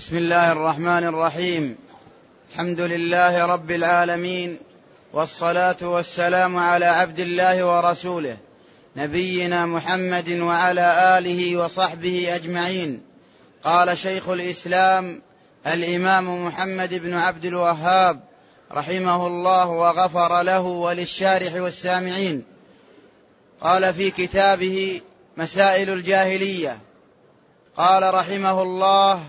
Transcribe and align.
بسم 0.00 0.16
الله 0.16 0.52
الرحمن 0.52 1.04
الرحيم. 1.04 1.76
الحمد 2.52 2.80
لله 2.80 3.46
رب 3.46 3.70
العالمين 3.70 4.58
والصلاة 5.12 5.76
والسلام 5.82 6.56
على 6.56 6.84
عبد 6.84 7.20
الله 7.20 7.66
ورسوله 7.66 8.36
نبينا 8.96 9.66
محمد 9.66 10.30
وعلى 10.30 11.18
آله 11.18 11.56
وصحبه 11.56 12.34
أجمعين. 12.34 13.02
قال 13.64 13.98
شيخ 13.98 14.28
الإسلام 14.28 15.22
الإمام 15.66 16.46
محمد 16.46 16.94
بن 16.94 17.14
عبد 17.14 17.44
الوهاب 17.44 18.20
رحمه 18.72 19.26
الله 19.26 19.66
وغفر 19.66 20.42
له 20.42 20.60
وللشارح 20.60 21.54
والسامعين. 21.54 22.44
قال 23.60 23.94
في 23.94 24.10
كتابه 24.10 25.00
مسائل 25.36 25.90
الجاهلية. 25.90 26.78
قال 27.76 28.14
رحمه 28.14 28.62
الله 28.62 29.20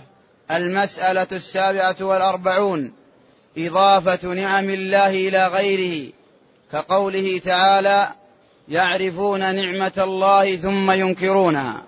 المسألة 0.51 1.27
السابعة 1.31 1.95
والأربعون 2.01 2.93
إضافة 3.57 4.27
نعم 4.33 4.69
الله 4.69 5.09
إلى 5.09 5.47
غيره 5.47 6.11
كقوله 6.71 7.41
تعالى 7.45 8.07
يعرفون 8.69 9.55
نعمة 9.55 9.93
الله 9.97 10.55
ثم 10.55 10.91
ينكرونها. 10.91 11.83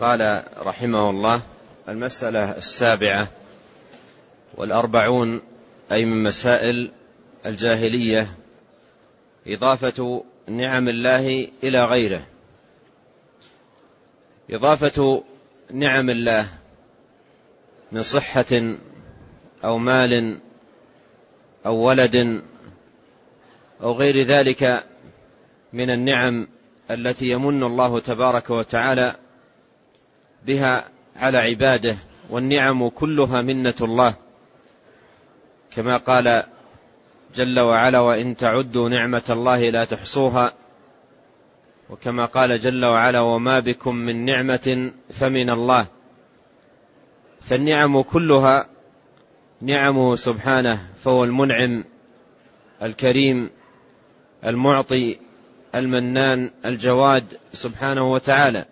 قال 0.00 0.42
رحمه 0.58 1.10
الله 1.10 1.40
المسألة 1.88 2.50
السابعة 2.50 3.28
والأربعون 4.54 5.42
أي 5.92 6.04
من 6.04 6.22
مسائل 6.22 6.90
الجاهلية 7.46 8.26
إضافة 9.46 10.24
نعم 10.48 10.88
الله 10.88 11.48
إلى 11.62 11.84
غيره. 11.84 12.26
إضافة 14.50 15.22
نعم 15.70 16.10
الله 16.10 16.48
من 17.92 18.02
صحة 18.02 18.76
أو 19.64 19.78
مال 19.78 20.38
أو 21.66 21.76
ولد 21.76 22.42
أو 23.82 23.92
غير 23.92 24.26
ذلك 24.26 24.84
من 25.72 25.90
النعم 25.90 26.48
التي 26.90 27.30
يمن 27.30 27.62
الله 27.62 28.00
تبارك 28.00 28.50
وتعالى 28.50 29.16
بها 30.46 30.84
على 31.16 31.38
عباده 31.38 31.96
والنعم 32.30 32.88
كلها 32.88 33.42
منة 33.42 33.74
الله. 33.80 34.14
كما 35.74 35.96
قال 35.96 36.44
جل 37.34 37.60
وعلا 37.60 38.00
وإن 38.00 38.36
تعدوا 38.36 38.88
نعمة 38.88 39.22
الله 39.30 39.60
لا 39.60 39.84
تحصوها. 39.84 40.52
وكما 41.90 42.26
قال 42.26 42.58
جل 42.58 42.84
وعلا 42.84 43.20
وما 43.20 43.60
بكم 43.60 43.94
من 43.94 44.24
نعمة 44.24 44.92
فمن 45.10 45.50
الله. 45.50 45.86
فالنعم 47.44 48.02
كلها 48.02 48.68
نعمه 49.60 50.14
سبحانه 50.16 50.80
فهو 51.04 51.24
المنعم 51.24 51.84
الكريم 52.82 53.50
المعطي 54.46 55.18
المنان 55.74 56.50
الجواد 56.64 57.24
سبحانه 57.52 58.12
وتعالى. 58.12 58.64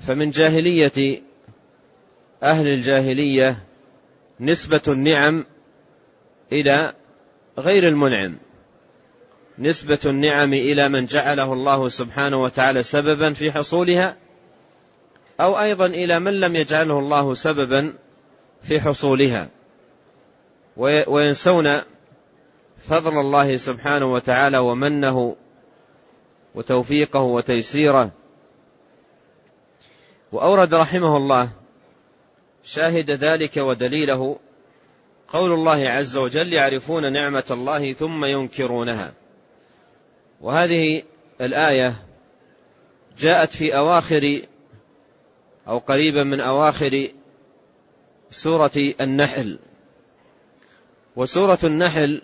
فمن 0.00 0.30
جاهلية 0.30 1.22
أهل 2.42 2.66
الجاهلية 2.66 3.62
نسبة 4.40 4.82
النعم 4.88 5.44
إلى 6.52 6.94
غير 7.58 7.88
المنعم. 7.88 8.38
نسبة 9.58 9.98
النعم 10.06 10.52
إلى 10.52 10.88
من 10.88 11.06
جعله 11.06 11.52
الله 11.52 11.88
سبحانه 11.88 12.42
وتعالى 12.42 12.82
سببا 12.82 13.32
في 13.32 13.52
حصولها 13.52 14.16
أو 15.40 15.60
أيضا 15.60 15.86
إلى 15.86 16.20
من 16.20 16.40
لم 16.40 16.56
يجعله 16.56 16.98
الله 16.98 17.34
سببا 17.34 17.94
في 18.62 18.80
حصولها. 18.80 19.48
وينسون 21.06 21.80
فضل 22.88 23.20
الله 23.20 23.56
سبحانه 23.56 24.12
وتعالى 24.12 24.58
ومنه 24.58 25.36
وتوفيقه 26.54 27.20
وتيسيره. 27.20 28.10
وأورد 30.32 30.74
رحمه 30.74 31.16
الله 31.16 31.50
شاهد 32.64 33.10
ذلك 33.10 33.56
ودليله 33.56 34.38
قول 35.28 35.52
الله 35.52 35.88
عز 35.88 36.16
وجل 36.16 36.52
يعرفون 36.52 37.12
نعمة 37.12 37.44
الله 37.50 37.92
ثم 37.92 38.24
ينكرونها 38.24 39.12
وهذه 40.40 41.02
الآية 41.40 41.94
جاءت 43.18 43.52
في 43.52 43.76
أواخر 43.76 44.42
أو 45.68 45.78
قريبا 45.78 46.24
من 46.24 46.40
أواخر 46.40 47.08
سورة 48.30 48.72
النحل. 49.00 49.58
وسورة 51.16 51.58
النحل 51.64 52.22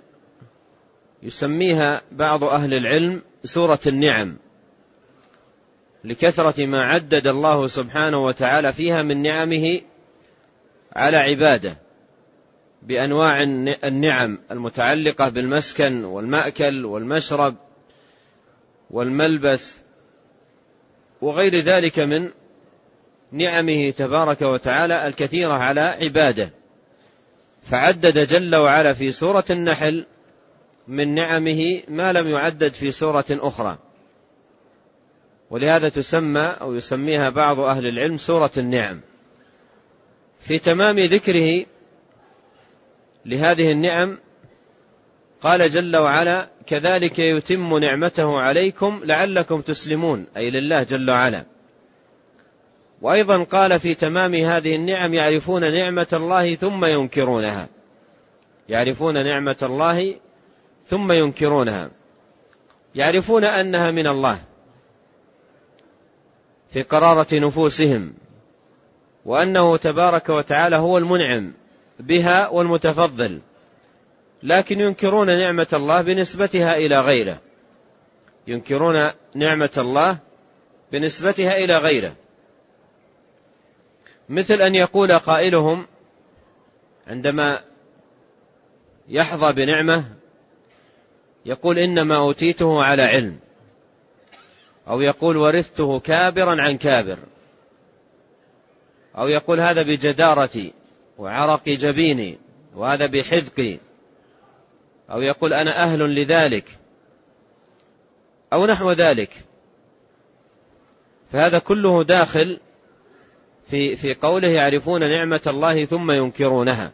يسميها 1.22 2.02
بعض 2.12 2.44
أهل 2.44 2.74
العلم 2.74 3.22
سورة 3.44 3.80
النعم 3.86 4.36
لكثرة 6.04 6.66
ما 6.66 6.84
عدد 6.84 7.26
الله 7.26 7.66
سبحانه 7.66 8.24
وتعالى 8.24 8.72
فيها 8.72 9.02
من 9.02 9.22
نعمه 9.22 9.80
على 10.92 11.16
عباده 11.16 11.76
بأنواع 12.82 13.42
النعم 13.84 14.38
المتعلقة 14.50 15.28
بالمسكن 15.28 16.04
والمأكل 16.04 16.84
والمشرب 16.84 17.56
والملبس 18.90 19.78
وغير 21.20 21.56
ذلك 21.56 21.98
من 21.98 22.30
نعمه 23.32 23.90
تبارك 23.90 24.42
وتعالى 24.42 25.06
الكثيرة 25.06 25.52
على 25.52 25.80
عباده. 25.80 26.50
فعدد 27.62 28.18
جل 28.18 28.56
وعلا 28.56 28.92
في 28.92 29.12
سورة 29.12 29.44
النحل 29.50 30.06
من 30.88 31.14
نعمه 31.14 31.82
ما 31.88 32.12
لم 32.12 32.28
يعدد 32.28 32.72
في 32.72 32.90
سورة 32.90 33.24
أخرى. 33.30 33.78
ولهذا 35.50 35.88
تسمى 35.88 36.56
أو 36.60 36.74
يسميها 36.74 37.30
بعض 37.30 37.60
أهل 37.60 37.86
العلم 37.86 38.16
سورة 38.16 38.50
النعم. 38.56 39.00
في 40.40 40.58
تمام 40.58 40.98
ذكره 40.98 41.66
لهذه 43.26 43.72
النعم 43.72 44.18
قال 45.40 45.70
جل 45.70 45.96
وعلا 45.96 46.48
كذلك 46.66 47.18
يتم 47.18 47.78
نعمته 47.78 48.40
عليكم 48.40 49.00
لعلكم 49.04 49.60
تسلمون 49.60 50.26
أي 50.36 50.50
لله 50.50 50.82
جل 50.82 51.10
وعلا. 51.10 51.55
وأيضا 53.02 53.42
قال 53.42 53.80
في 53.80 53.94
تمام 53.94 54.34
هذه 54.34 54.76
النعم 54.76 55.14
يعرفون 55.14 55.72
نعمة 55.72 56.08
الله 56.12 56.54
ثم 56.54 56.84
ينكرونها. 56.84 57.68
يعرفون 58.68 59.24
نعمة 59.24 59.56
الله 59.62 60.14
ثم 60.84 61.12
ينكرونها. 61.12 61.90
يعرفون 62.94 63.44
أنها 63.44 63.90
من 63.90 64.06
الله 64.06 64.40
في 66.72 66.82
قرارة 66.82 67.26
نفوسهم 67.32 68.14
وأنه 69.24 69.76
تبارك 69.76 70.28
وتعالى 70.28 70.76
هو 70.76 70.98
المنعم 70.98 71.52
بها 72.00 72.48
والمتفضل 72.48 73.40
لكن 74.42 74.80
ينكرون 74.80 75.26
نعمة 75.26 75.66
الله 75.72 76.02
بنسبتها 76.02 76.76
إلى 76.76 77.00
غيره. 77.00 77.40
ينكرون 78.46 79.10
نعمة 79.34 79.70
الله 79.78 80.18
بنسبتها 80.92 81.64
إلى 81.64 81.78
غيره. 81.78 82.14
مثل 84.28 84.62
أن 84.62 84.74
يقول 84.74 85.18
قائلهم 85.18 85.86
عندما 87.06 87.60
يحظى 89.08 89.52
بنعمة 89.52 90.04
يقول 91.46 91.78
إنما 91.78 92.16
أوتيته 92.16 92.82
على 92.82 93.02
علم 93.02 93.38
أو 94.88 95.00
يقول 95.00 95.36
ورثته 95.36 96.00
كابرا 96.00 96.62
عن 96.62 96.76
كابر 96.76 97.18
أو 99.18 99.28
يقول 99.28 99.60
هذا 99.60 99.82
بجدارتي 99.82 100.72
وعرق 101.18 101.68
جبيني 101.68 102.38
وهذا 102.74 103.06
بحذقي 103.06 103.78
أو 105.10 105.20
يقول 105.20 105.52
أنا 105.52 105.82
أهل 105.82 106.00
لذلك 106.00 106.78
أو 108.52 108.66
نحو 108.66 108.92
ذلك 108.92 109.44
فهذا 111.32 111.58
كله 111.58 112.04
داخل 112.04 112.60
في 113.66 113.96
في 113.96 114.14
قوله 114.14 114.48
يعرفون 114.48 115.00
نعمة 115.00 115.40
الله 115.46 115.84
ثم 115.84 116.10
ينكرونها. 116.10 116.92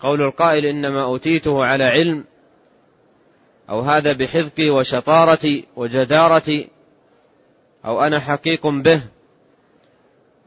قول 0.00 0.22
القائل 0.22 0.66
إنما 0.66 1.02
أوتيته 1.02 1.64
على 1.64 1.84
علم 1.84 2.24
أو 3.70 3.80
هذا 3.80 4.12
بحذقي 4.12 4.70
وشطارتي 4.70 5.64
وجدارتي 5.76 6.68
أو 7.84 8.00
أنا 8.00 8.20
حقيق 8.20 8.66
به 8.66 9.00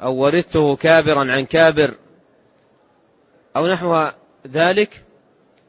أو 0.02 0.16
ورثته 0.16 0.76
كابرا 0.76 1.32
عن 1.32 1.46
كابر 1.46 1.96
أو 3.56 3.68
نحو 3.68 4.08
ذلك 4.48 5.04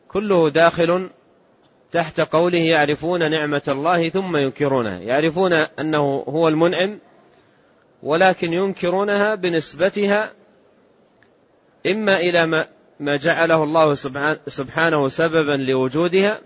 كله 0.09 0.51
داخل 0.51 1.11
تحت 1.93 2.21
قوله 2.21 2.59
يعرفون 2.59 3.31
نعمة 3.31 3.63
الله 3.69 4.09
ثم 4.09 4.37
ينكرونها 4.37 4.99
يعرفون 4.99 5.53
أنه 5.53 6.25
هو 6.29 6.49
المنعم 6.49 6.99
ولكن 8.03 8.53
ينكرونها 8.53 9.35
بنسبتها 9.35 10.33
إما 11.87 12.17
إلى 12.17 12.67
ما 13.01 13.17
جعله 13.17 13.63
الله 13.63 13.95
سبحانه 14.47 15.09
سببا 15.09 15.57
لوجودها 15.57 16.41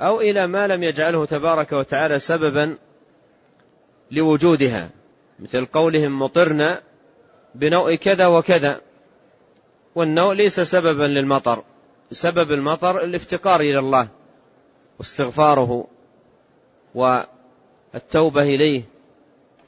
أو 0.00 0.20
إلى 0.20 0.46
ما 0.46 0.66
لم 0.66 0.82
يجعله 0.82 1.26
تبارك 1.26 1.72
وتعالى 1.72 2.18
سببا 2.18 2.78
لوجودها. 4.10 4.90
مثل 5.38 5.66
قولهم 5.66 6.18
مطرنا 6.18 6.82
بنوء 7.54 7.94
كذا 7.94 8.26
وكذا 8.26 8.80
والنوء 9.94 10.34
ليس 10.34 10.60
سببا 10.60 11.04
للمطر 11.04 11.64
سبب 12.10 12.52
المطر 12.52 13.04
الافتقار 13.04 13.60
إلى 13.60 13.78
الله 13.78 14.08
واستغفاره 14.98 15.86
والتوبة 16.94 18.42
إليه. 18.42 18.97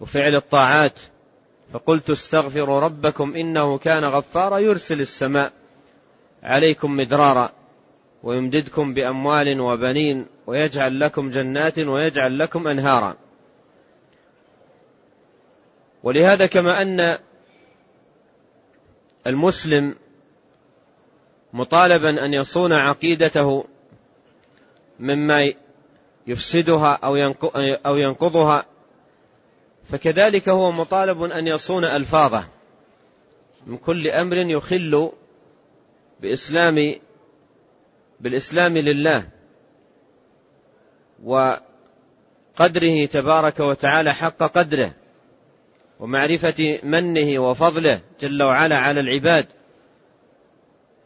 وفعل 0.00 0.34
الطاعات. 0.34 1.00
فقلت 1.72 2.10
استغفروا 2.10 2.80
ربكم 2.80 3.34
إنه 3.34 3.78
كان 3.78 4.04
غفارا 4.04 4.58
يرسل 4.58 5.00
السماء 5.00 5.52
عليكم 6.42 6.96
مدرارا 6.96 7.52
ويمددكم 8.22 8.94
بأموال 8.94 9.60
وبنين 9.60 10.26
ويجعل 10.46 11.00
لكم 11.00 11.30
جنات 11.30 11.78
ويجعل 11.78 12.38
لكم 12.38 12.68
أنهارا. 12.68 13.16
ولهذا 16.02 16.46
كما 16.46 16.82
أن 16.82 17.18
المسلم 19.26 19.94
مطالبا 21.52 22.24
أن 22.24 22.34
يصون 22.34 22.72
عقيدته 22.72 23.64
مما 25.00 25.52
يفسدها 26.26 26.98
أو 27.86 27.96
ينقضها 27.96 28.64
فكذلك 29.90 30.48
هو 30.48 30.72
مطالب 30.72 31.22
أن 31.22 31.46
يصون 31.46 31.84
ألفاظه. 31.84 32.44
من 33.66 33.76
كل 33.76 34.08
أمر 34.08 34.36
يخل 34.36 35.12
بإسلام 36.20 36.74
بالإسلام 38.20 38.78
لله 38.78 39.28
وقدره 41.24 43.06
تبارك 43.10 43.60
وتعالى 43.60 44.12
حق 44.12 44.36
قدره 44.38 44.94
ومعرفة 46.00 46.80
منه 46.82 47.42
وفضله 47.42 48.00
جل 48.20 48.42
وعلا 48.42 48.76
على 48.76 49.00
العباد. 49.00 49.46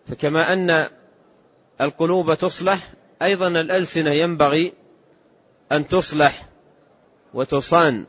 فكما 0.09 0.53
أن 0.53 0.89
القلوب 1.81 2.35
تصلح 2.35 2.93
أيضا 3.23 3.49
الألسنة 3.49 4.11
ينبغي 4.11 4.73
أن 5.73 5.87
تصلح 5.87 6.49
وتصان. 7.35 8.07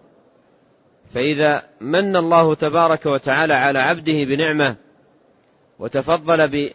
فإذا 1.13 1.63
من 1.81 2.15
الله 2.15 2.55
تبارك 2.55 3.05
وتعالى 3.05 3.53
على 3.53 3.79
عبده 3.79 4.23
بنعمة 4.23 4.75
وتفضل 5.79 6.71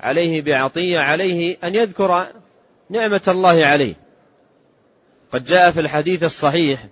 عليه 0.00 0.42
بعطية 0.42 0.98
عليه 0.98 1.56
أن 1.64 1.74
يذكر 1.74 2.26
نعمة 2.90 3.22
الله 3.28 3.66
عليه. 3.66 3.94
قد 5.32 5.44
جاء 5.44 5.70
في 5.70 5.80
الحديث 5.80 6.24
الصحيح 6.24 6.86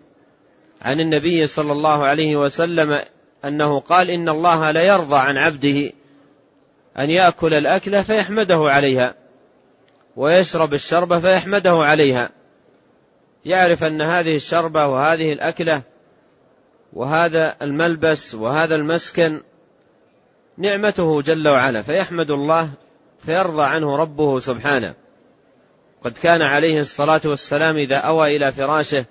عن 0.83 1.01
النبي 1.01 1.47
صلى 1.47 1.73
الله 1.73 2.07
عليه 2.07 2.37
وسلم 2.37 3.01
أنه 3.45 3.81
قال 3.81 4.11
إن 4.11 4.29
الله 4.29 4.71
لا 4.71 4.83
يرضى 4.83 5.17
عن 5.17 5.39
عبده 5.39 5.93
أن 6.99 7.11
يأكل 7.11 7.55
الأكلة 7.55 8.03
فيحمده 8.03 8.59
عليها 8.59 9.15
ويشرب 10.17 10.75
الشربة 10.75 11.19
فيحمده 11.19 11.73
عليها. 11.73 12.31
يعرف 13.45 13.85
أن 13.85 14.03
هذه 14.03 14.37
الشربة 14.37 14.87
وهذه 14.87 15.33
الأكلة 15.33 15.83
وهذا 16.93 17.57
الملبس 17.63 18.35
وهذا 18.35 18.75
المسكن 18.75 19.41
نعمته 20.59 21.23
جل 21.23 21.49
وعلا 21.49 21.83
فيحمد 21.83 22.31
الله 22.31 22.71
فيرضى 23.25 23.63
عنه 23.63 23.97
ربه 23.97 24.39
سبحانه. 24.39 24.95
قد 26.05 26.13
كان 26.13 26.43
عليه 26.43 26.81
الصلاة 26.81 27.21
والسلام 27.25 27.77
إذا 27.77 27.97
أوى 27.97 28.37
إلى 28.37 28.53
فراشه 28.53 29.07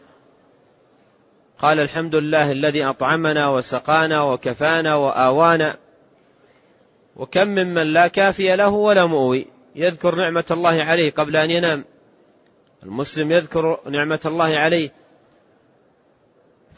قال 1.59 1.79
الحمد 1.79 2.15
لله 2.15 2.51
الذي 2.51 2.85
أطعمنا 2.85 3.47
وسقانا 3.47 4.21
وكفانا 4.21 4.95
وآوانا 4.95 5.77
وكم 7.15 7.47
ممن 7.47 7.93
لا 7.93 8.07
كافي 8.07 8.55
له 8.55 8.69
ولا 8.69 9.05
مؤوي. 9.05 9.47
يذكر 9.75 10.15
نعمة 10.15 10.45
الله 10.51 10.83
عليه 10.83 11.11
قبل 11.11 11.35
أن 11.35 11.51
ينام. 11.51 11.85
المسلم 12.83 13.31
يذكر 13.31 13.79
نعمة 13.89 14.19
الله 14.25 14.57
عليه. 14.57 14.98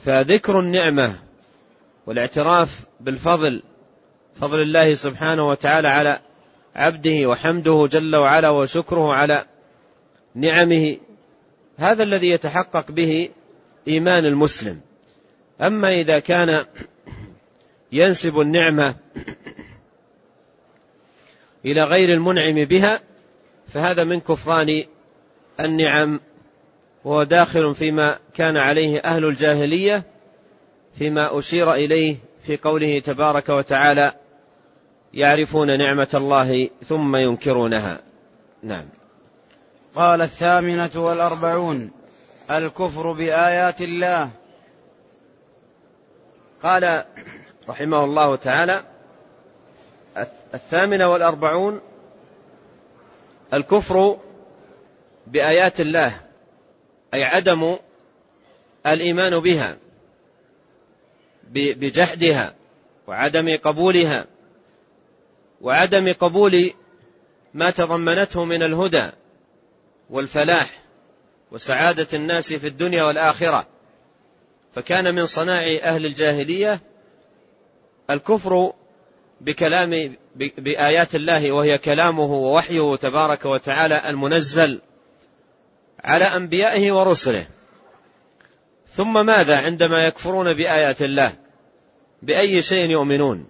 فذكر 0.05 0.59
النعمة 0.59 1.15
والاعتراف 2.05 2.85
بالفضل 2.99 3.63
فضل 4.35 4.61
الله 4.61 4.93
سبحانه 4.93 5.47
وتعالى 5.47 5.87
على 5.87 6.19
عبده 6.75 7.29
وحمده 7.29 7.87
جل 7.91 8.15
وعلا 8.15 8.49
وشكره 8.49 9.13
على 9.13 9.45
نعمه. 10.35 10.97
هذا 11.77 12.03
الذي 12.03 12.29
يتحقق 12.29 12.91
به 12.91 13.29
إيمان 13.87 14.25
المسلم. 14.25 14.81
أما 15.61 15.89
إذا 15.89 16.19
كان 16.19 16.65
ينسب 17.91 18.39
النعمة 18.39 18.95
إلى 21.65 21.83
غير 21.83 22.09
المنعم 22.09 22.65
بها 22.65 23.01
فهذا 23.67 24.03
من 24.03 24.19
كفران 24.19 24.83
النعم. 25.59 26.19
وهو 27.05 27.23
داخل 27.23 27.75
فيما 27.75 28.19
كان 28.33 28.57
عليه 28.57 28.99
أهل 28.99 29.25
الجاهلية 29.25 30.03
فيما 30.97 31.39
أشير 31.39 31.73
إليه 31.73 32.17
في 32.43 32.57
قوله 32.57 32.99
تبارك 32.99 33.49
وتعالى 33.49 34.13
يعرفون 35.13 35.77
نعمة 35.77 36.07
الله 36.13 36.69
ثم 36.85 37.15
ينكرونها. 37.15 37.99
نعم. 38.63 38.85
قال 39.95 40.21
الثامنة 40.21 40.89
والأربعون 40.95 41.91
الكفر 42.51 43.11
بآيات 43.11 43.81
الله. 43.81 44.29
قال 46.63 47.03
رحمه 47.69 48.03
الله 48.03 48.35
تعالى 48.35 48.83
الثامنة 50.53 51.11
والأربعون 51.11 51.81
الكفر 53.53 54.17
بآيات 55.27 55.81
الله. 55.81 56.30
أي 57.13 57.23
عدم 57.23 57.77
الإيمان 58.87 59.39
بها 59.39 59.77
بجحدها 61.53 62.53
وعدم 63.07 63.57
قبولها 63.57 64.25
وعدم 65.61 66.13
قبول 66.13 66.73
ما 67.53 67.69
تضمنته 67.69 68.45
من 68.45 68.63
الهدى 68.63 69.09
والفلاح 70.09 70.69
وسعادة 71.51 72.07
الناس 72.13 72.53
في 72.53 72.67
الدنيا 72.67 73.03
والآخرة. 73.03 73.67
فكان 74.75 75.15
من 75.15 75.25
صناع 75.25 75.61
أهل 75.83 76.05
الجاهلية 76.05 76.79
الكفر 78.09 78.73
بكلام 79.41 80.15
بآيات 80.35 81.15
الله 81.15 81.51
وهي 81.51 81.77
كلامه 81.77 82.33
ووحيه 82.33 82.95
تبارك 82.95 83.45
وتعالى 83.45 84.09
المنزل. 84.09 84.81
على 86.03 86.25
أنبيائه 86.25 86.91
ورسله. 86.91 87.45
ثم 88.93 89.25
ماذا 89.25 89.57
عندما 89.57 90.07
يكفرون 90.07 90.53
بآيات 90.53 91.01
الله؟ 91.01 91.33
بأي 92.21 92.61
شيء 92.61 92.89
يؤمنون؟ 92.89 93.47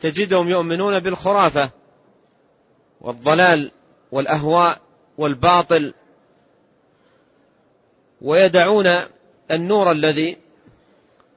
تجدهم 0.00 0.48
يؤمنون 0.48 1.00
بالخرافة 1.00 1.70
والضلال 3.00 3.70
والأهواء 4.12 4.80
والباطل 5.18 5.94
ويدعون 8.20 8.90
النور 9.50 9.90
الذي 9.90 10.36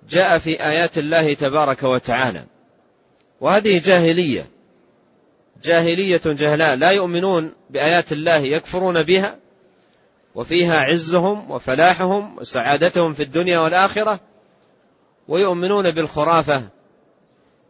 جاء 0.10 0.38
في 0.38 0.64
آيات 0.64 0.98
الله 0.98 1.34
تبارك 1.34 1.84
وتعالى. 1.84 2.46
وهذه 3.42 3.82
جاهلية. 3.86 4.59
جاهلية 5.64 6.22
جهلاء 6.26 6.76
لا 6.76 6.92
يؤمنون 6.92 7.52
بآيات 7.70 8.12
الله 8.12 8.38
يكفرون 8.38 9.04
بها 9.04 9.38
وفيها 10.36 10.80
عزهم 10.80 11.52
وفلاحهم 11.52 12.38
وسعادتهم 12.38 13.14
في 13.14 13.24
الدنيا 13.24 13.60
والآخرة 13.60 14.20
ويؤمنون 15.28 15.92
بالخرافة 15.92 16.64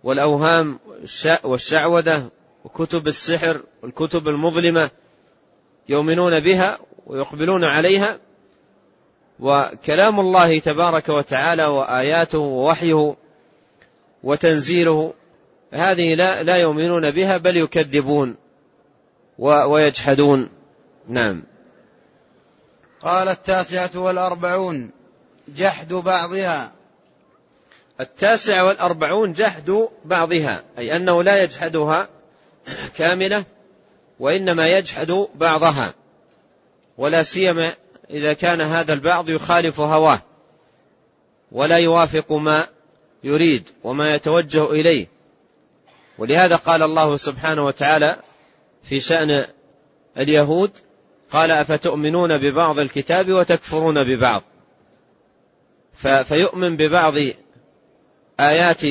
والأوهام 0.03 0.79
والشعوذة 1.43 2.29
وكتب 2.65 3.07
السحر 3.07 3.61
والكتب 3.83 4.27
المظلمة 4.27 4.89
يؤمنون 5.89 6.39
بها 6.39 6.79
ويقبلون 7.07 7.63
عليها 7.63 8.19
وكلام 9.39 10.19
الله 10.19 10.59
تبارك 10.59 11.09
وتعالى 11.09 11.65
وآياته 11.65 12.37
ووحيه 12.37 13.15
وتنزيله 14.23 15.13
هذه 15.71 16.15
لا, 16.15 16.43
لا 16.43 16.55
يؤمنون 16.55 17.11
بها 17.11 17.37
بل 17.37 17.57
يكذبون 17.57 18.35
ويجحدون. 19.39 20.49
نعم. 21.07 21.43
قال 23.01 23.27
التاسعة 23.27 23.91
والأربعون 23.95 24.89
جحد 25.47 25.93
بعضها. 25.93 26.71
التاسع 27.99 28.61
والأربعون 28.61 29.33
جحد 29.33 29.87
بعضها 30.05 30.63
أي 30.77 30.95
أنه 30.95 31.23
لا 31.23 31.43
يجحدها 31.43 32.09
كاملة 32.95 33.43
وإنما 34.19 34.67
يجحد 34.67 35.27
بعضها 35.35 35.93
ولا 36.97 37.23
سيما 37.23 37.73
إذا 38.09 38.33
كان 38.33 38.61
هذا 38.61 38.93
البعض 38.93 39.29
يخالف 39.29 39.79
هواه 39.79 40.21
ولا 41.51 41.77
يوافق 41.77 42.31
ما 42.31 42.67
يريد 43.23 43.69
وما 43.83 44.15
يتوجه 44.15 44.63
إليه. 44.63 45.07
ولهذا 46.19 46.55
قال 46.55 46.83
الله 46.83 47.17
سبحانه 47.17 47.65
وتعالى 47.65 48.19
في 48.83 48.99
شأن 48.99 49.45
اليهود 50.17 50.71
قال 51.31 51.51
أفتؤمنون 51.51 52.37
ببعض 52.37 52.79
الكتاب 52.79 53.31
وتكفرون 53.31 54.03
ببعض؟ 54.03 54.43
فيؤمن 56.23 56.77
ببعض 56.77 57.13
آيات 58.39 58.81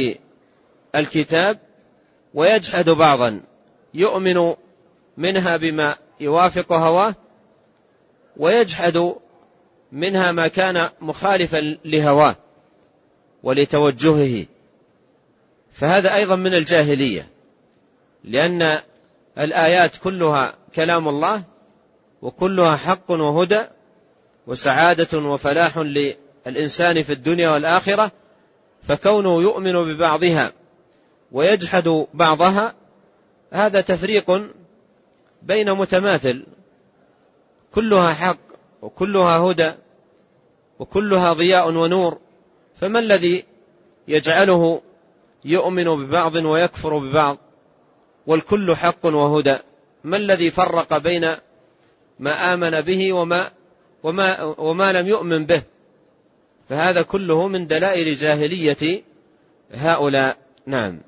الكتاب 0.94 1.58
ويجحد 2.34 2.90
بعضا. 2.90 3.40
يؤمن 3.94 4.54
منها 5.16 5.56
بما 5.56 5.96
يوافق 6.20 6.72
هواه 6.72 7.14
ويجحد 8.36 9.14
منها 9.92 10.32
ما 10.32 10.48
كان 10.48 10.88
مخالفا 11.00 11.78
لهواه 11.84 12.36
ولتوجهه. 13.42 14.46
فهذا 15.78 16.14
أيضا 16.14 16.36
من 16.36 16.54
الجاهلية 16.54 17.28
لأن 18.24 18.78
الآيات 19.38 19.96
كلها 19.96 20.54
كلام 20.74 21.08
الله 21.08 21.42
وكلها 22.22 22.76
حق 22.76 23.10
وهدى 23.10 23.62
وسعادة 24.46 25.18
وفلاح 25.18 25.78
للإنسان 25.78 27.02
في 27.02 27.12
الدنيا 27.12 27.50
والآخرة 27.50 28.12
فكونه 28.82 29.42
يؤمن 29.42 29.72
ببعضها 29.72 30.52
ويجحد 31.32 32.06
بعضها 32.14 32.74
هذا 33.52 33.80
تفريق 33.80 34.42
بين 35.42 35.72
متماثل. 35.72 36.46
كلها 37.74 38.14
حق 38.14 38.38
وكلها 38.82 39.38
هدى 39.38 39.72
وكلها 40.78 41.32
ضياء 41.32 41.68
ونور 41.68 42.18
فما 42.80 42.98
الذي 42.98 43.44
يجعله 44.08 44.82
يؤمن 45.48 46.06
ببعض 46.06 46.34
ويكفر 46.34 46.98
ببعض 46.98 47.38
والكل 48.26 48.76
حق 48.76 49.06
وهدى. 49.06 49.56
ما 50.04 50.16
الذي 50.16 50.50
فرق 50.50 50.98
بين 50.98 51.34
ما 52.18 52.54
آمن 52.54 52.80
به 52.80 53.12
وما 53.12 53.50
وما 54.02 54.42
وما 54.42 54.92
لم 54.92 55.08
يؤمن 55.08 55.46
به؟ 55.46 55.62
فهذا 56.68 57.02
كله 57.02 57.48
من 57.48 57.66
دلائل 57.66 58.16
جاهلية 58.16 59.02
هؤلاء. 59.74 60.36
نعم. 60.66 61.00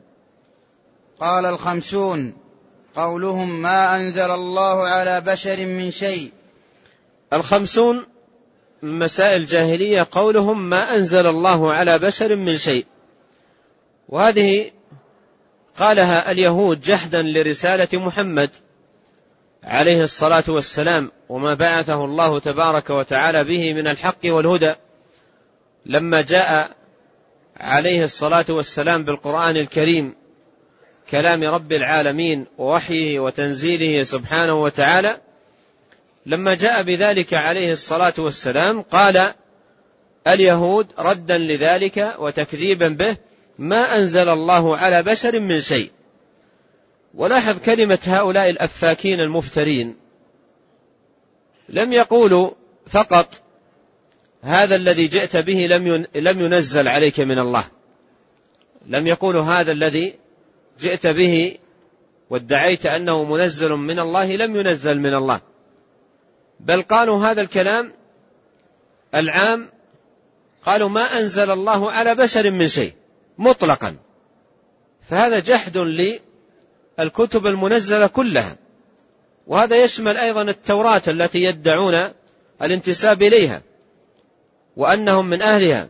قال 1.20 1.44
الخمسون 1.44 2.32
قولهم 2.96 3.62
ما 3.62 3.96
أنزل 3.96 4.30
الله 4.30 4.88
على 4.88 5.20
بشر 5.20 5.66
من 5.66 5.90
شيء. 5.90 6.30
الخمسون 7.32 8.06
مسائل 8.82 9.40
الجاهلية 9.40 10.06
قولهم 10.10 10.70
ما 10.70 10.96
أنزل 10.96 11.26
الله 11.26 11.72
على 11.72 11.98
بشر 11.98 12.36
من 12.36 12.58
شيء. 12.58 12.86
وهذه 14.10 14.70
قالها 15.78 16.30
اليهود 16.30 16.80
جحدا 16.80 17.22
لرسالة 17.22 17.88
محمد 17.92 18.50
عليه 19.64 20.02
الصلاة 20.02 20.44
والسلام 20.48 21.10
وما 21.28 21.54
بعثه 21.54 22.04
الله 22.04 22.40
تبارك 22.40 22.90
وتعالى 22.90 23.44
به 23.44 23.74
من 23.74 23.86
الحق 23.86 24.18
والهدى 24.24 24.74
لما 25.86 26.20
جاء 26.20 26.70
عليه 27.56 28.04
الصلاة 28.04 28.44
والسلام 28.48 29.04
بالقرآن 29.04 29.56
الكريم 29.56 30.14
كلام 31.10 31.44
رب 31.44 31.72
العالمين 31.72 32.46
ووحيه 32.58 33.20
وتنزيله 33.20 34.02
سبحانه 34.02 34.62
وتعالى. 34.62 35.20
لما 36.26 36.54
جاء 36.54 36.82
بذلك 36.82 37.34
عليه 37.34 37.72
الصلاة 37.72 38.14
والسلام 38.18 38.82
قال 38.82 39.34
اليهود 40.26 40.86
ردا 40.98 41.38
لذلك 41.38 42.14
وتكذيبا 42.18 42.88
به 42.88 43.16
ما 43.60 43.96
أنزل 43.96 44.28
الله 44.28 44.76
على 44.76 45.02
بشر 45.02 45.40
من 45.40 45.60
شيء. 45.60 45.90
ولاحظ 47.14 47.58
كلمة 47.58 47.98
هؤلاء 48.06 48.50
الأفاكين 48.50 49.20
المفترين. 49.20 49.96
لم 51.68 51.92
يقولوا 51.92 52.50
فقط 52.86 53.42
هذا 54.42 54.76
الذي 54.76 55.06
جئت 55.06 55.36
به 55.36 55.66
لم 55.66 56.06
لم 56.14 56.40
ينزل 56.40 56.88
عليك 56.88 57.20
من 57.20 57.38
الله. 57.38 57.64
لم 58.86 59.06
يقولوا 59.06 59.42
هذا 59.42 59.72
الذي 59.72 60.14
جئت 60.80 61.06
به 61.06 61.58
وادعيت 62.30 62.86
أنه 62.86 63.24
منزل 63.24 63.70
من 63.70 63.98
الله 63.98 64.36
لم 64.36 64.56
ينزل 64.56 64.98
من 64.98 65.14
الله. 65.14 65.40
بل 66.60 66.82
قالوا 66.82 67.26
هذا 67.26 67.40
الكلام 67.40 67.92
العام 69.14 69.68
قالوا 70.64 70.88
ما 70.88 71.18
أنزل 71.20 71.50
الله 71.50 71.92
على 71.92 72.14
بشر 72.14 72.50
من 72.50 72.68
شيء. 72.68 72.99
مطلقا. 73.38 73.96
فهذا 75.08 75.40
جحد 75.40 75.78
للكتب 76.98 77.46
المنزلة 77.46 78.06
كلها. 78.06 78.56
وهذا 79.46 79.84
يشمل 79.84 80.16
أيضا 80.16 80.42
التوراة 80.42 81.02
التي 81.08 81.42
يدعون 81.42 82.08
الانتساب 82.62 83.22
إليها 83.22 83.62
وأنهم 84.76 85.30
من 85.30 85.42
أهلها. 85.42 85.88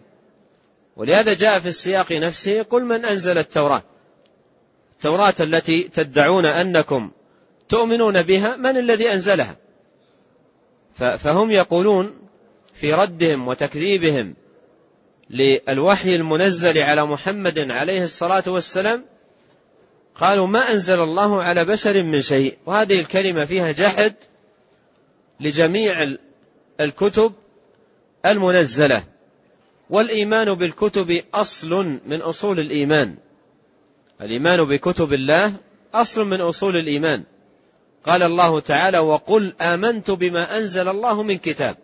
ولهذا 0.97 1.35
جاء 1.35 1.59
في 1.59 1.69
السياق 1.69 2.13
نفسه 2.13 2.63
قل 2.63 2.85
من 2.85 3.05
أنزل 3.05 3.39
التوراة؟ 3.39 3.83
التوراة 4.93 5.35
التي 5.41 5.83
تدعون 5.83 6.45
أنكم 6.45 7.11
تؤمنون 7.69 8.23
بها 8.23 8.57
من 8.57 8.77
الذي 8.77 9.13
أنزلها؟ 9.13 9.57
فهم 10.95 11.51
يقولون 11.51 12.29
في 12.75 12.95
ردهم 12.95 13.49
وتكذيبهم 13.49 14.35
للوحي 15.31 16.17
المنزل 16.17 16.79
على 16.79 17.07
محمد 17.07 17.71
عليه 17.71 18.05
الصلاة 18.05 18.43
والسلام 18.47 19.05
قالوا 20.15 20.47
ما 20.47 20.73
أنزل 20.73 21.01
الله 21.01 21.43
على 21.43 21.65
بشر 21.65 22.03
من 22.03 22.23
شيء. 22.23 22.57
وهذه 22.67 23.01
الكلمة 23.01 23.45
فيها 23.45 23.73
جحد 23.73 24.15
لجميع 25.41 26.17
الكتب 26.81 27.33
المنزلة. 28.27 29.05
والإيمان 29.91 30.55
بالكتب 30.55 31.23
أصل 31.35 31.99
من 32.07 32.23
أصول 32.23 32.61
الإيمان. 32.61 33.17
الإيمان 34.21 34.65
بكتب 34.65 35.13
الله 35.13 35.53
أصل 35.95 36.25
من 36.25 36.41
أصول 36.41 36.77
الإيمان. 36.77 37.25
قال 38.05 38.23
الله 38.23 38.61
تعالى 38.61 38.99
وقل 38.99 39.55
آمنت 39.61 40.11
بما 40.11 40.59
أنزل 40.59 40.89
الله 40.89 41.23
من 41.23 41.39
كتاب 41.39 41.77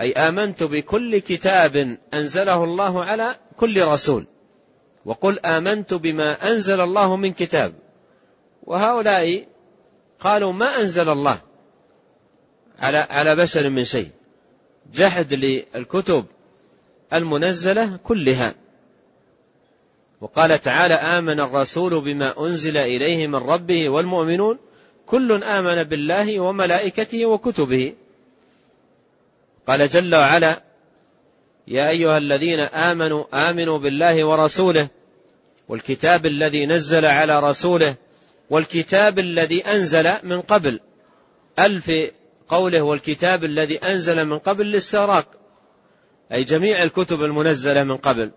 أي 0.00 0.12
آمنت 0.12 0.62
بكل 0.62 1.18
كتاب 1.18 1.96
أنزله 2.14 2.64
الله 2.64 3.04
على 3.04 3.36
كل 3.56 3.84
رسول. 3.84 4.26
وقل 5.04 5.38
آمنت 5.38 5.94
بما 5.94 6.50
أنزل 6.50 6.80
الله 6.80 7.16
من 7.16 7.32
كتاب. 7.32 7.74
وهؤلاء 8.62 9.46
قالوا 10.20 10.52
ما 10.52 10.80
أنزل 10.80 11.08
الله 11.08 11.38
على 12.78 12.98
على 12.98 13.36
بشر 13.36 13.70
من 13.70 13.84
شيء. 13.84 14.10
جحد 14.94 15.34
للكتب 15.34 16.24
المنزلة 17.12 17.96
كلها. 18.04 18.54
وقال 20.20 20.60
تعالى 20.60 20.94
آمن 20.94 21.40
الرسول 21.40 22.00
بما 22.00 22.46
أنزل 22.46 22.76
إليه 22.76 23.26
من 23.26 23.34
ربه 23.34 23.88
والمؤمنون. 23.88 24.58
كل 25.06 25.44
آمن 25.44 25.82
بالله 25.82 26.40
وملائكته 26.40 27.26
وكتبه. 27.26 27.94
قال 29.66 29.88
جل 29.88 30.14
وعلا 30.14 30.62
يا 31.68 31.88
أيها 31.88 32.18
الذين 32.18 32.60
آمنوا 32.60 33.50
آمنوا 33.50 33.78
بالله 33.78 34.24
ورسوله 34.24 34.88
والكتاب 35.68 36.26
الذي 36.26 36.66
نزل 36.66 37.06
على 37.06 37.40
رسوله 37.40 37.94
والكتاب 38.50 39.18
الذي 39.18 39.60
أنزل 39.60 40.12
من 40.22 40.40
قبل. 40.40 40.80
ألف 41.58 41.92
قوله 42.48 42.82
والكتاب 42.82 43.44
الذي 43.44 43.78
أنزل 43.78 44.24
من 44.24 44.38
قبل 44.38 44.66
الاستغراق 44.66 45.26
أي 46.32 46.44
جميع 46.44 46.82
الكتب 46.82 47.24
المنزلة 47.24 47.84
من 47.84 47.96
قبل. 47.96 48.30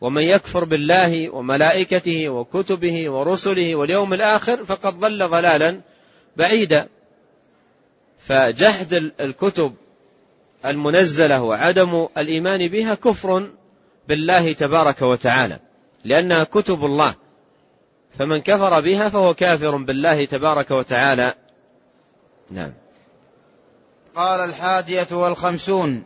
ومن 0.00 0.22
يكفر 0.22 0.64
بالله 0.64 1.28
وملائكته 1.28 2.28
وكتبه 2.28 3.10
ورسله 3.10 3.76
واليوم 3.76 4.14
الآخر 4.14 4.64
فقد 4.64 5.00
ضل 5.00 5.28
ضلالا 5.28 5.80
بعيدا. 6.36 6.88
فجحد 8.18 9.12
الكتب 9.20 9.74
المنزلة 10.66 11.42
وعدم 11.42 12.08
الإيمان 12.18 12.68
بها 12.68 12.94
كفر 12.94 13.50
بالله 14.08 14.52
تبارك 14.52 15.02
وتعالى 15.02 15.58
لأنها 16.04 16.44
كتب 16.44 16.84
الله. 16.84 17.14
فمن 18.18 18.40
كفر 18.40 18.80
بها 18.80 19.08
فهو 19.08 19.34
كافر 19.34 19.76
بالله 19.76 20.24
تبارك 20.24 20.70
وتعالى. 20.70 21.34
نعم. 22.50 22.72
قال 24.16 24.40
الحادية 24.40 25.06
والخمسون 25.10 26.02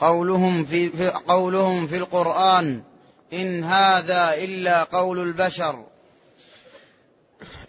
قولهم 0.00 0.64
في, 0.64 0.90
في 0.90 1.08
قولهم 1.08 1.86
في 1.86 1.96
القرآن 1.96 2.82
إن 3.32 3.64
هذا 3.64 4.34
إلا 4.34 4.84
قول 4.84 5.18
البشر. 5.18 5.84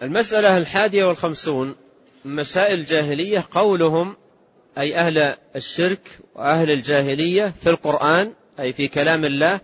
المسألة 0.02 0.58
الحادية 0.58 1.06
والخمسون 1.06 1.76
مسائل 2.26 2.80
الجاهلية 2.80 3.46
قولهم 3.52 4.16
أي 4.78 4.96
أهل 4.96 5.36
الشرك 5.56 6.00
وأهل 6.36 6.72
الجاهلية 6.72 7.54
في 7.64 7.70
القرآن 7.70 8.34
أي 8.60 8.74
في 8.74 8.88
كلام 8.88 9.26
الله 9.26 9.60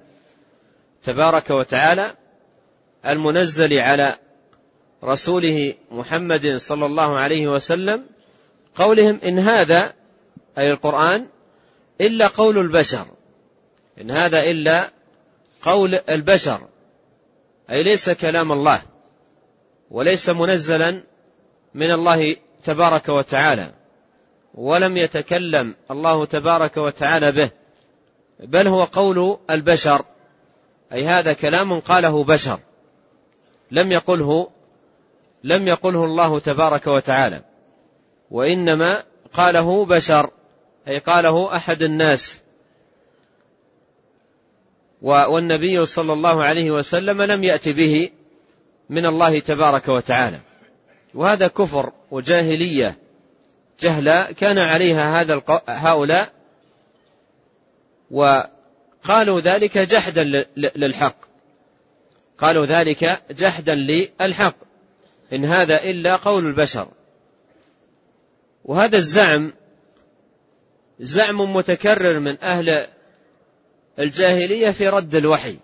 تبارك 1.03 1.49
وتعالى 1.49 2.13
المنزل 3.05 3.73
على 3.73 4.15
رسوله 5.03 5.73
محمد 5.91 6.55
صلى 6.55 6.85
الله 6.85 7.17
عليه 7.17 7.47
وسلم 7.47 8.05
قولهم 8.75 9.19
إن 9.23 9.39
هذا 9.39 9.93
أي 10.57 10.71
القرآن 10.71 11.27
إلا 12.01 12.27
قول 12.27 12.57
البشر. 12.57 13.05
إن 14.01 14.11
هذا 14.11 14.51
إلا 14.51 14.89
قول 15.61 15.99
البشر. 16.09 16.61
أي 17.69 17.83
ليس 17.83 18.09
كلام 18.09 18.51
الله 18.51 18.81
وليس 19.91 20.29
منزلا 20.29 21.01
من 21.73 21.91
الله 21.91 22.35
تبارك 22.63 23.09
وتعالى. 23.09 23.78
ولم 24.53 24.97
يتكلم 24.97 25.75
الله 25.91 26.25
تبارك 26.25 26.77
وتعالى 26.77 27.31
به 27.31 27.51
بل 28.39 28.67
هو 28.67 28.83
قول 28.83 29.37
البشر 29.49 30.05
أي 30.93 31.05
هذا 31.05 31.33
كلام 31.33 31.79
قاله 31.79 32.23
بشر 32.23 32.59
لم 33.71 33.91
يقله 33.91 34.49
لم 35.43 35.67
يقله 35.67 36.05
الله 36.05 36.39
تبارك 36.39 36.87
وتعالى 36.87 37.41
وإنما 38.31 39.03
قاله 39.33 39.85
بشر 39.85 40.29
أي 40.87 40.99
قاله 40.99 41.55
أحد 41.55 41.81
الناس. 41.81 42.39
والنبي 45.01 45.85
صلى 45.85 46.13
الله 46.13 46.43
عليه 46.43 46.71
وسلم 46.71 47.21
لم 47.21 47.43
يأت 47.43 47.69
به 47.69 48.09
من 48.89 49.05
الله 49.05 49.39
تبارك 49.39 49.87
وتعالى 49.87 50.39
وهذا 51.13 51.47
كفر 51.47 51.91
وجاهلية 52.11 52.97
جهلا 53.81 54.31
كان 54.31 54.57
عليها 54.57 55.21
هذا 55.21 55.41
هؤلاء 55.67 56.31
وقالوا 58.11 59.39
ذلك 59.39 59.77
جحدا 59.77 60.45
للحق. 60.57 61.15
قالوا 62.37 62.65
ذلك 62.65 63.21
جحدا 63.31 63.75
للحق. 63.75 64.55
إن 65.33 65.45
هذا 65.45 65.83
إلا 65.83 66.15
قول 66.15 66.45
البشر. 66.45 66.87
وهذا 68.65 68.97
الزعم 68.97 69.53
زعم 70.99 71.53
متكرر 71.55 72.19
من 72.19 72.37
أهل 72.43 72.87
الجاهلية 73.99 74.71
في 74.71 74.89
رد 74.89 75.15
الوحي 75.15 75.57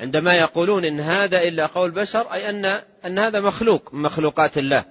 عندما 0.00 0.34
يقولون 0.34 0.84
إن 0.84 1.00
هذا 1.00 1.42
إلا 1.42 1.66
قول 1.66 1.90
بشر 1.90 2.32
أي 2.32 2.50
أن 2.50 2.64
أن 3.06 3.18
هذا 3.18 3.40
مخلوق 3.40 3.94
من 3.94 4.02
مخلوقات 4.02 4.58
الله. 4.58 4.84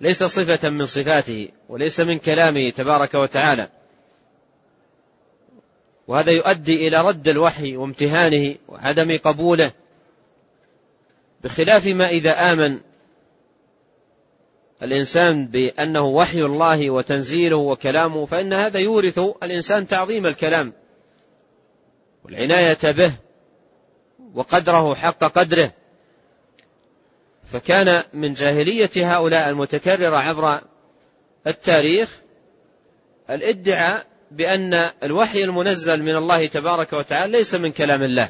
ليس 0.00 0.24
صفة 0.24 0.70
من 0.70 0.86
صفاته 0.86 1.48
وليس 1.68 2.00
من 2.00 2.18
كلامه 2.18 2.70
تبارك 2.70 3.14
وتعالى. 3.14 3.68
وهذا 6.08 6.32
يؤدي 6.32 6.88
إلى 6.88 7.00
رد 7.08 7.28
الوحي 7.28 7.76
وامتهانه 7.76 8.54
وعدم 8.68 9.18
قبوله. 9.24 9.72
بخلاف 11.44 11.86
ما 11.86 12.08
إذا 12.08 12.52
آمن 12.52 12.78
الإنسان 14.82 15.46
بأنه 15.46 16.06
وحي 16.06 16.42
الله 16.42 16.90
وتنزيله 16.90 17.56
وكلامه 17.56 18.26
فإن 18.26 18.52
هذا 18.52 18.78
يورث 18.78 19.18
الإنسان 19.42 19.86
تعظيم 19.86 20.26
الكلام 20.26 20.72
والعناية 22.24 22.78
به 22.84 23.12
وقدره 24.34 24.94
حق 24.94 25.18
قدره. 25.18 25.72
فكان 27.52 28.02
من 28.14 28.32
جاهلية 28.32 28.90
هؤلاء 28.96 29.50
المتكررة 29.50 30.16
عبر 30.16 30.60
التاريخ 31.46 32.18
الادعاء 33.30 34.06
بأن 34.30 34.90
الوحي 35.02 35.44
المنزل 35.44 36.02
من 36.02 36.16
الله 36.16 36.46
تبارك 36.46 36.92
وتعالى 36.92 37.32
ليس 37.32 37.54
من 37.54 37.72
كلام 37.72 38.02
الله. 38.02 38.28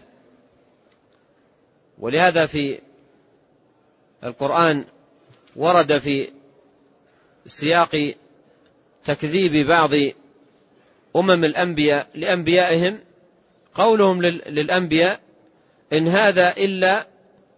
ولهذا 1.98 2.46
في 2.46 2.80
القرآن 4.24 4.84
ورد 5.56 5.98
في 5.98 6.30
سياق 7.46 8.14
تكذيب 9.04 9.66
بعض 9.66 9.90
أمم 11.16 11.44
الأنبياء 11.44 12.06
لأنبيائهم 12.14 12.98
قولهم 13.74 14.22
للأنبياء 14.22 15.20
إن 15.92 16.08
هذا 16.08 16.56
إلا 16.56 17.06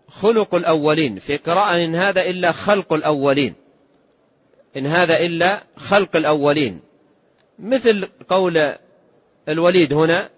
خلق 0.09 0.55
الأولين. 0.55 1.18
في 1.18 1.37
قراءة 1.37 1.85
إن 1.85 1.94
هذا 1.94 2.31
إلا 2.31 2.53
خلق 2.53 2.92
الأولين. 2.92 3.55
إن 4.77 4.87
هذا 4.87 5.21
إلا 5.21 5.62
خلق 5.77 6.16
الأولين. 6.16 6.81
مثل 7.59 8.09
قول 8.29 8.75
الوليد 9.49 9.92
هنا 9.92 10.31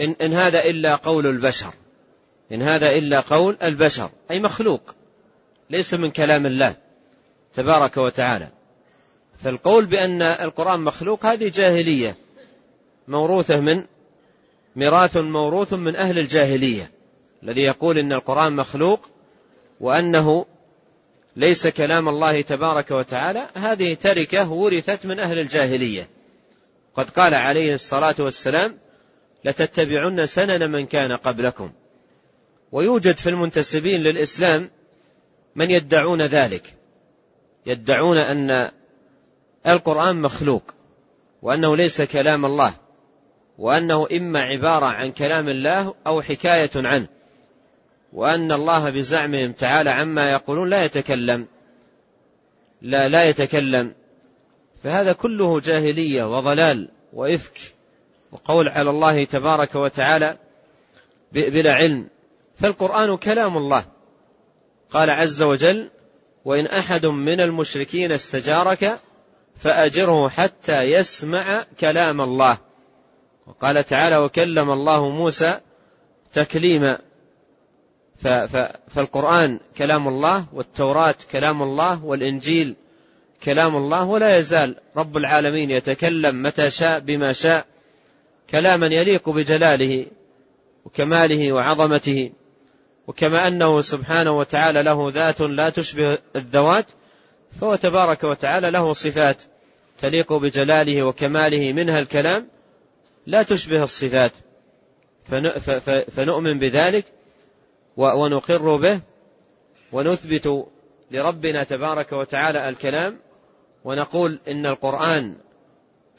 إن, 0.00 0.14
إن 0.20 0.34
هذا 0.34 0.64
إلا 0.64 0.96
قول 0.96 1.26
البشر. 1.26 1.72
إن 2.52 2.62
هذا 2.62 2.90
إلا 2.98 3.20
قول 3.20 3.56
البشر. 3.62 4.10
أي 4.30 4.40
مخلوق. 4.40 4.94
ليس 5.70 5.94
من 5.94 6.10
كلام 6.10 6.46
الله 6.46 6.74
تبارك 7.54 7.96
وتعالى. 7.96 8.48
فالقول 9.44 9.86
بأن 9.86 10.22
القرآن 10.22 10.80
مخلوق 10.80 11.26
هذه 11.26 11.48
جاهلية. 11.48 12.16
موروثة 13.08 13.60
من 13.60 13.82
ميراث 14.76 15.16
موروث 15.16 15.72
من 15.72 15.96
أهل 15.96 16.18
الجاهلية. 16.18 16.93
الذي 17.44 17.60
يقول 17.60 17.98
إن 17.98 18.12
القرآن 18.12 18.52
مخلوق 18.52 19.10
وأنه 19.80 20.46
ليس 21.36 21.66
كلام 21.66 22.08
الله 22.08 22.40
تبارك 22.40 22.90
وتعالى 22.90 23.48
هذه 23.54 23.94
تركة 23.94 24.52
ورثت 24.52 25.06
من 25.06 25.20
أهل 25.20 25.38
الجاهلية. 25.38 26.08
قد 26.96 27.10
قال 27.10 27.34
عليه 27.34 27.74
الصلاة 27.74 28.14
والسلام 28.18 28.78
لتتبعن 29.44 30.26
سنن 30.26 30.70
من 30.70 30.86
كان 30.86 31.12
قبلكم. 31.12 31.72
ويوجد 32.72 33.16
في 33.16 33.30
المنتسبين 33.30 34.02
للإسلام 34.02 34.70
من 35.56 35.70
يدعون 35.70 36.22
ذلك. 36.22 36.74
يدعون 37.66 38.16
أن 38.16 38.70
القرآن 39.66 40.20
مخلوق 40.20 40.62
وأنه 41.42 41.76
ليس 41.76 42.02
كلام 42.02 42.44
الله 42.44 42.74
وأنه 43.58 44.06
إما 44.12 44.40
عبارة 44.40 44.86
عن 44.86 45.12
كلام 45.12 45.48
الله 45.48 45.94
أو 46.06 46.22
حكاية 46.22 46.70
عنه. 46.74 47.06
وأن 48.14 48.52
الله 48.52 48.90
بزعمهم 48.90 49.52
تعالى 49.52 49.90
عما 49.90 50.32
يقولون 50.32 50.70
لا 50.70 50.84
يتكلم. 50.84 51.46
لا 52.82 53.08
لا 53.08 53.24
يتكلم. 53.24 53.92
فهذا 54.84 55.12
كله 55.12 55.60
جاهلية 55.60 56.36
وضلال 56.36 56.88
وإفك 57.12 57.74
وقول 58.32 58.68
على 58.68 58.90
الله 58.90 59.24
تبارك 59.24 59.74
وتعالى 59.74 60.36
بلا 61.32 61.74
علم. 61.74 62.08
فالقرآن 62.58 63.16
كلام 63.16 63.56
الله. 63.56 63.84
قال 64.90 65.10
عز 65.10 65.42
وجل 65.42 65.90
وإن 66.44 66.66
أحد 66.66 67.06
من 67.06 67.40
المشركين 67.40 68.12
استجارك 68.12 69.00
فأجره 69.56 70.28
حتى 70.28 70.82
يسمع 70.82 71.64
كلام 71.80 72.20
الله. 72.20 72.58
وقال 73.46 73.84
تعالى 73.84 74.16
وكلم 74.16 74.70
الله 74.70 75.08
موسى 75.08 75.60
تكليما. 76.32 76.98
فالقرآن 78.88 79.60
كلام 79.78 80.08
الله 80.08 80.46
والتوراة 80.52 81.14
كلام 81.32 81.62
الله 81.62 82.04
والإنجيل 82.04 82.74
كلام 83.44 83.76
الله 83.76 84.04
ولا 84.04 84.38
يزال 84.38 84.76
رب 84.96 85.16
العالمين 85.16 85.70
يتكلم 85.70 86.42
متى 86.42 86.70
شاء 86.70 87.00
بما 87.00 87.32
شاء 87.32 87.66
كلاما 88.50 88.86
يليق 88.86 89.28
بجلاله 89.28 90.06
وكماله 90.84 91.52
وعظمته 91.52 92.32
وكما 93.06 93.48
أنه 93.48 93.80
سبحانه 93.80 94.30
وتعالى 94.38 94.82
له 94.82 95.10
ذات 95.14 95.40
لا 95.40 95.70
تشبه 95.70 96.18
الذوات 96.36 96.86
فهو 97.60 97.76
تبارك 97.76 98.24
وتعالى 98.24 98.70
له 98.70 98.92
صفات 98.92 99.42
تليق 100.00 100.32
بجلاله 100.32 101.02
وكماله 101.02 101.72
منها 101.72 101.98
الكلام 101.98 102.48
لا 103.26 103.42
تشبه 103.42 103.82
الصفات. 103.82 104.32
فنؤمن 106.16 106.58
بذلك 106.58 107.04
ونقر 107.96 108.76
به 108.76 109.00
ونثبت 109.92 110.66
لربنا 111.10 111.64
تبارك 111.64 112.12
وتعالى 112.12 112.68
الكلام 112.68 113.18
ونقول 113.84 114.38
إن 114.48 114.66
القرآن 114.66 115.34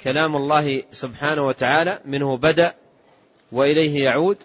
كلام 0.04 0.36
الله 0.36 0.84
سبحانه 0.92 1.48
وتعالى 1.48 2.00
منه 2.06 2.38
بدأ 2.38 2.74
وإليه 3.52 4.04
يعود. 4.04 4.38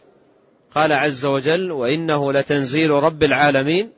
قال 0.75 0.93
عز 0.93 1.25
وجل 1.25 1.73
وإنه 1.73 2.33
لتنزيل 2.33 2.90
رب 2.90 3.23
العالمين 3.23 3.90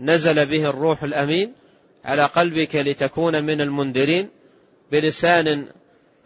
نزل 0.00 0.46
به 0.46 0.70
الروح 0.70 1.02
الأمين 1.02 1.52
على 2.04 2.24
قلبك 2.24 2.76
لتكون 2.76 3.44
من 3.44 3.60
المنذرين 3.60 4.28
بلسان 4.92 5.66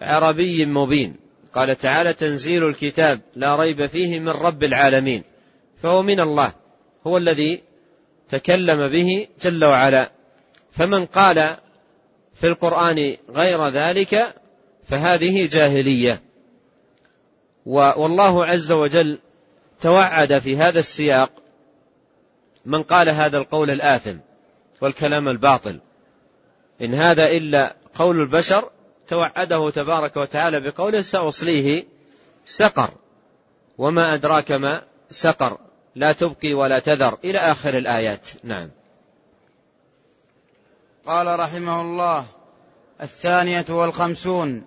عربي 0.01 0.67
مبين. 0.67 1.17
قال 1.55 1.79
تعالى 1.79 2.13
تنزيل 2.13 2.67
الكتاب 2.67 3.21
لا 3.37 3.57
ريب 3.57 3.87
فيه 3.87 4.21
من 4.21 4.29
رب 4.29 4.65
العالمين. 4.65 5.23
فهو 5.83 6.03
من 6.03 6.21
الله 6.21 6.53
هو 7.07 7.17
الذي 7.17 7.63
تكلم 8.29 8.89
به 8.89 9.29
جل 9.43 9.65
وعلا. 9.65 10.11
فمن 10.73 11.07
قال 11.07 11.57
في 12.35 12.47
القرآن 12.47 13.17
غير 13.31 13.69
ذلك 13.69 14.35
فهذه 14.85 15.49
جاهلية. 15.49 16.23
والله 17.67 18.47
عز 18.47 18.73
وجل 18.73 19.19
توعد 19.81 20.39
في 20.39 20.57
هذا 20.57 20.79
السياق 20.79 21.31
من 22.67 22.83
قال 22.83 23.09
هذا 23.09 23.39
القول 23.39 23.71
الآثم 23.71 24.17
والكلام 24.81 25.29
الباطل. 25.29 25.81
إن 26.83 26.95
هذا 26.95 27.27
إلا 27.27 27.77
قول 27.95 28.21
البشر 28.21 28.71
توعده 29.09 29.71
تبارك 29.71 30.17
وتعالى 30.17 30.61
بقوله 30.61 31.03
سأصليه 31.03 31.85
سقر 32.47 32.91
وما 33.79 34.15
أدراك 34.15 34.53
ما 34.53 34.83
سقر. 35.11 35.72
لا 35.95 36.13
تبقي 36.13 36.55
ولا 36.55 36.79
تذر. 36.79 37.19
إلى 37.25 37.39
آخر 37.39 37.79
الآيات. 37.79 38.29
نعم. 38.45 38.71
قال 41.07 41.39
رحمه 41.39 41.81
الله 41.81 42.27
الثانية 43.01 43.65
والخمسون 43.69 44.65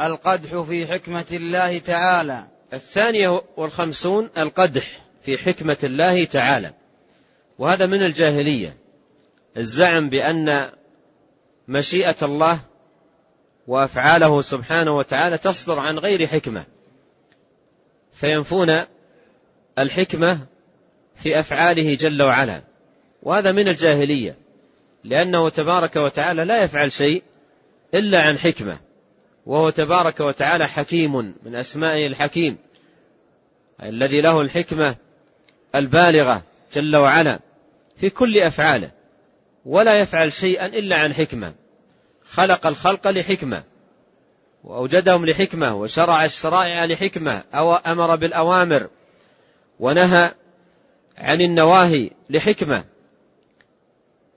القدح 0.00 0.62
في 0.62 0.86
حكمة 0.86 1.26
الله 1.32 1.78
تعالى. 1.78 2.44
الثانية 2.72 3.42
والخمسون 3.56 4.30
القدح 4.38 4.86
في 5.22 5.38
حكمة 5.38 5.78
الله 5.84 6.24
تعالى. 6.24 6.72
وهذا 7.58 7.86
من 7.86 8.02
الجاهلية. 8.02 8.76
الزعم 9.56 10.08
بأن 10.08 10.70
مشيئة 11.68 12.16
الله 12.22 12.60
وأفعاله 13.66 14.42
سبحانه 14.42 14.96
وتعالى 14.96 15.38
تصدر 15.38 15.78
عن 15.78 15.98
غير 15.98 16.26
حكمة. 16.26 16.64
فينفون 18.12 18.80
الحكمة 19.78 20.38
في 21.16 21.40
أفعاله 21.40 21.94
جل 21.94 22.22
وعلا. 22.22 22.62
وهذا 23.22 23.52
من 23.52 23.68
الجاهلية 23.68 24.36
لأنه 25.04 25.48
تبارك 25.48 25.96
وتعالى 25.96 26.44
لا 26.44 26.62
يفعل 26.62 26.92
شيء 26.92 27.22
إلا 27.94 28.22
عن 28.22 28.38
حكمة. 28.38 28.78
وهو 29.46 29.70
تبارك 29.70 30.20
وتعالى 30.20 30.68
حكيم 30.68 31.34
من 31.42 31.54
أسمائه 31.54 32.06
الحكيم 32.06 32.58
الذي 33.82 34.20
له 34.20 34.40
الحكمة 34.40 34.94
البالغة 35.74 36.42
جل 36.74 36.96
وعلا 36.96 37.40
في 38.00 38.10
كل 38.10 38.38
أفعاله 38.38 38.90
ولا 39.64 40.00
يفعل 40.00 40.32
شيئا 40.32 40.66
إلا 40.66 40.96
عن 40.96 41.14
حكمة. 41.14 41.52
خلق 42.30 42.66
الخلق 42.66 43.08
لحكمة 43.08 43.62
وأوجدهم 44.64 45.26
لحكمة 45.26 45.74
وشرع 45.74 46.24
الشرائع 46.24 46.84
لحكمة 46.84 47.42
أو 47.54 47.74
أمر 47.74 48.16
بالأوامر 48.16 48.88
ونهى 49.80 50.30
عن 51.20 51.40
النواهي 51.40 52.10
لحكمة. 52.30 52.84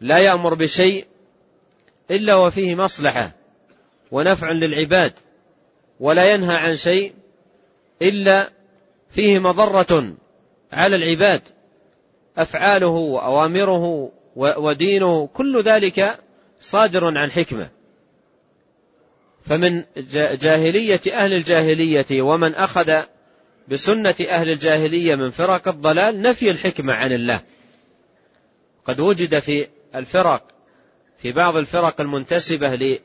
لا 0.02 0.18
يأمر 0.20 0.54
بشيء 0.54 1.06
إلا 2.12 2.36
وفيه 2.36 2.76
مصلحة 2.76 3.32
ونفع 4.12 4.52
للعباد 4.52 5.14
ولا 6.00 6.34
ينهى 6.34 6.56
عن 6.56 6.76
شيء 6.76 7.14
إلا 8.02 8.50
فيه 9.10 9.40
مضرة 9.40 10.14
على 10.74 10.96
العباد. 10.96 11.42
أفعاله 12.38 12.88
وأوامره 12.88 14.12
ودينه 14.36 15.28
كل 15.28 15.62
ذلك 15.62 16.20
صادر 16.62 17.18
عن 17.18 17.32
حكمة. 17.32 17.70
فمن 19.46 19.84
جاهلية 20.42 21.02
أهل 21.14 21.34
الجاهلية 21.34 22.22
ومن 22.22 22.56
أخذ 22.56 23.04
بسنة 23.68 24.16
أهل 24.30 24.50
الجاهلية 24.50 25.16
من 25.16 25.32
فرق 25.32 25.68
الضلال 25.68 26.22
نفي 26.22 26.52
الحكمة 26.52 26.94
عن 26.94 27.12
الله. 27.12 27.42
قد 28.86 29.00
وجد 29.00 29.40
في 29.40 29.68
الفرق 29.96 30.48
في 31.18 31.32
بعض 31.32 31.58
الفرق 31.58 32.02
المنتسبة 32.02 33.00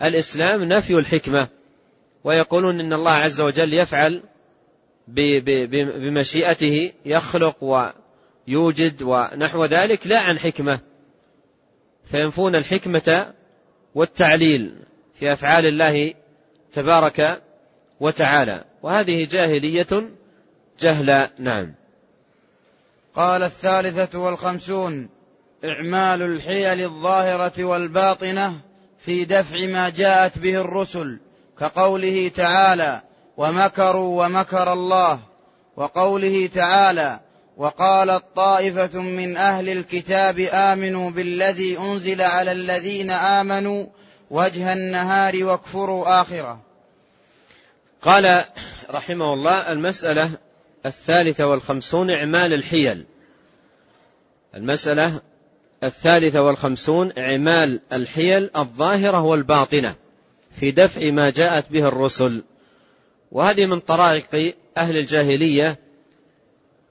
للإسلام 0.00 0.64
نفي 0.64 0.94
الحكمة 0.94 1.48
ويقولون 2.24 2.80
إن 2.80 2.92
الله 2.92 3.10
عز 3.10 3.40
وجل 3.40 3.74
يفعل 3.74 4.22
بمشيئته 5.08 6.92
يخلق 7.04 7.56
ويوجد 7.64 9.02
ونحو 9.02 9.64
ذلك 9.64 10.06
لا 10.06 10.20
عن 10.20 10.38
حكمة. 10.38 10.78
فينفون 12.10 12.56
الحكمة 12.56 13.32
والتعليل 13.94 14.74
في 15.18 15.32
أفعال 15.32 15.66
الله 15.66 16.14
تبارك 16.72 17.42
وتعالى. 18.00 18.64
وهذه 18.82 19.24
جاهلية 19.24 20.10
جهلا 20.80 21.30
نعم. 21.38 21.74
قال 23.14 23.42
الثالثة 23.42 24.18
والخمسون 24.18 25.08
إعمال 25.64 26.22
الحيل 26.22 26.84
الظاهرة 26.84 27.64
والباطنة 27.64 28.60
في 28.98 29.24
دفع 29.24 29.66
ما 29.66 29.88
جاءت 29.88 30.38
به 30.38 30.60
الرسل 30.60 31.18
كقوله 31.60 32.30
تعالى 32.34 33.00
ومكروا 33.36 34.24
ومكر 34.24 34.72
الله. 34.72 35.20
وقوله 35.76 36.48
تعالى 36.54 37.20
وقالت 37.56 38.24
طائفة 38.36 39.00
من 39.00 39.36
أهل 39.36 39.68
الكتاب 39.68 40.38
آمنوا 40.52 41.10
بالذي 41.10 41.78
أنزل 41.78 42.22
على 42.22 42.52
الذين 42.52 43.10
آمنوا 43.10 43.86
وجه 44.30 44.72
النهار 44.72 45.44
واكفروا 45.44 46.20
آخره. 46.20 46.65
قال 48.06 48.44
رحمه 48.90 49.34
الله 49.34 49.72
المسألة 49.72 50.30
الثالثة 50.86 51.46
والخمسون 51.46 52.10
إعمال 52.10 52.52
الحيل. 52.52 53.04
المسألة 54.54 55.20
الثالثة 55.84 56.42
والخمسون 56.42 57.12
إعمال 57.18 57.80
الحيل 57.92 58.50
الظاهرة 58.56 59.22
والباطنة 59.22 59.94
في 60.60 60.70
دفع 60.70 61.10
ما 61.10 61.30
جاءت 61.30 61.70
به 61.70 61.88
الرسل. 61.88 62.44
وهذه 63.32 63.66
من 63.66 63.80
طرائق 63.80 64.54
أهل 64.76 64.96
الجاهلية 64.96 65.78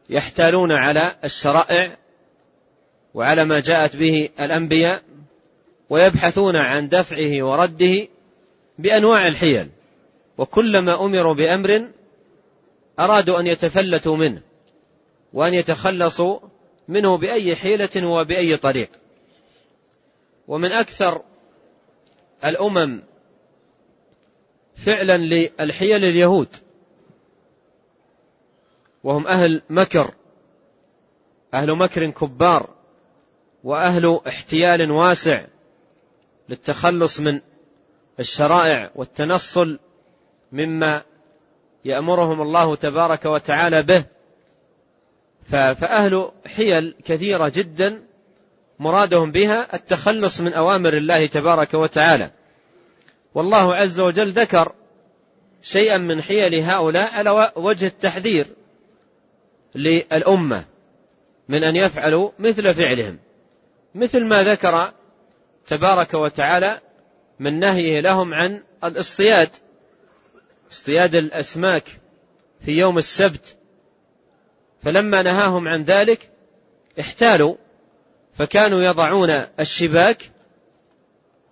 يحتالون 0.09 0.71
على 0.71 1.15
الشرائع 1.23 1.97
وعلى 3.13 3.45
ما 3.45 3.59
جاءت 3.59 3.95
به 3.95 4.29
الأنبياء 4.39 5.01
ويبحثون 5.89 6.55
عن 6.55 6.89
دفعه 6.89 7.43
ورده 7.43 8.07
بأنواع 8.79 9.27
الحيل. 9.27 9.69
وكلما 10.37 11.05
أمروا 11.05 11.33
بأمر 11.33 11.87
أرادوا 12.99 13.39
أن 13.39 13.47
يتفلتوا 13.47 14.17
منه 14.17 14.41
وأن 15.33 15.53
يتخلصوا 15.53 16.39
منه 16.87 17.17
بأي 17.17 17.55
حيلة 17.55 18.07
وبأي 18.07 18.57
طريق. 18.57 18.89
ومن 20.47 20.71
أكثر 20.71 21.21
الأمم 22.45 23.01
فعلا 24.75 25.17
للحيل 25.17 26.05
اليهود 26.05 26.47
وهم 29.03 29.27
أهل 29.27 29.61
مكر 29.69 30.13
أهل 31.53 31.75
مكر 31.75 32.09
كبار 32.09 32.69
وأهل 33.63 34.19
احتيال 34.27 34.91
واسع 34.91 35.45
للتخلص 36.49 37.19
من 37.19 37.39
الشرائع 38.19 38.91
والتنصل 38.95 39.79
مما 40.51 41.01
يأمرهم 41.85 42.41
الله 42.41 42.75
تبارك 42.75 43.25
وتعالى 43.25 43.83
به. 43.83 44.03
فأهل 45.51 46.31
حيل 46.55 46.95
كثيرة 47.05 47.49
جدا 47.49 48.03
مرادهم 48.79 49.31
بها 49.31 49.75
التخلص 49.75 50.41
من 50.41 50.53
أوامر 50.53 50.93
الله 50.93 51.25
تبارك 51.25 51.73
وتعالى. 51.73 52.31
والله 53.35 53.75
عز 53.75 53.99
وجل 53.99 54.31
ذكر 54.31 54.71
شيئا 55.61 55.97
من 55.97 56.21
حيل 56.21 56.55
هؤلاء 56.55 57.13
على 57.13 57.51
وجه 57.55 57.87
التحذير 57.87 58.47
للأمة 59.75 60.65
من 61.49 61.63
أن 61.63 61.75
يفعلوا 61.75 62.31
مثل 62.39 62.73
فعلهم. 62.73 63.17
مثل 63.95 64.25
ما 64.25 64.43
ذكر 64.43 64.91
تبارك 65.67 66.13
وتعالى 66.13 66.79
من 67.39 67.59
نهيه 67.59 67.99
لهم 67.99 68.33
عن 68.33 68.63
الاصطياد 68.83 69.49
اصطياد 70.75 71.15
الأسماك 71.15 71.83
في 72.65 72.71
يوم 72.71 72.97
السبت 72.97 73.57
فلما 74.83 75.21
نهاهم 75.21 75.67
عن 75.67 75.83
ذلك 75.83 76.29
احتالوا 76.99 77.55
فكانوا 78.33 78.83
يضعون 78.83 79.29
الشباك 79.59 80.31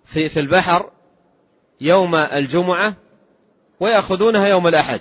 في 0.04 0.28
في 0.28 0.40
البحر 0.40 0.90
يوم 1.80 2.14
الجمعة 2.14 2.94
ويأخذونها 3.80 4.46
يوم 4.46 4.66
الأحد 4.66 5.00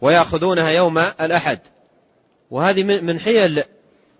ويأخذونها 0.00 0.70
يوم 0.70 0.98
الأحد. 0.98 1.60
وهذه 2.50 2.82
من 2.82 3.20
حيل 3.20 3.62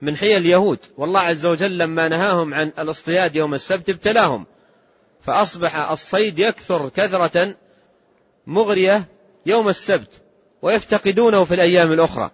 من 0.03 0.16
حيل 0.16 0.37
اليهود. 0.37 0.79
والله 0.97 1.20
عز 1.20 1.47
وجل 1.47 1.79
لما 1.79 2.09
نهاهم 2.09 2.55
عن 2.55 2.73
الاصطياد 2.79 3.37
يوم 3.37 3.55
السبت 3.55 3.90
ابتلاهم 3.90 4.47
فأصبح 5.20 5.90
الصيد 5.90 6.38
يكثر 6.38 6.88
كثرة 6.88 7.55
مغرية 8.47 9.05
يوم 9.47 9.69
السبت 9.69 10.23
ويفتقدونه 10.63 11.45
في 11.45 11.55
الأيام 11.55 11.93
الأخرى 11.93 12.31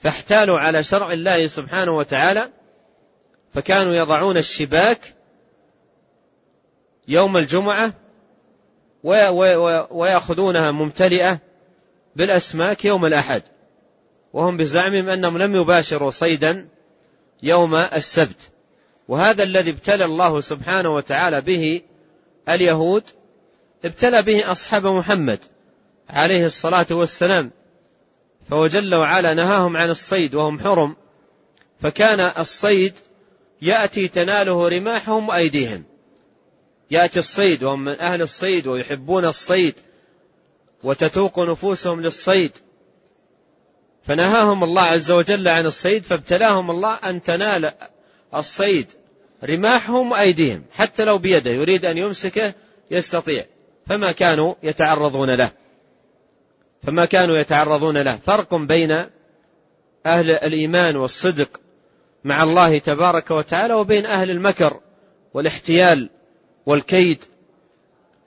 فاحتالوا 0.00 0.58
على 0.58 0.82
شرع 0.82 1.12
الله 1.12 1.46
سبحانه 1.46 1.96
وتعالى 1.96 2.48
فكانوا 3.54 3.94
يضعون 3.94 4.36
الشباك 4.36 5.14
يوم 7.08 7.36
الجمعة 7.36 7.92
ويأخذونها 9.90 10.70
ممتلئة 10.70 11.38
بالأسماك 12.16 12.84
يوم 12.84 13.06
الأحد 13.06 13.42
وهم 14.32 14.56
بزعمهم 14.56 15.08
أنهم 15.08 15.38
لم 15.38 15.56
يباشروا 15.56 16.10
صيدا 16.10 16.68
يوم 17.42 17.74
السبت. 17.74 18.50
وهذا 19.08 19.42
الذي 19.42 19.70
ابتلى 19.70 20.04
الله 20.04 20.40
سبحانه 20.40 20.94
وتعالى 20.94 21.40
به 21.40 21.82
اليهود 22.48 23.02
ابتلى 23.84 24.22
به 24.22 24.52
أصحاب 24.52 24.86
محمد 24.86 25.38
عليه 26.10 26.46
الصلاة 26.46 26.86
والسلام 26.90 27.50
فهو 28.50 28.66
جل 28.66 28.94
وعلا 28.94 29.34
نهاهم 29.34 29.76
عن 29.76 29.90
الصيد 29.90 30.34
وهم 30.34 30.60
حرم 30.60 30.96
فكان 31.80 32.20
الصيد 32.38 32.92
يأتي 33.62 34.08
تناله 34.08 34.68
رماحهم 34.68 35.28
وأيديهم. 35.28 35.84
يأتي 36.90 37.18
الصيد 37.18 37.62
وهم 37.62 37.84
من 37.84 38.00
أهل 38.00 38.22
الصيد 38.22 38.66
ويحبون 38.66 39.24
الصيد 39.24 39.74
وتتوق 40.82 41.38
نفوسهم 41.38 42.02
للصيد 42.02 42.52
فنهاهم 44.04 44.64
الله 44.64 44.82
عز 44.82 45.10
وجل 45.10 45.48
عن 45.48 45.66
الصيد 45.66 46.02
فابتلاهم 46.02 46.70
الله 46.70 46.94
أن 46.94 47.22
تنال 47.22 47.72
الصيد 48.34 48.86
رماحهم 49.44 50.12
وأيديهم 50.12 50.64
حتى 50.72 51.04
لو 51.04 51.18
بيده 51.18 51.50
يريد 51.50 51.84
أن 51.84 51.98
يمسكه 51.98 52.54
يستطيع. 52.90 53.44
فما 53.88 54.12
كانوا 54.12 54.54
يتعرضون 54.62 55.34
له. 55.34 55.50
فما 56.82 57.04
كانوا 57.04 57.38
يتعرضون 57.38 57.98
له. 57.98 58.16
فرق 58.16 58.54
بين 58.54 58.90
أهل 60.06 60.30
الإيمان 60.30 60.96
والصدق 60.96 61.60
مع 62.24 62.42
الله 62.42 62.78
تبارك 62.78 63.30
وتعالى 63.30 63.74
وبين 63.74 64.06
أهل 64.06 64.30
المكر 64.30 64.80
والاحتيال 65.34 66.10
والكيد. 66.66 67.24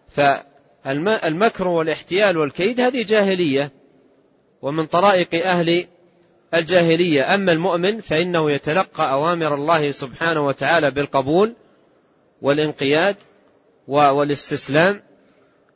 فالمكر 0.10 1.68
والاحتيال 1.68 2.38
والكيد 2.38 2.82
هذه 2.82 3.04
جاهلية 3.04 3.72
ومن 4.62 4.86
طرائق 4.86 5.46
أهل 5.48 5.86
الجاهلية. 6.54 7.36
أما 7.36 7.52
المؤمن 7.52 8.02
فإنه 8.02 8.52
يتلقى 8.52 9.12
أوامر 9.12 9.56
الله 9.56 9.92
سبحانه 9.92 10.46
وتعالى 10.46 10.92
بالقبول 10.92 11.54
والانقياد 12.42 13.16
والاستسلام 13.88 15.02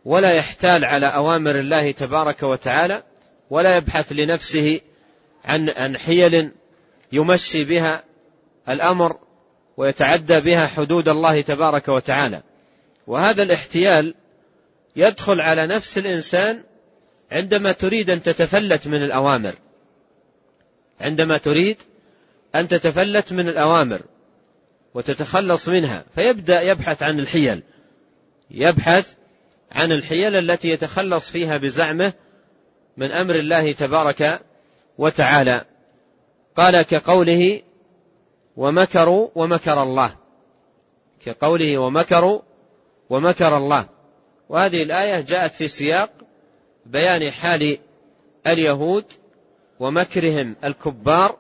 ولا 0.06 0.34
يحتال 0.34 0.86
على 0.86 1.06
أوامر 1.06 1.60
الله 1.60 1.92
تبارك 1.92 2.44
وتعالى 2.44 3.04
ولا 3.50 3.78
يبحث 3.78 4.12
لنفسه 4.12 4.82
عن 5.46 5.70
عن 5.70 5.98
حيل 5.98 6.52
يمشي 7.12 7.64
بها 7.64 8.04
الأمر 8.70 9.18
ويتعدى 9.78 10.40
بها 10.40 10.68
حدود 10.68 11.10
الله 11.10 11.42
تبارك 11.42 11.90
وتعالى. 11.90 12.44
وهذا 13.08 13.44
الاحتيال 13.44 14.16
يدخل 14.96 15.42
على 15.42 15.68
نفس 15.68 15.98
الإنسان 15.98 16.64
عندما 17.32 17.72
تريد 17.72 18.10
أن 18.10 18.22
تتفلت 18.22 18.88
من 18.88 19.04
الأوامر. 19.04 19.56
عندما 21.02 21.38
تريد 21.38 21.78
أن 22.56 22.68
تتفلت 22.68 23.34
من 23.34 23.50
الأوامر 23.50 24.02
وتتخلص 24.94 25.70
منها 25.70 26.04
فيبدأ 26.16 26.62
يبحث 26.62 27.04
عن 27.04 27.20
الحيل. 27.20 27.64
يبحث 28.52 29.14
عن 29.76 29.92
الحيل 29.92 30.36
التي 30.36 30.70
يتخلص 30.70 31.30
فيها 31.30 31.58
بزعمه 31.58 32.14
من 32.98 33.12
أمر 33.12 33.36
الله 33.36 33.72
تبارك 33.72 34.42
وتعالى. 34.98 35.66
قال 36.56 36.82
كقوله 36.82 37.62
ومكروا 38.58 39.30
ومكر 39.36 39.84
الله. 39.84 40.16
كقوله 41.26 41.78
ومكروا 41.78 42.42
ومكر 43.10 43.58
الله. 43.58 43.90
وهذه 44.50 44.84
الآية 44.84 45.22
جاءت 45.22 45.52
في 45.52 45.68
سياق 45.68 46.10
بيان 46.86 47.32
حال 47.32 47.78
اليهود 48.48 49.06
ومكرهم 49.80 50.56
الكبار 50.64 51.38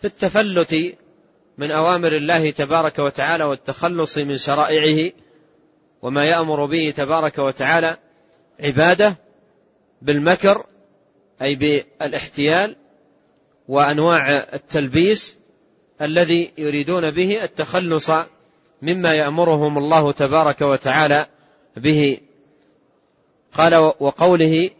في 0.00 0.06
التفلت 0.06 0.96
من 1.58 1.70
أوامر 1.70 2.16
الله 2.16 2.50
تبارك 2.50 2.98
وتعالى 2.98 3.44
والتخلص 3.44 4.18
من 4.18 4.36
شرائعه 4.36 5.12
وما 6.02 6.24
يأمر 6.24 6.66
به 6.66 6.92
تبارك 6.96 7.38
وتعالى 7.38 7.96
عباده 8.60 9.16
بالمكر 10.02 10.66
أي 11.42 11.54
بالاحتيال 11.54 12.76
وأنواع 13.68 14.30
التلبيس 14.30 15.36
الذي 16.02 16.52
يريدون 16.58 17.10
به 17.10 17.44
التخلص 17.44 18.10
مما 18.82 19.14
يأمرهم 19.14 19.78
الله 19.78 20.12
تبارك 20.12 20.62
وتعالى 20.62 21.26
به. 21.76 22.18
قال 23.54 23.74
وقوله 23.76 24.70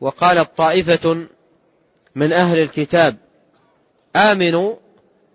وقالت 0.00 0.50
طائفة 0.56 1.26
من 2.14 2.32
أهل 2.32 2.58
الكتاب 2.58 3.16
آمنوا 4.16 4.74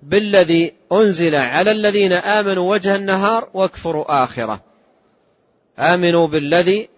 بالذي 0.03 0.73
أنزل 0.91 1.35
على 1.35 1.71
الذين 1.71 2.13
آمنوا 2.13 2.71
وجه 2.71 2.95
النهار 2.95 3.49
واكفروا 3.53 4.23
آخره. 4.23 4.66
آمنوا 5.79 6.27
بالذي 6.27 6.89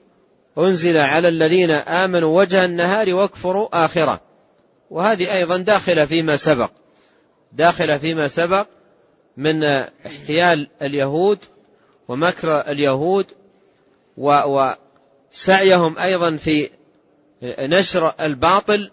أنزل 0.58 0.98
على 0.98 1.28
الذين 1.28 1.72
آمنوا 1.72 2.40
وجه 2.40 2.66
النهار 2.66 3.14
واكفروا 3.14 3.86
آخرة. 3.86 4.22
وهذه 4.90 5.34
أيضا 5.34 5.58
داخلة 5.58 6.06
فيما 6.06 6.36
سبق. 6.36 6.72
داخلة 7.54 7.98
فيما 7.98 8.28
سبق 8.28 8.68
من 9.38 9.64
احتيال 9.64 10.68
اليهود 10.82 11.38
ومكر 12.08 12.60
اليهود 12.60 13.26
وسعيهم 14.18 15.98
أيضا 15.98 16.36
في 16.36 16.70
نشر 17.44 18.14
الباطل 18.22 18.92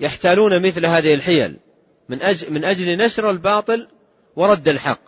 يحتالون 0.00 0.62
مثل 0.62 0.86
هذه 0.86 1.14
الحيل. 1.14 1.56
من 2.08 2.22
أجل, 2.22 2.52
من 2.52 2.64
أجل 2.64 2.96
نشر 2.96 3.30
الباطل 3.30 3.88
ورد 4.36 4.68
الحق. 4.68 5.00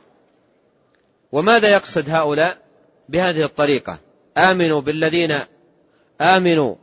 وماذا 1.33 1.69
يقصد 1.69 2.11
هؤلاء؟ 2.11 2.70
بهذه 3.11 3.45
الطريقة. 3.45 3.99
آمنوا 4.37 4.81
بالذين 4.81 5.39
آمنوا 6.21 6.75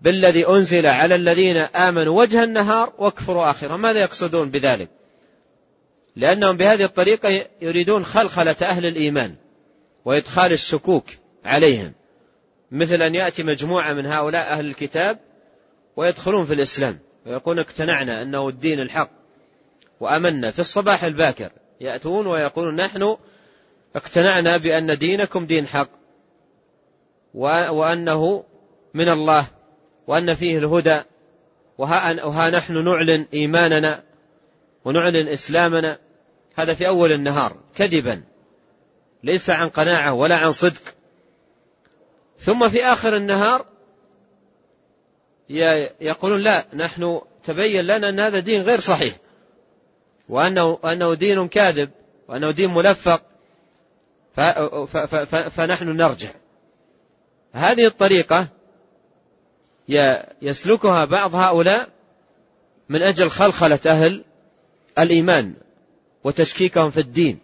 بالذي 0.00 0.48
أنزل 0.48 0.86
على 0.86 1.14
الذين 1.14 1.56
آمنوا 1.56 2.20
وجه 2.20 2.44
النهار 2.44 2.92
واكفروا 2.98 3.50
آخره. 3.50 3.76
ماذا 3.76 4.00
يقصدون 4.00 4.50
بذلك؟ 4.50 4.88
لأنهم 6.16 6.56
بهذه 6.56 6.84
الطريقة 6.84 7.46
يريدون 7.62 8.04
خلخلة 8.04 8.56
أهل 8.62 8.86
الإيمان 8.86 9.34
وإدخال 10.04 10.52
الشكوك 10.52 11.04
عليهم. 11.44 11.92
مثل 12.70 13.02
أن 13.02 13.14
يأتي 13.14 13.42
مجموعة 13.42 13.92
من 13.92 14.06
هؤلاء 14.06 14.52
أهل 14.52 14.66
الكتاب 14.66 15.18
ويدخلون 15.96 16.46
في 16.46 16.54
الإسلام 16.54 16.98
ويقول 17.26 17.58
اقتنعنا 17.58 18.22
أنه 18.22 18.48
الدين 18.48 18.80
الحق 18.80 19.10
وأمنا 20.00 20.50
في 20.50 20.58
الصباح 20.58 21.04
الباكر. 21.04 21.50
يأتون 21.80 22.26
ويقولون 22.26 22.76
نحن 22.76 23.16
اقتنعنا 23.96 24.56
بأن 24.56 24.98
دينكم 24.98 25.46
دين 25.46 25.66
حق 25.66 25.88
وأنه 27.34 28.44
من 28.94 29.08
الله 29.08 29.46
وأن 30.06 30.34
فيه 30.34 30.58
الهدى 30.58 31.00
وها, 31.78 32.50
نحن 32.50 32.84
نعلن 32.84 33.26
إيماننا 33.34 34.02
ونعلن 34.84 35.28
إسلامنا. 35.28 35.98
هذا 36.54 36.74
في 36.74 36.88
أول 36.88 37.12
النهار 37.12 37.56
كذبا. 37.74 38.22
ليس 39.24 39.50
عن 39.50 39.68
قناعة 39.68 40.14
ولا 40.14 40.36
عن 40.36 40.52
صدق. 40.52 40.82
ثم 42.38 42.68
في 42.68 42.84
آخر 42.84 43.16
النهار 43.16 43.66
يقولون 46.00 46.40
لا 46.40 46.64
نحن 46.74 47.20
تبين 47.44 47.84
لنا 47.84 48.08
أن 48.08 48.20
هذا 48.20 48.38
دين 48.38 48.62
غير 48.62 48.80
صحيح 48.80 49.14
وأنه 50.28 50.78
أنه 50.84 51.14
دين 51.14 51.48
كاذب 51.48 51.90
وأنه 52.28 52.50
دين 52.50 52.74
ملفق. 52.74 53.31
فنحن 55.50 55.88
نرجع. 55.88 56.30
هذه 57.52 57.86
الطريقة 57.86 58.48
يسلكها 60.42 61.04
بعض 61.04 61.34
هؤلاء 61.34 61.88
من 62.88 63.02
أجل 63.02 63.30
خلخلة 63.30 63.78
أهل 63.86 64.24
الإيمان 64.98 65.54
وتشكيكهم 66.24 66.90
في 66.90 67.00
الدين. 67.00 67.38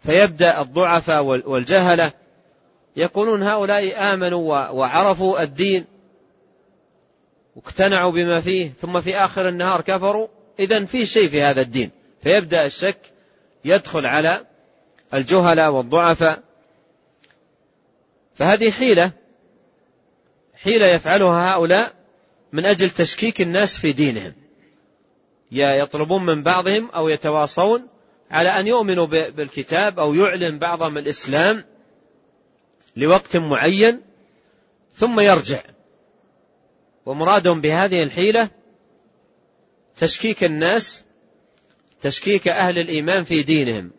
فيبدأ 0.00 0.60
الضعفاء 0.60 1.24
والجهلة. 1.24 2.12
يقولون 2.96 3.42
هؤلاء 3.42 4.14
آمنوا 4.14 4.70
وعرفوا 4.70 5.42
الدين 5.42 5.84
واقتنعوا 7.56 8.12
بما 8.12 8.40
فيه 8.40 8.72
ثم 8.80 9.00
في 9.00 9.16
آخر 9.16 9.48
النهار 9.48 9.80
كفروا. 9.80 10.28
إذا 10.58 10.84
في 10.84 11.06
شيء 11.06 11.28
في 11.28 11.42
هذا 11.42 11.60
الدين. 11.60 11.90
فيبدأ 12.22 12.66
الشك 12.66 13.12
يدخل 13.64 14.06
على 14.06 14.40
الجهلاء 15.16 15.72
والضعفاء. 15.72 16.42
فهذه 18.34 18.70
حيلة 18.70 19.12
حيلة 20.54 20.86
يفعلها 20.86 21.54
هؤلاء 21.54 21.94
من 22.52 22.66
أجل 22.66 22.90
تشكيك 22.90 23.40
الناس 23.40 23.78
في 23.78 23.92
دينهم. 23.92 24.32
يطلبون 25.50 26.26
من 26.26 26.42
بعضهم 26.42 26.90
أو 26.90 27.08
يتواصون 27.08 27.88
على 28.30 28.48
أن 28.48 28.66
يؤمنوا 28.66 29.06
بالكتاب 29.06 29.98
أو 30.00 30.14
يعلن 30.14 30.58
بعضهم 30.58 30.98
الإسلام 30.98 31.64
لوقت 32.96 33.36
معين 33.36 34.00
ثم 34.94 35.20
يرجع. 35.20 35.62
ومرادهم 37.06 37.60
بهذه 37.60 38.02
الحيلة 38.02 38.50
تشكيك 39.96 40.44
الناس 40.44 41.02
تشكيك 42.00 42.48
أهل 42.48 42.78
الإيمان 42.78 43.24
في 43.24 43.42
دينهم. 43.42 43.90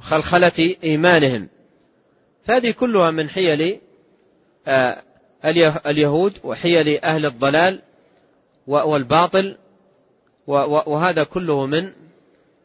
وخلخلة 0.00 0.76
إيمانهم. 0.84 1.48
فهذه 2.44 2.70
كلها 2.70 3.10
من 3.10 3.30
حيل 3.30 3.80
آه، 4.66 5.02
اليهود 5.86 6.38
وحيل 6.44 7.04
أهل 7.04 7.26
الضلال 7.26 7.82
والباطل 8.66 9.56
وهذا 10.46 11.24
كله 11.24 11.66
من 11.66 11.92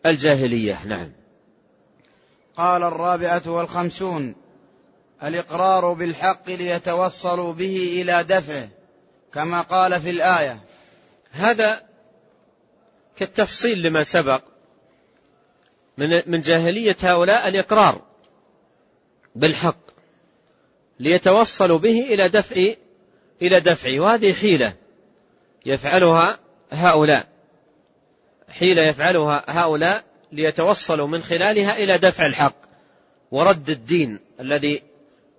الجاهلية. 0.06 0.86
نعم. 0.86 1.12
قال 2.58 2.84
الرابعة 2.84 3.41
والخمسون 3.45 4.36
الإقرار 5.24 5.93
بالحق 5.93 6.50
ليتوصلوا 6.50 7.54
به 7.54 8.02
إلى 8.02 8.24
دفعه 8.24 8.69
كما 9.34 9.62
قال 9.62 10.02
في 10.02 10.10
الآية. 10.10 10.60
هذا 11.32 11.82
كالتفصيل 13.17 13.82
لما 13.82 14.04
سبق 14.04 14.41
من 15.98 16.22
من 16.28 16.42
جاهلية 16.42 16.96
هؤلاء 17.02 17.48
الإقرار 17.48 18.02
بالحق 19.36 19.78
ليتوصلوا 21.00 21.78
به 21.78 22.02
إلى 22.14 22.30
دفع 22.30 22.74
إلى 23.42 23.60
دفعه 23.60 24.00
وهذه 24.00 24.34
حيلة 24.34 24.74
يفعلها 25.66 26.40
هؤلاء. 26.72 27.28
حيلة 28.50 28.82
يفعلها 28.82 29.44
هؤلاء 29.48 30.04
ليتوصلوا 30.32 31.08
من 31.08 31.24
خلالها 31.24 31.84
إلى 31.84 31.98
دفع 31.98 32.26
الحق 32.26 32.56
ورد 33.32 33.70
الدين 33.70 34.20
الذي 34.40 34.82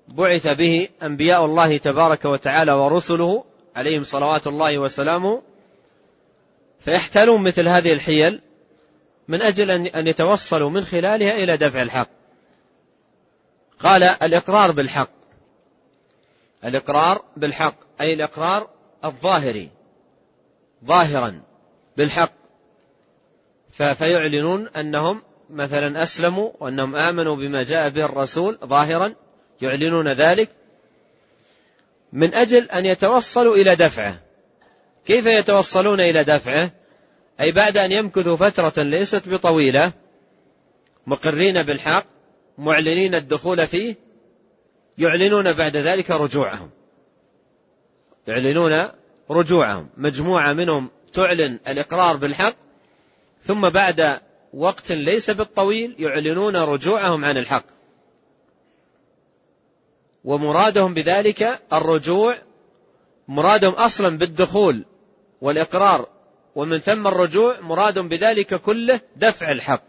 بعث 0.09 0.47
به 0.47 0.89
أنبياء 1.03 1.45
الله 1.45 1.77
تبارك 1.77 2.25
وتعالى 2.25 2.73
ورسله 2.73 3.45
عليهم 3.77 4.05
صلوات 4.05 4.47
الله 4.47 4.79
وسلامه. 4.79 5.43
فيحتالون 6.81 7.43
مثل 7.43 7.69
هذه 7.69 7.93
الحيل 7.93 8.41
من 9.29 9.43
أجل 9.43 9.71
أن 9.71 10.07
يتوصلوا 10.07 10.71
من 10.71 10.85
خلالها 10.85 11.35
إلى 11.35 11.57
دفع 11.57 11.83
الحق. 11.83 12.09
قال 13.81 14.03
الإقرار 14.03 14.73
بالحق. 14.73 15.11
الإقرار 16.65 17.25
بالحق 17.37 17.77
أي 18.01 18.15
الإقرار 18.15 18.71
الظاهري. 19.05 19.71
ظاهرا 20.85 21.43
بالحق. 21.97 22.33
فيعلنون 23.73 24.69
أنهم 24.69 25.23
مثلا 25.51 26.03
أسلموا 26.03 26.51
وأنهم 26.61 26.97
آمنوا 26.97 27.37
بما 27.37 27.63
جاء 27.63 27.89
به 27.89 28.05
الرسول 28.05 28.59
ظاهرا 28.65 29.15
يعلنون 29.63 30.09
ذلك. 30.09 30.51
من 32.13 32.35
أجل 32.35 32.71
أن 32.71 32.87
يتوصلوا 32.87 33.57
إلى 33.57 33.77
دفعه. 33.77 34.19
كيف 35.07 35.27
يتوصلون 35.27 36.01
إلى 36.01 36.25
دفعه؟ 36.25 36.71
أي 37.41 37.53
بعد 37.53 37.77
أن 37.77 37.93
يمكثوا 37.93 38.37
فترة 38.37 38.83
ليست 38.83 39.29
بطويلة 39.29 39.93
مقرين 41.07 41.63
بالحق 41.63 42.07
معلنين 42.59 43.15
الدخول 43.15 43.67
فيه 43.67 43.97
يعلنون 44.99 45.53
بعد 45.53 45.77
ذلك 45.77 46.11
رجوعهم. 46.11 46.71
يعلنون 48.27 48.89
رجوعهم. 49.31 49.89
مجموعة 49.97 50.53
منهم 50.53 50.91
تعلن 51.13 51.59
الإقرار 51.69 52.17
بالحق 52.17 52.55
ثم 53.43 53.69
بعد 53.69 54.21
وقت 54.55 54.93
ليس 54.93 55.31
بالطويل 55.31 55.97
يعلنون 55.99 56.57
رجوعهم 56.57 57.25
عن 57.25 57.37
الحق. 57.37 57.65
ومرادهم 60.25 60.95
بذلك 60.95 61.61
الرجوع 61.73 62.39
مرادهم 63.29 63.73
أصلا 63.73 64.19
بالدخول 64.19 64.85
والإقرار 65.41 66.16
ومن 66.57 66.79
ثم 66.79 67.07
الرجوع 67.07 67.61
مراد 67.61 67.99
بذلك 67.99 68.55
كله 68.55 69.01
دفع 69.17 69.51
الحق. 69.51 69.83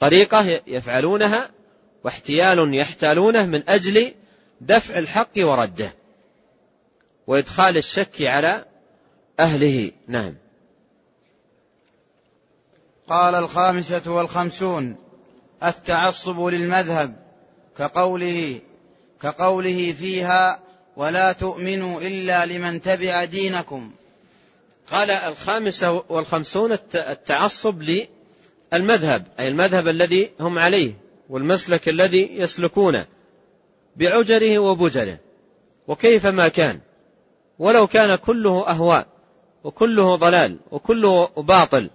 طريقة 0.00 0.60
يفعلونها 0.66 1.50
واحتيال 2.04 2.74
يحتالونه 2.74 3.46
من 3.46 3.68
أجل 3.68 4.14
دفع 4.60 4.98
الحق 4.98 5.30
ورده 5.38 5.94
وإدخال 7.26 7.76
الشك 7.76 8.22
على 8.22 8.64
أهله. 9.40 9.92
نعم. 10.08 10.34
قال 13.08 13.34
الخامسة 13.34 14.12
والخمسون 14.12 14.96
التعصب 15.62 16.40
للمذهب 16.40 17.16
كقوله 17.78 18.60
كقوله 19.22 19.94
فيها 19.98 20.60
ولا 20.96 21.32
تؤمنوا 21.32 22.00
إلا 22.00 22.46
لمن 22.46 22.82
تبع 22.82 23.24
دينكم 23.24 23.90
قال 24.90 25.10
الخامسة 25.10 26.04
والخمسون 26.08 26.72
التعصب 26.94 27.82
للمذهب 28.72 29.26
أي 29.38 29.48
المذهب 29.48 29.88
الذي 29.88 30.30
هم 30.40 30.58
عليه 30.58 30.94
والمسلك 31.28 31.88
الذي 31.88 32.28
يسلكونه 32.32 33.06
بعجره 33.96 34.58
وبجره 34.58 35.18
وكيفما 35.88 36.48
كان 36.48 36.80
ولو 37.58 37.86
كان 37.86 38.16
كله 38.16 38.68
أهواء 38.68 39.06
وكله 39.64 40.16
ضلال 40.16 40.56
وكله 40.70 41.26
باطل 41.36 41.90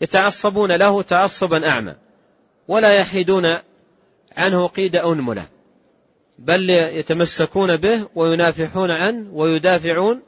يتعصبون 0.00 0.72
له 0.72 1.02
تعصبا 1.02 1.68
أعمى 1.68 1.94
ولا 2.68 2.94
يحيدون 2.94 3.58
عنه 4.36 4.66
قيد 4.66 4.96
أنملة 4.96 5.46
بل 6.38 6.70
يتمسكون 6.70 7.76
به 7.76 8.08
وينافحون 8.14 8.90
عنه 8.90 9.28
ويدافعون 9.32 10.22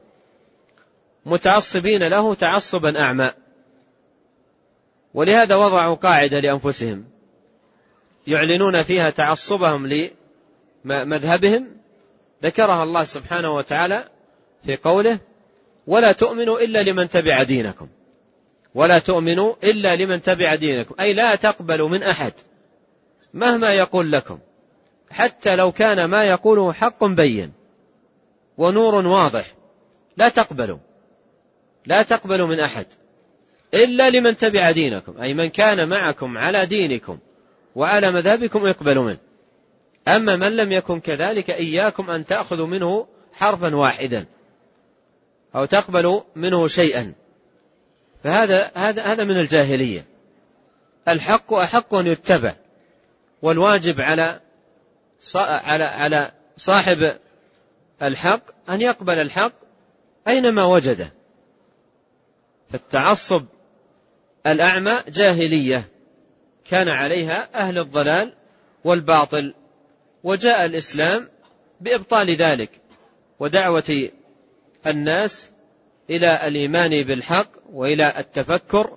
متعصبين 1.26 2.09
له 2.09 2.35
تعصبا 2.35 3.00
أعمى. 3.00 3.30
ولهذا 5.14 5.56
وضعوا 5.56 5.94
قاعدة 5.94 6.40
لأنفسهم. 6.40 7.04
يعلنون 8.26 8.83
فيها 8.83 9.11
تعصبهم 9.11 10.11
لمذهبهم. 10.85 11.68
ذكرها 12.42 12.83
الله 12.83 13.04
سبحانه 13.04 13.56
وتعالى 13.56 14.09
في 14.64 14.76
قوله 14.76 15.18
ولا 15.87 16.12
تؤمنوا 16.12 16.61
إلا 16.61 16.83
لمن 16.83 17.09
تبع 17.09 17.42
دينكم. 17.42 17.88
ولا 18.74 18.98
تؤمنوا 18.98 19.54
إلا 19.64 19.96
لمن 19.96 20.22
تبع 20.22 20.54
دينكم. 20.54 20.94
أي 21.00 21.12
لا 21.12 21.35
تقبلوا 21.35 21.88
من 21.88 22.02
أحد 22.02 22.33
مهما 23.35 23.72
يقول 23.72 24.12
لكم. 24.12 24.38
حتى 25.11 25.56
لو 25.56 25.73
كان 25.73 26.04
ما 26.04 26.25
يقوله 26.25 26.73
حق 26.73 27.04
بين 27.04 27.52
ونور 28.58 29.06
واضح. 29.06 29.54
لا 30.16 30.29
تقبلوا. 30.29 30.79
لا 31.90 32.02
تقبلوا 32.02 32.46
من 32.46 32.60
أحد 32.60 32.86
إلا 33.74 34.10
لمن 34.10 34.36
تبع 34.36 34.70
دينكم 34.70 35.20
أي 35.20 35.34
من 35.34 35.46
كان 35.46 35.88
معكم 35.88 36.38
على 36.38 36.66
دينكم 36.66 37.18
وعلى 37.74 38.10
مذهبكم 38.10 38.66
اقبلوا 38.66 39.04
منه. 39.04 39.18
أما 40.08 40.36
من 40.36 40.56
لم 40.56 40.72
يكن 40.72 41.00
كذلك 41.00 41.50
إياكم 41.50 42.10
أن 42.10 42.26
تأخذوا 42.26 42.66
منه 42.66 43.06
حرفا 43.32 43.76
واحدا 43.76 44.26
أو 45.54 45.64
تقبلوا 45.64 46.22
منه 46.36 46.68
شيئا. 46.68 47.12
فهذا 48.24 48.70
هذا 48.74 49.02
هذا 49.02 49.24
من 49.24 49.40
الجاهلية. 49.40 50.04
الحق 51.08 51.54
أحق 51.54 51.94
أن 51.94 52.06
يتبع 52.06 52.54
والواجب 53.42 54.00
على 54.00 54.40
على 55.34 55.84
على 55.84 56.32
صاحب 56.56 57.16
الحق 58.02 58.42
أن 58.70 58.80
يقبل 58.80 59.18
الحق 59.18 59.52
أينما 60.28 60.64
وجده. 60.64 61.19
فالتعصب 62.73 63.46
الأعمى 64.46 64.92
جاهلية. 65.08 65.88
كان 66.64 66.88
عليها 66.88 67.48
أهل 67.54 67.79
الضلال 67.79 68.33
والباطل. 68.85 69.54
وجاء 70.25 70.64
الإسلام 70.64 71.29
بإبطال 71.81 72.37
ذلك. 72.37 72.71
ودعوة 73.38 74.10
الناس 74.87 75.50
إلى 76.10 76.48
الإيمان 76.48 77.02
بالحق 77.02 77.48
وإلى 77.73 78.14
التفكر 78.18 78.96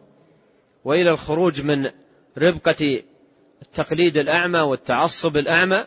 وإلى 0.85 1.11
الخروج 1.11 1.61
من 1.61 1.91
ربقة 2.37 3.03
التقليد 3.61 4.17
الأعمى 4.17 4.59
والتعصب 4.59 5.37
الأعمى 5.37 5.83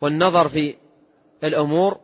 والنظر 0.00 0.48
في 0.48 0.76
الأمور 1.44 2.00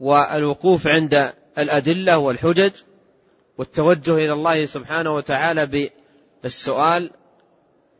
والوقوف 0.00 0.86
عند 0.86 1.32
الأدلة 1.58 2.18
والحجج. 2.18 2.72
والتوجه 3.58 4.14
إلى 4.14 4.32
الله 4.32 4.64
سبحانه 4.64 5.14
وتعالى 5.14 5.90
بالسؤال 6.42 7.10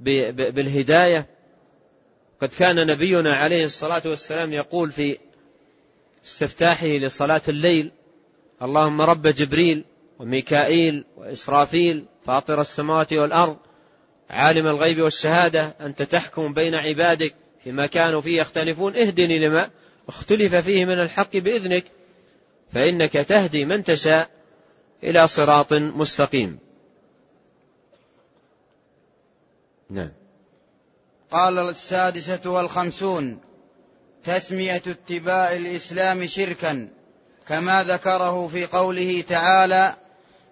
بالهداية. 0.00 1.26
قد 2.40 2.48
كان 2.48 2.86
نبينا 2.86 3.34
عليه 3.34 3.64
الصلاة 3.64 4.02
والسلام 4.04 4.52
يقول 4.52 4.92
في 4.92 5.18
استفتاحه 6.24 6.86
لصلاة 6.86 7.42
الليل 7.48 7.92
اللهم 8.62 9.00
رب 9.00 9.26
جبريل 9.26 9.84
وميكائيل 10.18 11.04
وإسرافيل 11.16 12.04
فاطر 12.26 12.60
السماوات 12.60 13.12
والأرض 13.12 13.56
عالم 14.30 14.66
الغيب 14.66 15.00
والشهادة 15.00 15.74
أنت 15.80 16.02
تحكم 16.02 16.54
بين 16.54 16.74
عبادك 16.74 17.34
فيما 17.64 17.86
كانوا 17.86 18.20
فيه 18.20 18.40
يختلفون 18.40 18.96
اهدني 18.96 19.38
لما 19.38 19.70
اختلف 20.08 20.54
فيه 20.54 20.84
من 20.84 21.00
الحق 21.00 21.36
بإذنك 21.36 21.84
فإنك 22.72 23.12
تهدي 23.12 23.64
من 23.64 23.84
تشاء. 23.84 24.35
إلى 25.02 25.28
صراط 25.28 25.72
مستقيم. 25.72 26.58
نعم. 29.90 30.12
قال 31.30 31.58
السادسة 31.58 32.50
والخمسون 32.50 33.38
تسمية 34.24 34.82
اتباع 34.86 35.52
الإسلام 35.52 36.26
شركا. 36.26 36.88
كما 37.48 37.84
ذكره 37.84 38.48
في 38.48 38.66
قوله 38.66 39.24
تعالى 39.28 39.94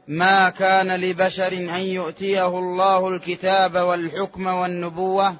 ما 0.09 0.51
كان 0.51 1.01
لبشر 1.01 1.53
أن 1.53 1.80
يؤتيه 1.80 2.59
الله 2.59 3.09
الكتاب 3.09 3.76
والحكم 3.76 4.47
والنبوة 4.47 5.36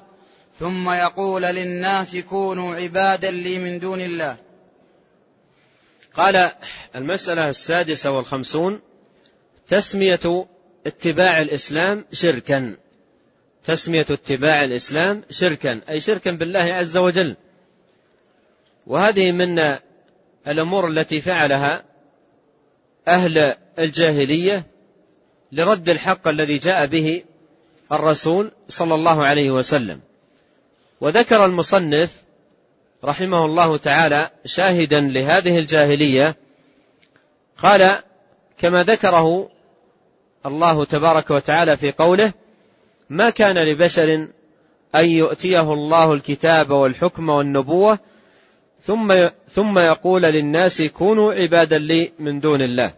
ثم 0.59 0.89
يقول 0.89 1.41
للناس 1.41 2.15
كونوا 2.15 2.75
عبادا 2.75 3.31
لي 3.31 3.59
من 3.59 3.79
دون 3.79 4.01
الله. 4.01 4.37
قال 6.13 6.51
المسألة 6.95 7.49
السادسة 7.49 8.11
والخمسون 8.11 8.81
تسمية 9.67 10.45
اتباع 10.87 11.41
الإسلام 11.41 12.05
شركا. 12.11 12.75
تسمية 13.65 14.05
اتباع 14.11 14.63
الإسلام 14.63 15.23
شركا 15.29 15.81
أي 15.89 16.01
شركا 16.01 16.31
بالله 16.31 16.59
عز 16.59 16.97
وجل. 16.97 17.35
وهذه 18.87 19.31
من 19.31 19.75
الأمور 20.47 20.87
التي 20.87 21.21
فعلها 21.21 21.83
أهل 23.07 23.55
الجاهلية 23.79 24.65
لرد 25.51 25.89
الحق 25.89 26.27
الذي 26.27 26.57
جاء 26.57 26.85
به 26.85 27.23
الرسول 27.91 28.51
صلى 28.67 28.95
الله 28.95 29.25
عليه 29.25 29.51
وسلم. 29.51 30.01
وذكر 31.01 31.45
المصنف 31.45 32.15
رحمه 33.03 33.45
الله 33.45 33.77
تعالى 33.77 34.29
شاهدا 34.45 35.01
لهذه 35.01 35.59
الجاهلية 35.59 36.35
قال 37.57 37.99
كما 38.57 38.83
ذكره 38.83 39.49
الله 40.45 40.85
تبارك 40.85 41.31
وتعالى 41.31 41.77
في 41.77 41.91
قوله 41.91 42.33
ما 43.09 43.29
كان 43.29 43.57
لبشر 43.57 44.27
أن 44.95 45.09
يؤتيه 45.09 45.73
الله 45.73 46.13
الكتاب 46.13 46.69
والحكم 46.69 47.29
والنبوة 47.29 47.99
ثم 48.81 49.27
ثم 49.49 49.79
يقول 49.79 50.21
للناس 50.21 50.81
كونوا 50.81 51.33
عبادا 51.33 51.77
لي 51.77 52.11
من 52.19 52.39
دون 52.39 52.61
الله. 52.61 52.93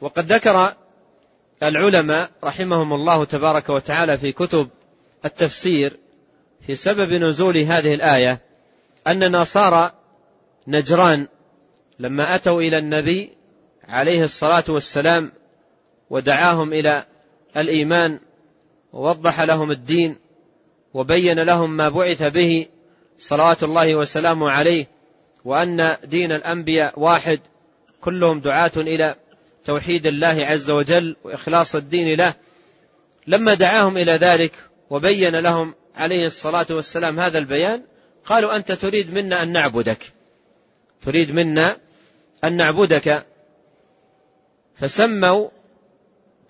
وقد 0.00 0.32
ذكر 0.32 0.74
العلماء 1.62 2.30
رحمهم 2.44 2.92
الله 2.92 3.24
تبارك 3.24 3.68
وتعالى 3.68 4.18
في 4.18 4.32
كتب 4.32 4.68
التفسير 5.24 5.96
في 6.66 6.76
سبب 6.76 7.12
نزول 7.12 7.56
هذه 7.56 7.94
الآية 7.94 8.40
أن 9.06 9.36
نصارى 9.36 9.92
نجران 10.66 11.26
لما 11.98 12.34
أتوا 12.34 12.62
إلى 12.62 12.78
النبي 12.78 13.32
عليه 13.88 14.22
الصلاة 14.24 14.64
والسلام 14.68 15.32
ودعاهم 16.12 16.72
إلى 16.72 17.04
الإيمان 17.56 18.18
ووضح 18.92 19.40
لهم 19.40 19.70
الدين 19.70 20.16
وبين 20.94 21.40
لهم 21.40 21.76
ما 21.76 21.88
بعث 21.88 22.22
به 22.22 22.66
صلوات 23.18 23.62
الله 23.62 23.94
وسلامه 23.94 24.50
عليه 24.50 24.86
وأن 25.44 25.96
دين 26.04 26.32
الأنبياء 26.32 27.00
واحد 27.00 27.40
كلهم 28.00 28.40
دعاة 28.40 28.70
إلى 28.76 29.16
توحيد 29.64 30.06
الله 30.06 30.46
عز 30.46 30.70
وجل 30.70 31.16
وإخلاص 31.24 31.74
الدين 31.74 32.18
له. 32.18 32.34
لما 33.26 33.54
دعاهم 33.54 33.96
إلى 33.96 34.12
ذلك 34.12 34.52
وبين 34.90 35.36
لهم 35.36 35.74
عليه 35.96 36.26
الصلاة 36.26 36.66
والسلام 36.70 37.20
هذا 37.20 37.38
البيان 37.38 37.82
قالوا 38.24 38.56
أنت 38.56 38.72
تريد 38.72 39.14
منا 39.14 39.42
أن 39.42 39.52
نعبدك. 39.52 40.12
تريد 41.02 41.32
منا 41.32 41.76
أن 42.44 42.56
نعبدك. 42.56 43.26
فسموا 44.74 45.48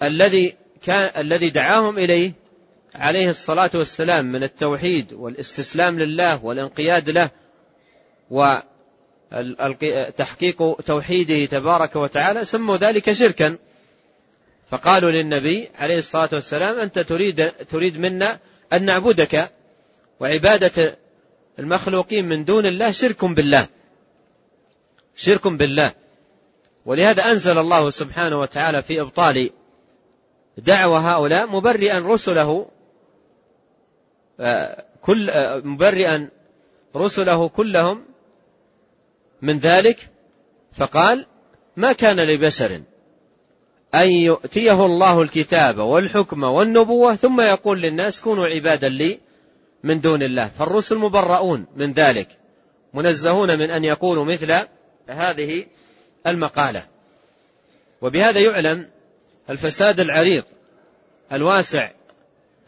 الذي 0.02 0.56
كان 0.82 1.10
الذي 1.20 1.50
دعاهم 1.50 1.98
إليه 1.98 2.32
عليه 2.94 3.28
الصلاة 3.28 3.70
والسلام 3.74 4.32
من 4.32 4.42
التوحيد 4.42 5.12
والاستسلام 5.12 5.98
لله 5.98 6.44
والانقياد 6.44 7.10
له 7.10 7.30
وتحقيق 9.32 10.80
توحيده 10.86 11.46
تبارك 11.50 11.96
وتعالى 11.96 12.44
سموا 12.44 12.76
ذلك 12.76 13.12
شركا. 13.12 13.56
فقالوا 14.70 15.10
للنبي 15.10 15.68
عليه 15.74 15.98
الصلاة 15.98 16.28
والسلام 16.32 16.78
أنت 16.78 16.98
تريد, 16.98 17.50
تريد 17.50 17.98
منا 17.98 18.38
أن 18.72 18.84
نعبدك 18.84 19.50
وعبادة 20.20 20.98
المخلوقين 21.58 22.28
من 22.28 22.44
دون 22.44 22.66
الله 22.66 22.90
شرك 22.90 23.24
بالله. 23.24 23.66
شرك 25.16 25.48
بالله. 25.48 25.92
ولهذا 26.86 27.30
أنزل 27.30 27.58
الله 27.58 27.90
سبحانه 27.90 28.40
وتعالى 28.40 28.82
في 28.82 29.00
إبطال 29.00 29.50
دعوة 30.58 30.98
هؤلاء 30.98 31.46
مبرئا 31.46 31.98
رسله 31.98 32.66
كل 35.02 35.30
مبرئا 35.64 36.28
رسله 36.96 37.48
كلهم 37.48 38.04
من 39.42 39.58
ذلك 39.58 40.10
فقال 40.72 41.26
ما 41.76 41.92
كان 41.92 42.20
لبشر 42.20 42.82
أن 43.94 44.08
يؤتيه 44.08 44.86
الله 44.86 45.22
الكتاب 45.22 45.78
والحكم 45.78 46.42
والنبوة 46.42 47.14
ثم 47.14 47.40
يقول 47.40 47.80
للناس 47.80 48.20
كونوا 48.20 48.46
عبادا 48.46 48.88
لي 48.88 49.18
من 49.82 50.00
دون 50.00 50.22
الله 50.22 50.50
فالرسل 50.58 50.96
مبرؤون 50.96 51.66
من 51.76 51.92
ذلك 51.92 52.38
منزهون 52.94 53.58
من 53.58 53.70
أن 53.70 53.84
يقولوا 53.84 54.24
مثل 54.24 54.54
هذه 55.08 55.66
المقالة. 56.26 56.86
وبهذا 58.00 58.40
يعلم 58.40 58.88
الفساد 59.50 60.00
العريض 60.00 60.44
الواسع 61.32 61.90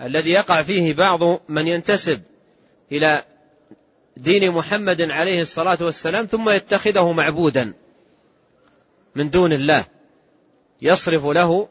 الذي 0.00 0.30
يقع 0.30 0.62
فيه 0.62 0.94
بعض 0.94 1.40
من 1.48 1.68
ينتسب 1.68 2.22
إلى 2.92 3.24
دين 4.16 4.50
محمد 4.50 5.02
عليه 5.02 5.40
الصلاة 5.40 5.78
والسلام 5.80 6.26
ثم 6.26 6.50
يتخذه 6.50 7.12
معبودا 7.12 7.72
من 9.14 9.30
دون 9.30 9.52
الله. 9.52 9.84
يصرف 10.82 11.26
له 11.26 11.68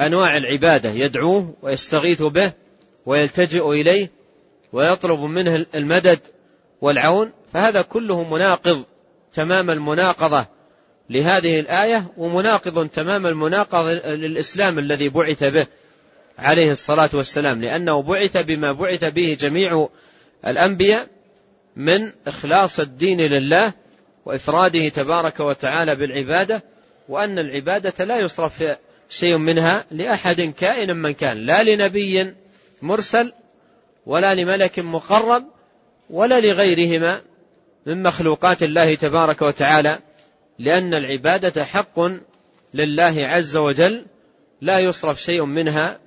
أنواع 0.00 0.36
العبادة 0.36 0.90
يدعوه 0.90 1.54
ويستغيث 1.62 2.22
به 2.22 2.52
ويلتجئ 3.06 3.70
إليه 3.70 4.10
ويطلب 4.72 5.20
منه 5.20 5.66
المدد 5.74 6.20
والعون 6.80 7.32
فهذا 7.52 7.82
كله 7.82 8.34
مناقض 8.34 8.84
تمام 9.32 9.70
المناقضة. 9.70 10.46
لهذه 11.10 11.60
الآية 11.60 12.04
ومناقض 12.16 12.88
تمام 12.88 13.26
المناقضة 13.26 13.92
للإسلام 14.14 14.78
الذي 14.78 15.08
بعث 15.08 15.44
به 15.44 15.66
عليه 16.38 16.70
الصلاة 16.70 17.10
والسلام 17.12 17.60
لأنه 17.60 18.02
بعث 18.02 18.36
بما 18.36 18.72
بعث 18.72 19.04
به 19.04 19.36
جميع 19.40 19.88
الأنبياء 20.46 21.06
من 21.76 22.12
إخلاص 22.26 22.80
الدين 22.80 23.20
لله 23.20 23.72
وإفراده 24.26 24.88
تبارك 24.88 25.40
وتعالى 25.40 25.96
بالعبادة 25.96 26.62
وأن 27.08 27.38
العبادة 27.38 28.04
لا 28.04 28.18
يصرف 28.18 28.64
شيء 29.08 29.36
منها 29.36 29.84
لأحد 29.90 30.40
كائن 30.40 30.96
من 30.96 31.12
كان 31.12 31.36
لا 31.36 31.62
لنبي 31.62 32.34
مرسل 32.82 33.32
ولا 34.06 34.34
لملك 34.34 34.78
مقرب 34.78 35.44
ولا 36.10 36.40
لغيرهما 36.40 37.20
من 37.86 38.02
مخلوقات 38.02 38.62
الله 38.62 38.94
تبارك 38.94 39.42
وتعالى. 39.42 39.98
لأن 40.60 40.94
العبادة 40.94 41.64
حق 41.64 42.00
لله 42.74 43.26
عز 43.26 43.56
وجل 43.56 44.06
لا 44.60 44.78
يصرف 44.78 45.22
شيء 45.22 45.44
منها 45.44 45.98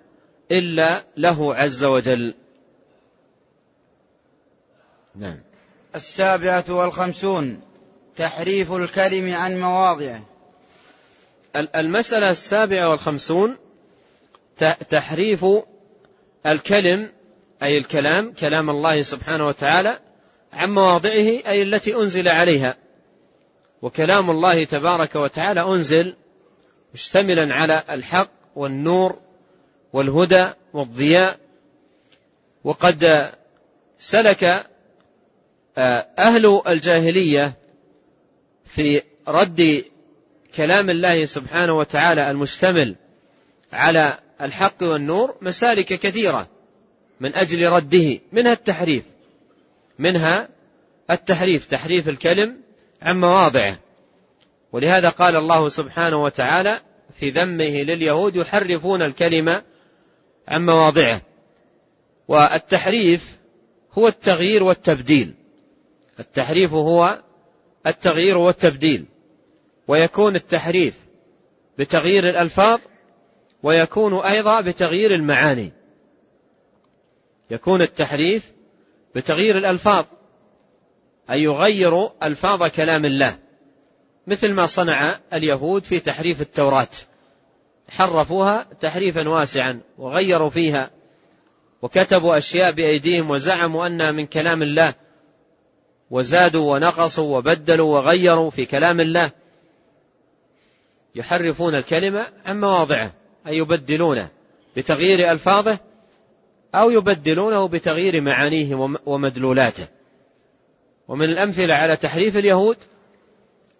إلا 0.51 1.03
له 1.17 1.55
عز 1.55 1.83
وجل. 1.83 2.35
نعم. 5.15 5.39
السابعة 5.95 6.65
والخمسون 6.69 7.61
تحريف 8.15 8.71
الكلم 8.71 9.33
عن 9.33 9.59
مواضعه. 9.59 10.23
المسألة 11.55 12.29
السابعة 12.29 12.89
والخمسون 12.89 13.57
تحريف 14.89 15.45
الكلم 16.45 17.11
أي 17.63 17.77
الكلام 17.77 18.33
كلام 18.33 18.69
الله 18.69 19.01
سبحانه 19.01 19.47
وتعالى 19.47 19.99
عن 20.53 20.73
مواضعه 20.73 21.41
أي 21.47 21.63
التي 21.63 21.95
أنزل 21.95 22.27
عليها. 22.27 22.82
وكلام 23.83 24.29
الله 24.29 24.63
تبارك 24.63 25.15
وتعالى 25.15 25.61
أنزل 25.61 26.15
مشتملا 26.93 27.53
على 27.53 27.83
الحق 27.89 28.29
والنور 28.55 29.19
والهدى 29.93 30.47
والضياء. 30.73 31.39
وقد 32.63 33.31
سلك 33.97 34.43
آه، 35.77 36.07
أهل 36.19 36.61
الجاهلية 36.67 37.53
في 38.65 39.01
رد 39.27 39.83
كلام 40.55 40.89
الله 40.89 41.25
سبحانه 41.25 41.73
وتعالى 41.73 42.31
المشتمل 42.31 42.95
على 43.73 44.19
الحق 44.41 44.83
والنور 44.83 45.35
مسالك 45.41 45.85
كثيرة 45.85 46.47
من 47.19 47.35
أجل 47.35 47.69
رده 47.69 48.19
منها 48.31 48.53
التحريف 48.53 49.03
منها 49.99 50.49
التحريف 51.11 51.65
تحريف 51.65 52.09
الكلم 52.09 52.62
عن 53.03 53.19
مواضعه. 53.19 53.79
ولهذا 54.71 55.09
قال 55.09 55.35
الله 55.35 55.69
سبحانه 55.69 56.23
وتعالى 56.23 56.79
في 57.19 57.29
ذمه 57.29 57.83
لليهود 57.83 58.35
يحرفون 58.35 59.01
الكلمة 59.01 59.61
عن 60.47 60.65
مواضعه. 60.65 61.21
والتحريف 62.27 63.37
هو 63.93 64.07
التغيير 64.07 64.63
والتبديل. 64.63 65.33
التحريف 66.19 66.73
هو 66.73 67.21
التغيير 67.87 68.37
والتبديل. 68.37 69.05
ويكون 69.87 70.35
التحريف 70.35 70.93
بتغيير 71.79 72.29
الألفاظ 72.29 72.79
ويكون 73.63 74.13
أيضا 74.13 74.61
بتغيير 74.61 75.15
المعاني. 75.15 75.71
يكون 77.51 77.81
التحريف 77.81 78.51
بتغيير 79.15 79.57
الألفاظ 79.57 80.05
أي 81.31 81.43
يغير 81.43 82.09
ألفاظ 82.23 82.63
كلام 82.63 83.05
الله. 83.05 83.37
مثل 84.27 84.51
ما 84.51 84.65
صنع 84.65 85.19
اليهود 85.33 85.83
في 85.83 85.99
تحريف 85.99 86.41
التوراة. 86.41 86.87
حرفوها 87.89 88.65
تحريفا 88.81 89.29
واسعا 89.29 89.79
وغيروا 89.97 90.49
فيها. 90.49 90.89
وكتبوا 91.81 92.37
أشياء 92.37 92.71
بأيديهم 92.71 93.29
وزعموا 93.29 93.87
أنها 93.87 94.11
من 94.11 94.25
كلام 94.25 94.61
الله. 94.61 94.93
وزادوا 96.11 96.73
ونقصوا 96.73 97.37
وبدلوا 97.37 97.97
وغيروا 97.97 98.49
في 98.49 98.65
كلام 98.65 98.99
الله. 98.99 99.31
يحرفون 101.15 101.75
الكلمة 101.75 102.25
عن 102.45 102.59
مواضعه 102.59 103.13
أي 103.47 103.57
يبدلونه 103.57 104.29
بتغيير 104.77 105.31
ألفاظه 105.31 105.77
أو 106.75 106.89
يبدلونه 106.89 107.67
بتغيير 107.67 108.21
معانيه 108.21 108.99
ومدلولاته. 109.05 109.87
ومن 111.07 111.25
الأمثلة 111.25 111.73
على 111.73 111.95
تحريف 111.95 112.37
اليهود 112.37 112.77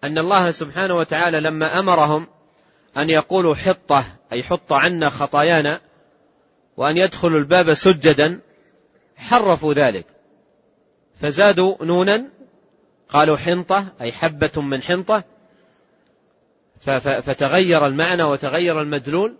أن 0.04 0.18
الله 0.18 0.50
سبحانه 0.50 0.94
وتعالى 0.94 1.40
لما 1.40 1.78
أمرهم 1.78 2.26
أن 2.96 3.10
يقولوا 3.10 3.54
حطة 3.54 4.04
أي 4.32 4.42
حط 4.42 4.72
عنا 4.72 5.08
خطايانا 5.08 5.80
وأن 6.76 6.96
يدخلوا 6.96 7.38
الباب 7.38 7.74
سجدا 7.74 8.40
حرفوا 9.16 9.74
ذلك. 9.74 10.06
فزادوا 11.20 11.84
نونا 11.84 12.24
قالوا 13.08 13.36
حنطة 13.36 13.86
أي 14.00 14.12
حبة 14.12 14.62
من 14.62 14.82
حنطة 14.82 15.24
فتغير 17.00 17.86
المعنى 17.86 18.22
وتغير 18.22 18.80
المدلول 18.80 19.36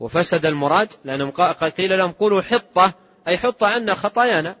وفسد 0.00 0.46
المراد 0.46 0.88
لأنهم 1.04 1.30
قيل 1.78 1.98
لهم 1.98 2.12
قولوا 2.12 2.42
حطة 2.42 2.94
أي 3.28 3.38
حط 3.38 3.64
عنا 3.64 3.94
خطايانا. 3.94 4.56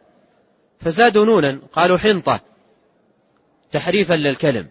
فزادوا 0.84 1.24
نونا 1.24 1.58
قالوا 1.72 1.98
حنطة 1.98 2.40
تحريفا 3.72 4.14
للكلم. 4.14 4.68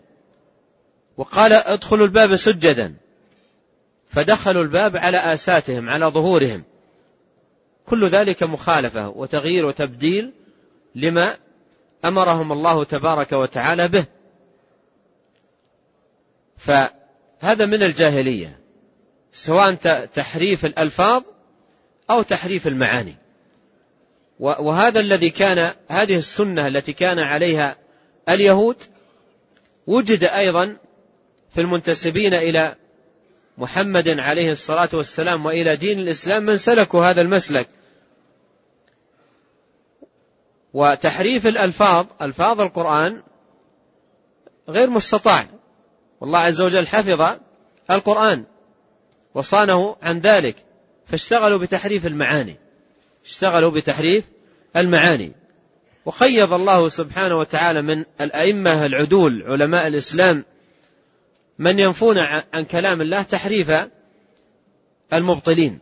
وقال 1.18 1.54
ادخلوا 1.54 2.06
الباب 2.06 2.36
سجدا. 2.36 2.96
فدخلوا 4.10 4.64
الباب 4.64 4.98
على 4.98 5.18
آساتهم 5.18 5.90
على 5.90 6.06
ظهورهم. 6.06 6.64
كل 7.86 8.08
ذلك 8.08 8.44
مخالفة 8.44 9.10
وتغيير 9.10 9.66
وتبديل 9.66 10.34
لما 10.96 11.38
أمرهم 12.06 12.52
الله 12.52 12.84
تبارك 12.84 13.34
وتعالى 13.34 13.88
به. 13.88 14.06
فهذا 16.58 17.66
من 17.66 17.84
الجاهلية 17.84 18.60
سواء 19.34 19.74
تحريف 20.06 20.66
الألفاظ 20.66 21.24
أو 22.10 22.22
تحريف 22.22 22.68
المعاني. 22.68 23.21
وهذا 24.42 25.00
الذي 25.00 25.30
كان 25.30 25.72
هذه 25.88 26.16
السنة 26.16 26.68
التي 26.68 26.94
كان 26.94 27.20
عليها 27.20 27.78
اليهود 28.30 28.78
وجد 29.88 30.24
أيضا 30.24 30.78
في 31.54 31.62
المنتسبين 31.62 32.34
إلى 32.34 32.76
محمد 33.58 34.20
عليه 34.20 34.50
الصلاة 34.50 34.90
والسلام 34.94 35.46
وإلى 35.46 35.76
دين 35.76 36.00
الإسلام 36.00 36.44
من 36.44 36.58
سلكوا 36.58 37.06
هذا 37.06 37.22
المسلك. 37.22 37.68
وتحريف 40.74 41.48
الألفاظ 41.48 42.06
ألفاظ 42.22 42.62
القرآن 42.62 43.24
غير 44.70 44.90
مستطاع. 44.90 45.48
والله 46.22 46.40
عز 46.40 46.62
وجل 46.62 46.88
حفظ 46.88 47.38
القرآن 47.92 48.44
وصانه 49.36 49.96
عن 50.02 50.20
ذلك 50.20 50.56
فاشتغلوا 51.06 51.60
بتحريف 51.60 52.06
المعاني. 52.06 52.71
اشتغلوا 53.26 53.72
بتحريف 53.72 54.24
المعاني. 54.76 55.32
وقيض 56.06 56.54
الله 56.54 56.90
سبحانه 56.90 57.40
وتعالى 57.40 57.82
من 57.82 58.06
الأئمة 58.22 58.86
العدول 58.86 59.44
علماء 59.44 59.88
الإسلام 59.88 60.46
من 61.60 61.80
ينفون 61.80 62.18
عن 62.54 62.64
كلام 62.64 63.02
الله 63.02 63.22
تحريف 63.22 63.72
المبطلين 65.14 65.80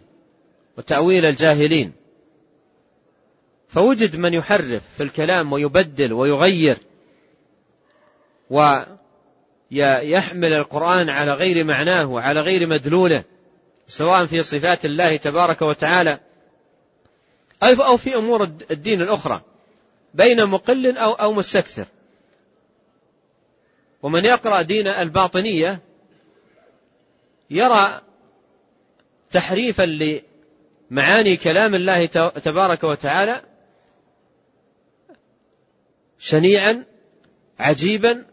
وتأويل 0.77 1.25
الجاهلين. 1.25 1.93
فوجد 3.69 4.15
من 4.15 4.33
يحرف 4.33 4.83
في 4.97 5.03
الكلام 5.03 5.53
ويبدل 5.53 6.13
ويغير 6.13 6.77
ويحمل 8.49 10.53
القرآن 10.53 11.09
على 11.09 11.33
غير 11.33 11.63
معناه 11.63 12.05
وعلى 12.05 12.41
غير 12.41 12.67
مدلوله 12.67 13.23
سواء 13.87 14.25
في 14.25 14.43
صفات 14.43 14.85
الله 14.85 15.15
تبارك 15.15 15.61
وتعالى 15.61 16.19
أو 17.63 17.97
في 17.97 18.15
أمور 18.15 18.43
الدين 18.43 19.01
الأخرى 19.01 19.41
بين 20.13 20.45
مقل 20.45 20.97
أو 20.97 21.13
أو 21.13 21.33
مستكثر. 21.33 21.85
ومن 24.03 24.25
يقرأ 24.25 24.61
دين 24.61 24.87
الباطنية 24.87 25.79
يرى 27.49 28.01
تحريفا 29.31 29.83
لمعاني 30.91 31.37
كلام 31.37 31.75
الله 31.75 32.05
تبارك 32.29 32.83
وتعالى 32.83 33.41
شنيعا 36.19 36.83
عجيبا 37.59 38.25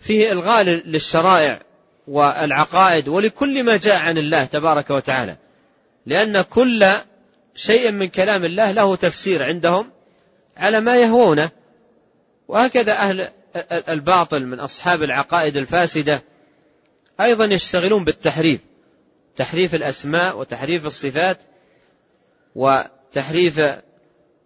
فيه 0.00 0.32
إلغاء 0.32 0.64
للشرائع 0.64 1.62
والعقائد 2.08 3.08
ولكل 3.08 3.64
ما 3.64 3.76
جاء 3.76 3.96
عن 3.96 4.18
الله 4.18 4.44
تبارك 4.44 4.90
وتعالى. 4.90 5.36
لأن 6.06 6.42
كل 6.42 6.86
شيء 7.54 7.90
من 7.90 8.08
كلام 8.08 8.44
الله 8.44 8.72
له 8.72 8.96
تفسير 8.96 9.42
عندهم 9.42 9.90
على 10.56 10.80
ما 10.80 10.96
يهوونه. 10.96 11.50
وهكذا 12.48 12.92
أهل 12.92 13.28
الباطل 13.88 14.46
من 14.46 14.60
أصحاب 14.60 15.02
العقائد 15.02 15.56
الفاسدة 15.56 16.22
أيضا 17.20 17.44
يشتغلون 17.44 18.04
بالتحريف 18.04 18.60
تحريف 19.36 19.74
الأسماء 19.74 20.38
وتحريف 20.38 20.86
الصفات 20.86 21.38
وتحريف 22.54 23.60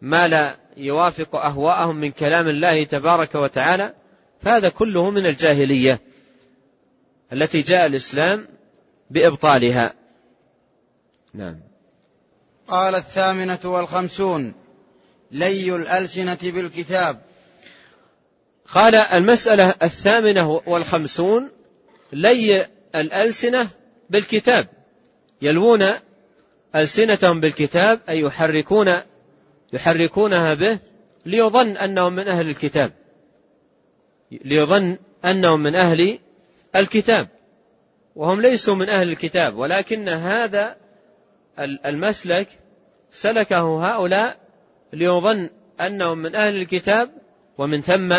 ما 0.01 0.29
لا 0.29 0.57
يوافق 0.77 1.37
أهواءهم 1.37 1.97
من 1.97 2.11
كلام 2.11 2.49
الله 2.49 2.85
تبارك 2.85 3.35
وتعالى. 3.35 3.95
فهذا 4.41 4.69
كله 4.69 5.11
من 5.11 5.27
الجاهلية 5.27 6.01
التي 7.33 7.63
جاء 7.63 7.87
الإسلام 7.87 8.49
بإبطالها. 9.11 9.95
نعم. 11.35 11.68
قال 12.69 12.95
الثامنة 12.95 13.59
والخمسون 13.65 14.55
لي 15.31 15.77
الألسنة 15.77 16.39
بالكتاب. 16.43 17.21
قال 18.75 18.95
المسألة 18.95 19.75
الثامنة 19.83 20.63
والخمسون 20.67 21.51
لي 22.13 22.67
الألسنة 22.95 23.69
بالكتاب. 24.11 24.67
يلوون 25.43 25.85
ألسنتهم 26.77 27.41
بالكتاب 27.41 28.01
أي 28.09 28.21
يحركون 28.21 28.95
يحركونها 29.73 30.55
به 30.55 30.79
ليظن 31.27 31.77
أنهم 31.77 32.13
من 32.13 32.29
أهل 32.29 32.49
الكتاب. 32.49 32.93
ليظن 34.31 34.97
أنهم 35.25 35.61
من 35.61 35.75
أهل 35.75 36.19
الكتاب. 36.77 37.29
وهم 38.17 38.41
ليسوا 38.41 38.75
من 38.75 38.89
أهل 38.91 39.09
الكتاب 39.09 39.57
ولكن 39.57 40.09
هذا 40.09 40.77
المسلك 41.59 42.49
سلكه 43.11 43.87
هؤلاء 43.87 44.37
ليظن 44.93 45.51
أنهم 45.81 46.19
من 46.19 46.35
أهل 46.35 46.57
الكتاب 46.57 47.11
ومن 47.59 47.81
ثم 47.81 48.15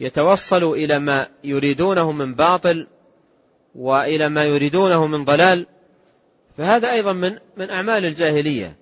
يتوصلوا 0.00 0.76
إلى 0.76 0.98
ما 0.98 1.26
يريدونه 1.44 2.12
من 2.12 2.34
باطل 2.34 2.86
وإلى 3.74 4.28
ما 4.28 4.44
يريدونه 4.44 5.06
من 5.06 5.24
ضلال. 5.24 5.66
فهذا 6.56 6.90
أيضا 6.90 7.12
من 7.12 7.38
من 7.56 7.70
أعمال 7.70 8.04
الجاهلية. 8.04 8.76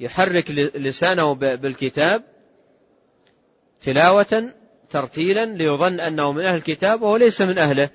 يحرك 0.00 0.50
لسانه 0.74 1.34
بالكتاب 1.34 2.22
تلاوة 3.82 4.52
ترتيلا 4.90 5.44
ليظن 5.44 6.00
أنه 6.00 6.32
من 6.32 6.44
أهل 6.44 6.56
الكتاب 6.56 7.02
وهو 7.02 7.16
ليس 7.16 7.42
من 7.42 7.58
أهله. 7.58 7.90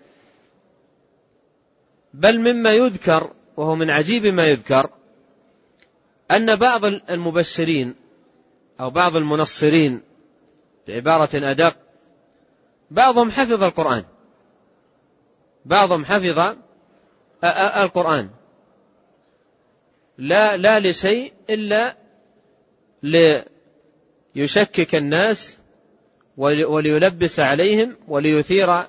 بل 2.14 2.40
مما 2.40 2.74
يذكر 2.74 3.34
وهو 3.58 3.76
من 3.76 3.90
عجيب 3.90 4.26
ما 4.26 4.48
يذكر 4.48 4.90
أن 6.32 6.56
بعض 6.56 6.86
المبشرين 6.86 7.96
أو 8.80 8.90
بعض 8.90 9.16
المنصرين 9.16 10.02
بعبارة 10.88 11.30
أدق 11.34 11.78
بعضهم 12.92 13.32
حفظ 13.32 13.64
القرآن. 13.64 14.04
بعضهم 15.66 16.06
حفظ 16.06 16.56
القرآن. 17.84 18.30
لا 20.18 20.58
لا 20.58 20.80
لشيء 20.80 21.34
إلا 21.50 21.98
ليشكك 24.36 24.96
الناس 24.96 25.58
وليلبس 26.38 27.40
عليهم 27.40 27.98
وليثير 28.08 28.84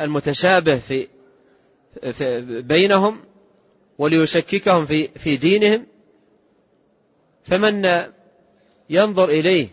المتشابه 0.00 0.78
في 0.78 1.08
بينهم 2.60 3.20
وليشككهم 3.98 4.86
في 4.86 5.08
في 5.08 5.36
دينهم 5.36 5.86
فمن 7.44 8.04
ينظر 8.90 9.28
إليه 9.28 9.68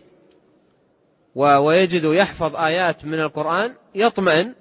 ويجد 1.34 2.04
يحفظ 2.04 2.56
آيات 2.56 3.04
من 3.04 3.20
القرآن 3.20 3.74
يطمئن 3.94 4.54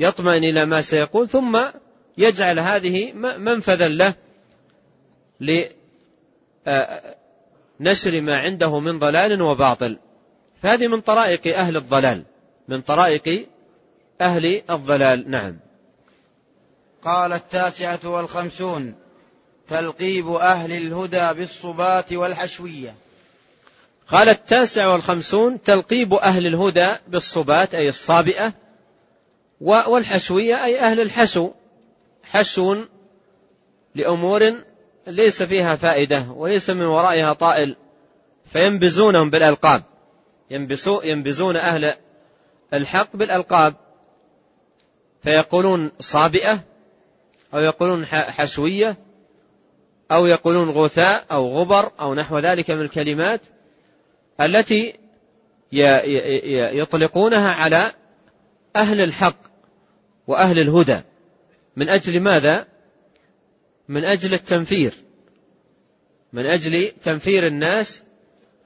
يطمئن 0.00 0.44
إلى 0.44 0.66
ما 0.66 0.80
سيقول 0.80 1.28
ثم 1.28 1.60
يجعل 2.18 2.58
هذه 2.58 3.12
منفذا 3.12 3.88
له 3.88 4.14
لنشر 7.80 8.20
ما 8.20 8.38
عنده 8.38 8.80
من 8.80 8.98
ضلال 8.98 9.42
وباطل. 9.42 9.98
فهذه 10.62 10.88
من 10.88 11.00
طرائق 11.00 11.56
أهل 11.58 11.76
الضلال. 11.76 12.24
من 12.70 12.80
طرائق 12.80 13.48
أهل 14.20 14.62
الضلال. 14.70 15.30
نعم. 15.30 15.56
قال 17.04 17.32
التاسعة 17.32 17.98
والخمسون 18.04 18.94
تلقيب 19.68 20.28
أهل 20.28 20.72
الهدى 20.72 21.40
بالصبات 21.40 22.12
والحشوية. 22.12 22.94
قال 24.08 24.28
التاسع 24.28 24.86
والخمسون 24.86 25.62
تلقيب 25.62 26.14
أهل 26.14 26.46
الهدى 26.46 26.88
بالصبات 27.08 27.74
أي 27.74 27.88
الصابئة 27.88 28.52
والحشوية 29.60 30.64
أي 30.64 30.80
أهل 30.80 31.00
الحشو. 31.00 31.50
حشو 32.22 32.76
لأمور 33.94 34.54
ليس 35.06 35.42
فيها 35.42 35.76
فائدة 35.76 36.26
وليس 36.30 36.70
من 36.70 36.86
ورائها 36.86 37.32
طائل 37.32 37.76
فينبزونهم 38.52 39.30
بالألقاب. 39.30 39.82
ينبزون 41.04 41.56
أهل 41.56 41.94
الحق 42.74 43.16
بالألقاب. 43.16 43.74
فيقولون 45.22 45.90
صابئة 45.98 46.60
أو 47.54 47.60
يقولون 47.60 48.06
حشوية 48.06 48.96
أو 50.12 50.26
يقولون 50.26 50.70
غثاء 50.70 51.24
أو 51.32 51.48
غبر 51.48 51.92
أو 52.00 52.14
نحو 52.14 52.38
ذلك 52.38 52.70
من 52.70 52.80
الكلمات 52.80 53.40
التي 54.40 54.94
يطلقونها 56.72 57.52
على 57.52 57.92
أهل 58.76 59.00
الحق 59.00 59.36
وأهل 60.26 60.58
الهدى. 60.58 61.00
من 61.76 61.88
أجل 61.88 62.20
ماذا؟ 62.20 62.66
من 63.88 64.04
أجل 64.04 64.34
التنفير. 64.34 64.94
من 66.32 66.46
أجل 66.46 66.92
تنفير 67.02 67.46
الناس 67.46 68.02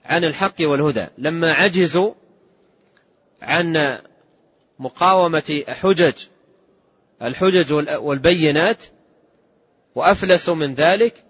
عن 0.04 0.24
الحق 0.24 0.54
والهدى. 0.60 1.06
لما 1.18 1.52
عجزوا 1.52 2.14
عن 3.44 3.98
مقاومة 4.78 5.64
حجج 5.68 6.14
الحجج 7.22 7.72
والبينات 7.92 8.82
وأفلسوا 9.94 10.54
من 10.54 10.74
ذلك 10.74 11.24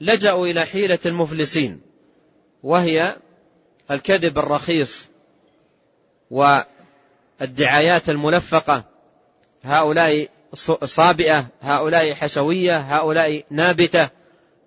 لجأوا 0.00 0.46
إلى 0.46 0.64
حيلة 0.64 0.98
المفلسين 1.06 1.80
وهي 2.62 3.16
الكذب 3.90 4.38
الرخيص 4.38 5.08
والدعايات 6.30 8.08
الملفقة 8.08 8.84
هؤلاء 9.62 10.28
صابئة 10.84 11.46
هؤلاء 11.60 12.14
حشوية 12.14 12.78
هؤلاء 12.78 13.44
نابتة 13.50 14.08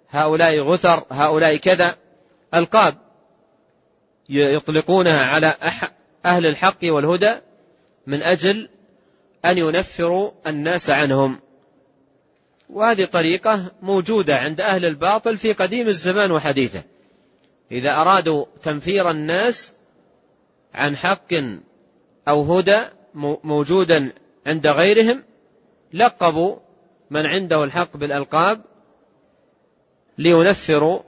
هؤلاء 0.10 0.60
غثر 0.60 1.04
هؤلاء 1.12 1.58
كذا 1.58 1.96
ألقاب 2.54 2.96
يطلقونها 4.30 5.26
على 5.26 5.56
أهل 6.26 6.46
الحق 6.46 6.78
والهدى 6.84 7.36
من 8.08 8.22
أجل 8.22 8.70
أن 9.46 9.58
ينفروا 9.58 10.32
الناس 10.48 10.90
عنهم. 10.90 11.40
وهذه 12.70 13.06
طريقة 13.06 13.72
موجودة 13.82 14.38
عند 14.38 14.62
أهل 14.62 14.86
الباطل 14.86 15.38
في 15.38 15.54
قديم 15.54 15.88
الزمان 15.88 16.32
وحديثه. 16.32 16.84
إذا 17.72 17.96
أرادوا 17.96 18.46
تنفير 18.64 19.12
الناس 19.12 19.72
عن 20.74 20.98
حق 20.98 21.34
أو 22.28 22.58
هدى 22.58 22.82
موجودا 23.44 24.12
عند 24.46 24.68
غيرهم 24.68 25.24
لقبوا 25.94 26.58
من 27.10 27.26
عنده 27.26 27.64
الحق 27.64 27.98
بالألقاب 27.98 28.62
لينفروا 30.18 31.00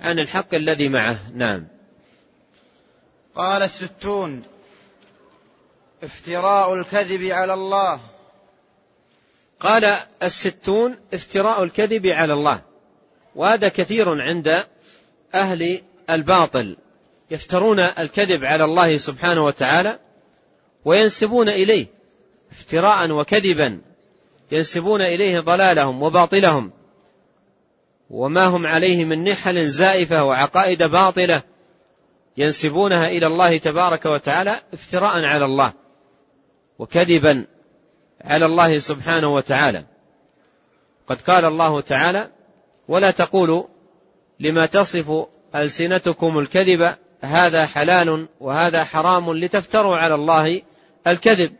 عن 0.00 0.18
الحق 0.18 0.54
الذي 0.54 0.88
معه. 0.88 1.18
نعم. 1.34 1.66
قال 3.34 3.62
الستون 3.62 4.42
افتراء 6.04 6.74
الكذب 6.74 7.22
على 7.22 7.54
الله. 7.54 8.00
قال 9.60 9.96
الستون 10.22 10.96
افتراء 11.14 11.62
الكذب 11.62 12.06
على 12.06 12.32
الله. 12.32 12.60
وهذا 13.34 13.68
كثير 13.68 14.22
عند 14.22 14.64
أهل 15.34 15.82
الباطل. 16.10 16.76
يفترون 17.30 17.80
الكذب 17.80 18.44
على 18.44 18.64
الله 18.64 18.96
سبحانه 18.96 19.44
وتعالى 19.44 19.98
وينسبون 20.84 21.48
إليه 21.48 21.86
افتراء 22.52 23.10
وكذبا. 23.10 23.80
ينسبون 24.52 25.02
إليه 25.02 25.40
ضلالهم 25.40 26.02
وباطلهم. 26.02 26.72
وما 28.10 28.46
هم 28.46 28.66
عليه 28.66 29.04
من 29.04 29.24
نحل 29.24 29.66
زائفة 29.68 30.24
وعقائد 30.24 30.82
باطلة. 30.82 31.42
ينسبونها 32.36 33.08
إلى 33.08 33.26
الله 33.26 33.56
تبارك 33.56 34.06
وتعالى 34.06 34.60
افتراء 34.72 35.24
على 35.24 35.44
الله. 35.44 35.83
وكذبا 36.78 37.44
على 38.24 38.46
الله 38.46 38.78
سبحانه 38.78 39.34
وتعالى. 39.34 39.84
قد 41.08 41.20
قال 41.20 41.44
الله 41.44 41.80
تعالى 41.80 42.30
ولا 42.88 43.10
تقولوا 43.10 43.64
لما 44.40 44.66
تصف 44.66 45.26
ألسنتكم 45.54 46.38
الكذب 46.38 46.94
هذا 47.20 47.66
حلال 47.66 48.28
وهذا 48.40 48.84
حرام 48.84 49.32
لتفتروا 49.32 49.96
على 49.96 50.14
الله 50.14 50.62
الكذب. 51.06 51.52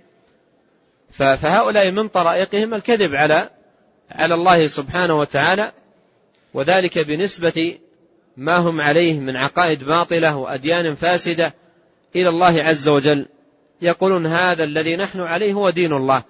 فهؤلاء 1.11 1.91
من 1.91 2.09
طرائقهم 2.09 2.75
الكذب 2.75 3.15
على 3.15 3.51
على 4.11 4.35
الله 4.35 4.67
سبحانه 4.67 5.19
وتعالى 5.19 5.73
وذلك 6.55 6.99
بنسبة 6.99 7.79
ما 8.37 8.57
هم 8.57 8.81
عليه 8.81 9.21
من 9.21 9.37
عقائد 9.37 9.85
باطلة 9.85 10.37
وأديان 10.37 10.95
فاسدة 10.95 11.55
إلى 12.17 12.29
الله 12.29 12.63
عز 12.63 12.89
وجل. 12.89 13.27
يقولون 13.83 14.27
هذا 14.27 14.65
الذي 14.65 14.97
نحن 14.97 15.21
عليه 15.21 15.53
هو 15.53 15.71
دين 15.71 15.93
الله. 15.93 16.23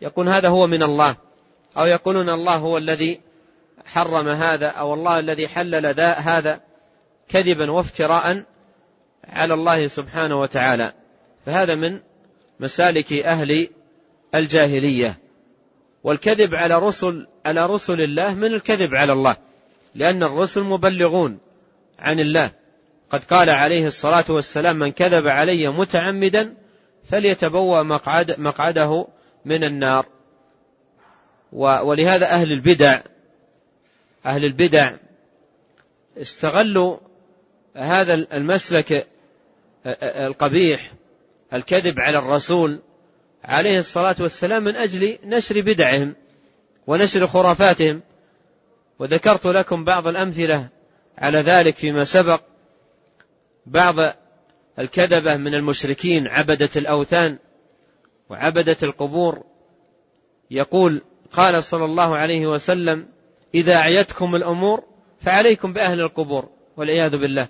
يقول 0.00 0.28
هذا 0.28 0.48
هو 0.48 0.66
من 0.66 0.82
الله. 0.82 1.16
أو 1.78 1.86
يقولون 1.86 2.28
الله 2.28 2.56
هو 2.56 2.78
الذي 2.78 3.20
حرم 3.84 4.28
هذا 4.28 4.66
أو 4.66 4.94
الله 4.94 5.18
الذي 5.18 5.48
حلل 5.48 6.00
هذا 6.00 6.60
كذبا 7.28 7.70
وافتراء 7.70 8.42
على 9.24 9.54
الله 9.54 9.86
سبحانه 9.86 10.40
وتعالى. 10.40 10.92
فهذا 11.46 11.74
من 11.74 12.00
مسالك 12.60 13.12
أهل 13.12 13.68
الجاهلية. 14.34 15.18
والكذب 16.04 16.54
على 16.54 16.78
رسل 16.78 17.26
على 17.46 17.66
رسل 17.66 18.00
الله 18.00 18.34
من 18.34 18.54
الكذب 18.54 18.94
على 18.94 19.12
الله. 19.12 19.36
لأن 19.94 20.22
الرسل 20.22 20.62
مبلغون 20.62 21.38
عن 21.98 22.20
الله. 22.20 22.50
قد 23.10 23.24
قال 23.24 23.50
عليه 23.50 23.86
الصلاة 23.86 24.24
والسلام 24.28 24.78
من 24.78 24.92
كذب 24.92 25.26
علي 25.26 25.68
متعمدا 25.68 26.54
فليتبوأ 27.10 27.82
مقعد 27.82 28.40
مقعده 28.40 29.06
من 29.44 29.64
النار. 29.64 30.06
ولهذا 31.52 32.26
أهل 32.26 32.52
البدع 32.52 33.00
أهل 34.26 34.44
البدع 34.44 34.96
استغلوا 36.18 36.96
هذا 37.76 38.14
المسلك 38.14 39.06
القبيح 40.02 40.92
الكذب 41.52 42.00
على 42.00 42.18
الرسول 42.18 42.80
عليه 43.44 43.78
الصلاة 43.78 44.16
والسلام 44.20 44.64
من 44.64 44.76
أجل 44.76 45.18
نشر 45.24 45.60
بدعهم 45.60 46.14
ونشر 46.86 47.26
خرافاتهم. 47.26 48.00
وذكرت 48.98 49.46
لكم 49.46 49.84
بعض 49.84 50.06
الأمثلة 50.06 50.68
على 51.18 51.38
ذلك 51.38 51.76
فيما 51.76 52.04
سبق. 52.04 52.40
بعض 53.66 53.94
الكذبة 54.78 55.36
من 55.36 55.54
المشركين 55.54 56.26
عبدة 56.26 56.70
الأوثان 56.76 57.38
وعبدة 58.30 58.76
القبور. 58.82 59.44
يقول 60.50 61.02
قال 61.32 61.64
صلى 61.64 61.84
الله 61.84 62.16
عليه 62.16 62.46
وسلم 62.46 63.08
إذا 63.54 63.76
أعيتكم 63.76 64.36
الأمور 64.36 64.82
فعليكم 65.20 65.72
بأهل 65.72 66.00
القبور 66.00 66.48
والعياذ 66.76 67.16
بالله. 67.16 67.48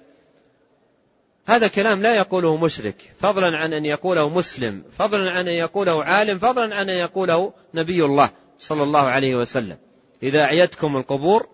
هذا 1.46 1.68
كلام 1.68 2.02
لا 2.02 2.14
يقوله 2.14 2.56
مشرك 2.56 3.14
فضلا 3.18 3.56
عن 3.56 3.72
أن 3.72 3.84
يقوله 3.84 4.28
مسلم 4.28 4.84
فضلا 4.98 5.30
عن 5.30 5.48
أن 5.48 5.54
يقوله 5.54 6.04
عالم 6.04 6.38
فضلا 6.38 6.76
عن 6.76 6.90
أن 6.90 6.96
يقوله 6.96 7.52
نبي 7.74 8.04
الله 8.04 8.30
صلى 8.58 8.82
الله 8.82 9.00
عليه 9.00 9.36
وسلم. 9.36 9.76
إذا 10.22 10.42
أعيتكم 10.42 10.96
القبور 10.96 11.46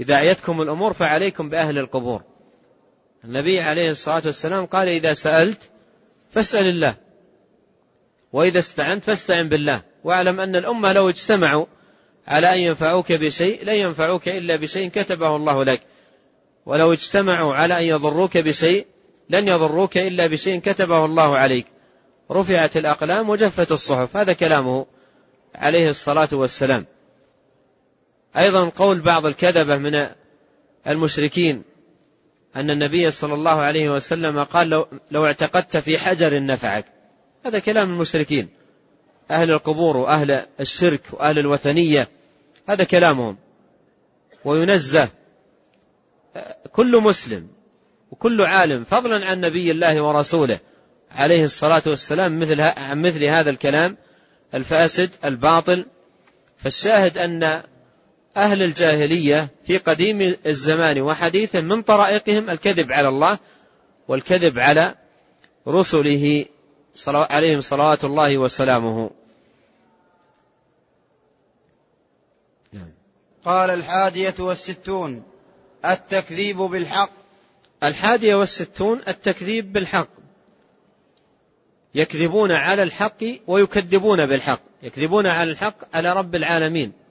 إذا 0.00 0.14
أعيتكم 0.14 0.62
الأمور 0.62 0.92
فعليكم 0.92 1.48
بأهل 1.48 1.78
القبور. 1.78 2.22
النبي 3.24 3.60
عليه 3.60 3.90
الصلاة 3.90 4.22
والسلام 4.26 4.66
قال 4.66 4.88
إذا 4.88 5.14
سألت 5.14 5.70
فاسأل 6.30 6.66
الله 6.66 6.94
وإذا 8.32 8.58
استعنت 8.58 9.04
فاستعن 9.04 9.48
بالله. 9.48 9.82
واعلم 10.04 10.40
أن 10.40 10.56
الأمة 10.56 10.92
لو 10.92 11.08
اجتمعوا 11.08 11.66
على 12.26 12.54
أن 12.54 12.58
ينفعوك 12.58 13.12
بشيء 13.12 13.64
لن 13.64 13.74
ينفعوك 13.74 14.28
إلا 14.28 14.56
بشيء 14.56 14.88
كتبه 14.88 15.36
الله 15.36 15.64
لك. 15.64 15.80
ولو 16.66 16.92
اجتمعوا 16.92 17.54
على 17.54 17.78
أن 17.78 17.84
يضروك 17.84 18.38
بشيء 18.38 18.86
لن 19.30 19.48
يضروك 19.48 19.98
إلا 19.98 20.26
بشيء 20.26 20.60
كتبه 20.60 21.04
الله 21.04 21.36
عليك. 21.36 21.66
رفعت 22.30 22.76
الأقلام 22.76 23.30
وجفت 23.30 23.72
الصحف. 23.72 24.16
هذا 24.16 24.32
كلامه 24.32 24.86
عليه 25.54 25.88
الصلاة 25.88 26.28
والسلام. 26.32 26.86
أيضا 28.36 28.68
قول 28.68 29.00
بعض 29.00 29.26
الكذبة 29.26 29.76
من 29.76 30.06
المشركين 30.86 31.62
أن 32.56 32.70
النبي 32.70 33.10
صلى 33.10 33.34
الله 33.34 33.60
عليه 33.60 33.90
وسلم 33.90 34.44
قال 34.44 34.68
لو, 34.68 34.86
لو 35.10 35.26
اعتقدت 35.26 35.76
في 35.76 35.98
حجر 35.98 36.44
نفعك. 36.44 36.84
هذا 37.46 37.58
كلام 37.58 37.92
المشركين. 37.92 38.48
أهل 39.30 39.50
القبور 39.50 39.96
وأهل 39.96 40.46
الشرك 40.60 41.00
وأهل 41.12 41.38
الوثنية. 41.38 42.08
هذا 42.68 42.84
كلامهم. 42.84 43.36
وينزه. 44.44 45.08
كل 46.72 47.00
مسلم 47.00 47.48
وكل 48.10 48.42
عالم 48.42 48.84
فضلا 48.84 49.26
عن 49.26 49.40
نبي 49.40 49.70
الله 49.70 50.02
ورسوله 50.02 50.58
عليه 51.10 51.44
الصلاة 51.44 51.82
والسلام 51.86 52.38
مثل 52.40 52.60
عن 52.60 53.02
مثل 53.02 53.24
هذا 53.24 53.50
الكلام 53.50 53.96
الفاسد 54.54 55.10
الباطل. 55.24 55.86
فالشاهد 56.56 57.18
أن 57.18 57.62
أهل 58.36 58.62
الجاهلية 58.62 59.48
في 59.66 59.78
قديم 59.78 60.36
الزمان 60.46 61.00
وحديثه 61.00 61.60
من 61.60 61.82
طرائقهم 61.82 62.50
الكذب 62.50 62.92
على 62.92 63.08
الله 63.08 63.38
والكذب 64.08 64.58
على 64.58 64.94
رسله 65.68 66.44
عليهم 67.06 67.60
صلوات 67.60 68.04
الله 68.04 68.38
وسلامه. 68.38 69.10
نعم. 72.72 72.90
قال 73.44 73.70
الحادية 73.70 74.34
والستون 74.38 75.22
التكذيب 75.84 76.56
بالحق. 76.56 77.10
الحادية 77.82 78.34
والستون 78.34 79.02
التكذيب 79.08 79.72
بالحق. 79.72 80.08
يكذبون 81.94 82.52
على 82.52 82.82
الحق 82.82 83.24
ويكذبون 83.46 84.26
بالحق. 84.26 84.60
يكذبون 84.82 85.26
على 85.26 85.50
الحق 85.50 85.96
على 85.96 86.12
رب 86.12 86.34
العالمين. 86.34 87.03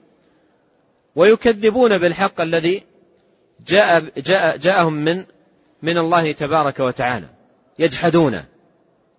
ويكذبون 1.16 1.98
بالحق 1.98 2.40
الذي 2.40 2.82
جاء, 3.66 4.04
جاء 4.16 4.56
جاءهم 4.56 4.92
من 4.92 5.24
من 5.82 5.98
الله 5.98 6.32
تبارك 6.32 6.80
وتعالى 6.80 7.28
يجحدونه 7.78 8.44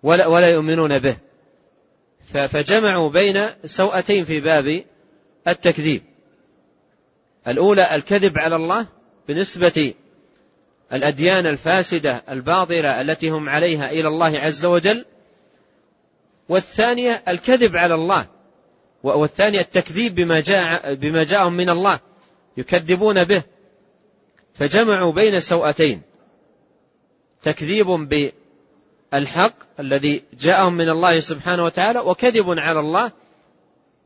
ولا, 0.02 0.26
ولا 0.26 0.50
يؤمنون 0.50 0.98
به. 0.98 1.16
فجمعوا 2.48 3.10
بين 3.10 3.46
سوءتين 3.64 4.24
في 4.24 4.40
باب 4.40 4.84
التكذيب. 5.48 6.02
الأولى 7.48 7.94
الكذب 7.94 8.38
على 8.38 8.56
الله 8.56 8.86
بنسبة 9.28 9.94
الأديان 10.92 11.46
الفاسدة 11.46 12.22
الباطلة 12.28 13.00
التي 13.00 13.28
هم 13.30 13.48
عليها 13.48 13.90
إلى 13.90 14.08
الله 14.08 14.38
عز 14.38 14.64
وجل 14.64 15.04
والثانية 16.48 17.22
الكذب 17.28 17.76
على 17.76 17.94
الله 17.94 18.26
والثانية 19.06 19.60
التكذيب 19.60 20.14
بما 20.14 20.40
جاء 20.40 20.94
بما 20.94 21.24
جاءهم 21.24 21.52
من 21.52 21.70
الله 21.70 22.00
يكذبون 22.56 23.24
به. 23.24 23.42
فجمعوا 24.54 25.12
بين 25.12 25.40
سوءتين 25.40 26.02
تكذيب 27.42 27.86
بالحق 29.12 29.80
الذي 29.80 30.22
جاءهم 30.40 30.72
من 30.72 30.88
الله 30.88 31.20
سبحانه 31.20 31.64
وتعالى 31.64 31.98
وكذب 31.98 32.58
على 32.58 32.80
الله 32.80 33.12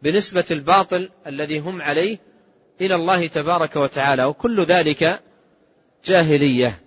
بنسبة 0.02 0.44
الباطل 0.50 1.10
الذي 1.26 1.58
هم 1.58 1.82
عليه 1.82 2.18
إلى 2.80 2.94
الله 2.94 3.26
تبارك 3.26 3.76
وتعالى. 3.76 4.24
وكل 4.24 4.64
ذلك 4.64 5.20
جاهلية. 6.04 6.80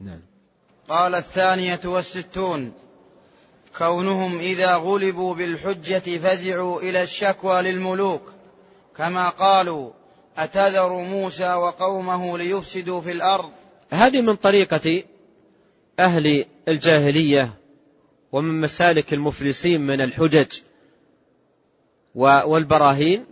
نعم. 0.00 0.22
قال 0.88 1.14
الثانية 1.14 1.80
والستون. 1.84 2.72
كونهم 3.78 4.38
إذا 4.38 4.74
غلبوا 4.76 5.34
بالحجة 5.34 6.18
فزعوا 6.18 6.80
إلى 6.80 7.02
الشكوى 7.02 7.62
للملوك 7.62 8.22
كما 8.96 9.28
قالوا 9.28 9.90
أتذر 10.38 10.92
موسى 10.92 11.54
وقومه 11.54 12.38
ليفسدوا 12.38 13.00
في 13.00 13.12
الأرض؟ 13.12 13.50
هذه 13.90 14.20
من 14.20 14.36
طريقة 14.36 15.02
أهل 15.98 16.44
الجاهلية 16.68 17.54
ومن 18.32 18.60
مسالك 18.60 19.12
المفلسين 19.12 19.80
من 19.80 20.00
الحجج 20.00 20.60
والبراهين. 22.14 23.26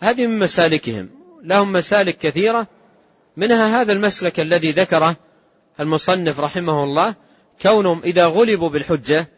هذه 0.00 0.26
من 0.26 0.38
مسالكهم 0.38 1.10
لهم 1.42 1.72
مسالك 1.72 2.18
كثيرة 2.18 2.66
منها 3.36 3.80
هذا 3.80 3.92
المسلك 3.92 4.40
الذي 4.40 4.70
ذكره 4.70 5.16
المصنف 5.80 6.40
رحمه 6.40 6.84
الله 6.84 7.14
كونهم 7.62 8.00
إذا 8.04 8.26
غلبوا 8.26 8.68
بالحجة 8.68 9.28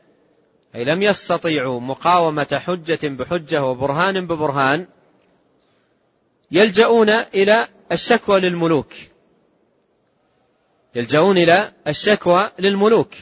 أي 0.75 0.85
لم 0.85 1.03
يستطيعوا 1.03 1.81
مقاومة 1.81 2.47
حجة 2.53 3.09
بحجة 3.09 3.63
وبرهان 3.63 4.27
ببرهان 4.27 4.87
يلجؤون 6.51 7.11
إلى 7.11 7.69
الشكوى 7.93 8.41
للملوك. 8.41 8.93
يلجؤون 10.95 11.39
إلى 11.39 11.73
الشكوى 11.87 12.51
للملوك. 12.59 13.15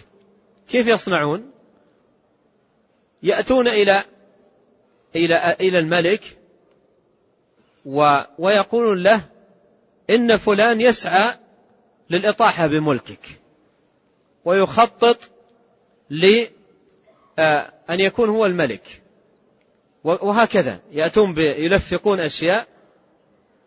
كيف 0.68 0.86
يصنعون؟ 0.86 1.50
يأتون 3.22 3.68
إلى 3.68 4.02
إلى 5.16 5.56
إلى 5.60 5.78
الملك 5.78 6.38
و 7.86 8.20
ويقولون 8.38 9.02
له 9.02 9.24
إن 10.10 10.36
فلان 10.36 10.80
يسعى 10.80 11.34
للإطاحة 12.10 12.66
بملكك 12.66 13.40
ويخطط 14.44 15.18
أن 17.90 18.00
يكون 18.00 18.28
هو 18.28 18.46
الملك. 18.46 19.02
وهكذا. 20.04 20.80
يأتون 20.92 21.38
يلفقون 21.38 22.20
أشياء 22.20 22.66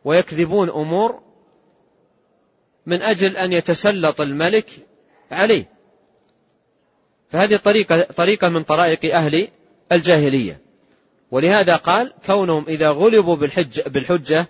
ويكذبون 0.06 0.70
أمور 0.70 1.20
من 2.86 3.02
أجل 3.02 3.38
أن 3.38 3.54
يتسلط 3.54 4.22
الملك 4.22 4.70
عليه. 5.32 5.70
فهذه 7.32 7.56
طريقة, 7.56 8.02
طريقة 8.02 8.50
من 8.50 8.64
طرائق 8.64 9.16
أهل 9.16 9.48
الجاهلية. 9.92 10.62
ولهذا 11.32 11.76
قال 11.76 12.14
كونهم 12.26 12.66
إذا 12.68 12.90
غلبوا 12.90 13.36
بالحجة, 13.36 13.84
بالحجة 13.88 14.48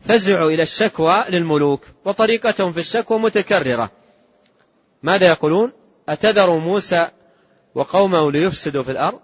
فزعوا 0.00 0.50
إلى 0.50 0.62
الشكوى 0.62 1.24
للملوك. 1.28 1.84
وطريقتهم 2.04 2.72
في 2.72 2.80
الشكوى 2.80 3.18
متكررة. 3.18 3.90
ماذا 5.02 5.26
يقولون؟ 5.26 5.72
أتذر 6.08 6.56
موسى 6.56 7.08
وقومه 7.74 8.32
ليفسدوا 8.32 8.82
في 8.82 8.90
الأرض. 8.90 9.20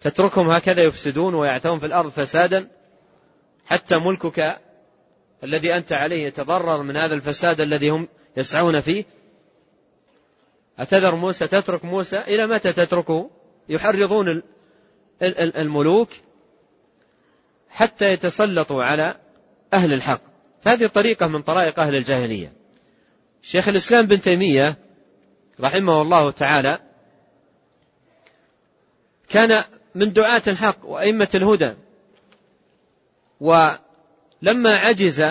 تتركهم 0.00 0.50
هكذا 0.50 0.82
يفسدون 0.82 1.34
ويعتون 1.34 1.78
في 1.78 1.86
الأرض 1.86 2.10
فسادا. 2.10 2.68
حتى 3.66 3.98
ملكك 3.98 4.60
الذي 5.44 5.76
أنت 5.76 5.92
عليه 5.92 6.26
يتضرر 6.26 6.82
من 6.82 6.96
هذا 6.96 7.14
الفساد 7.14 7.60
الذي 7.60 7.90
هم 7.90 8.08
يسعون 8.36 8.80
فيه. 8.80 9.04
أتذر 10.78 11.14
موسى؟ 11.14 11.46
تترك 11.46 11.84
موسى؟ 11.84 12.16
إلى 12.16 12.46
متى 12.46 12.72
تتركه؟ 12.72 13.30
يحرضون 13.68 14.42
الملوك 15.22 16.08
حتى 17.70 18.12
يتسلطوا 18.12 18.84
على 18.84 19.16
أهل 19.72 19.92
الحق. 19.92 20.20
فهذه 20.62 20.86
طريقة 20.86 21.26
من 21.26 21.42
طرائق 21.42 21.80
أهل 21.80 21.94
الجاهلية. 21.96 22.52
شيخ 23.42 23.68
الإسلام 23.68 24.06
بن 24.06 24.20
تيمية 24.20 24.76
رحمه 25.62 26.02
الله 26.02 26.30
تعالى 26.30 26.78
كان 29.28 29.64
من 29.94 30.12
دعاة 30.12 30.42
الحق 30.46 30.78
وأئمة 30.84 31.28
الهدى. 31.34 31.74
ولما 33.40 34.76
عجز 34.76 35.24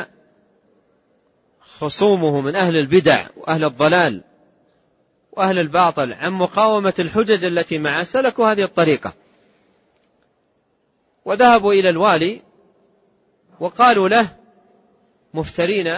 خصومه 1.59 2.41
من 2.41 2.55
أهل 2.55 2.77
البدع 2.77 3.27
وأهل 3.37 3.63
الضلال 3.63 4.23
وأهل 5.31 5.59
الباطل 5.59 6.13
عن 6.13 6.31
مقاومة 6.31 6.93
الحجج 6.99 7.45
التي 7.45 7.77
معه 7.79 8.03
سلكوا 8.03 8.51
هذه 8.51 8.63
الطريقة. 8.63 9.13
وذهبوا 11.25 11.73
إلى 11.73 11.89
الوالي 11.89 12.41
وقالوا 13.59 14.09
له 14.09 14.37
مفترين 15.33 15.97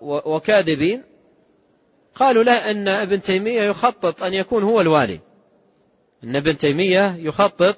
وكاذبين. 0.00 1.11
قالوا 2.14 2.44
له 2.44 2.70
أن 2.70 2.88
ابن 2.88 3.22
تيمية 3.22 3.62
يخطط 3.62 4.22
أن 4.22 4.34
يكون 4.34 4.62
هو 4.62 4.80
الوالي. 4.80 5.20
أن 6.24 6.36
ابن 6.36 6.58
تيمية 6.58 7.16
يخطط 7.16 7.76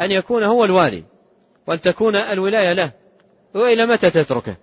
أن 0.00 0.10
يكون 0.10 0.44
هو 0.44 0.64
الوالي. 0.64 1.04
ولتكون 1.66 2.16
الولاية 2.16 2.72
له. 2.72 2.92
وإلى 3.54 3.86
متى 3.86 4.10
تتركه؟ 4.10 4.56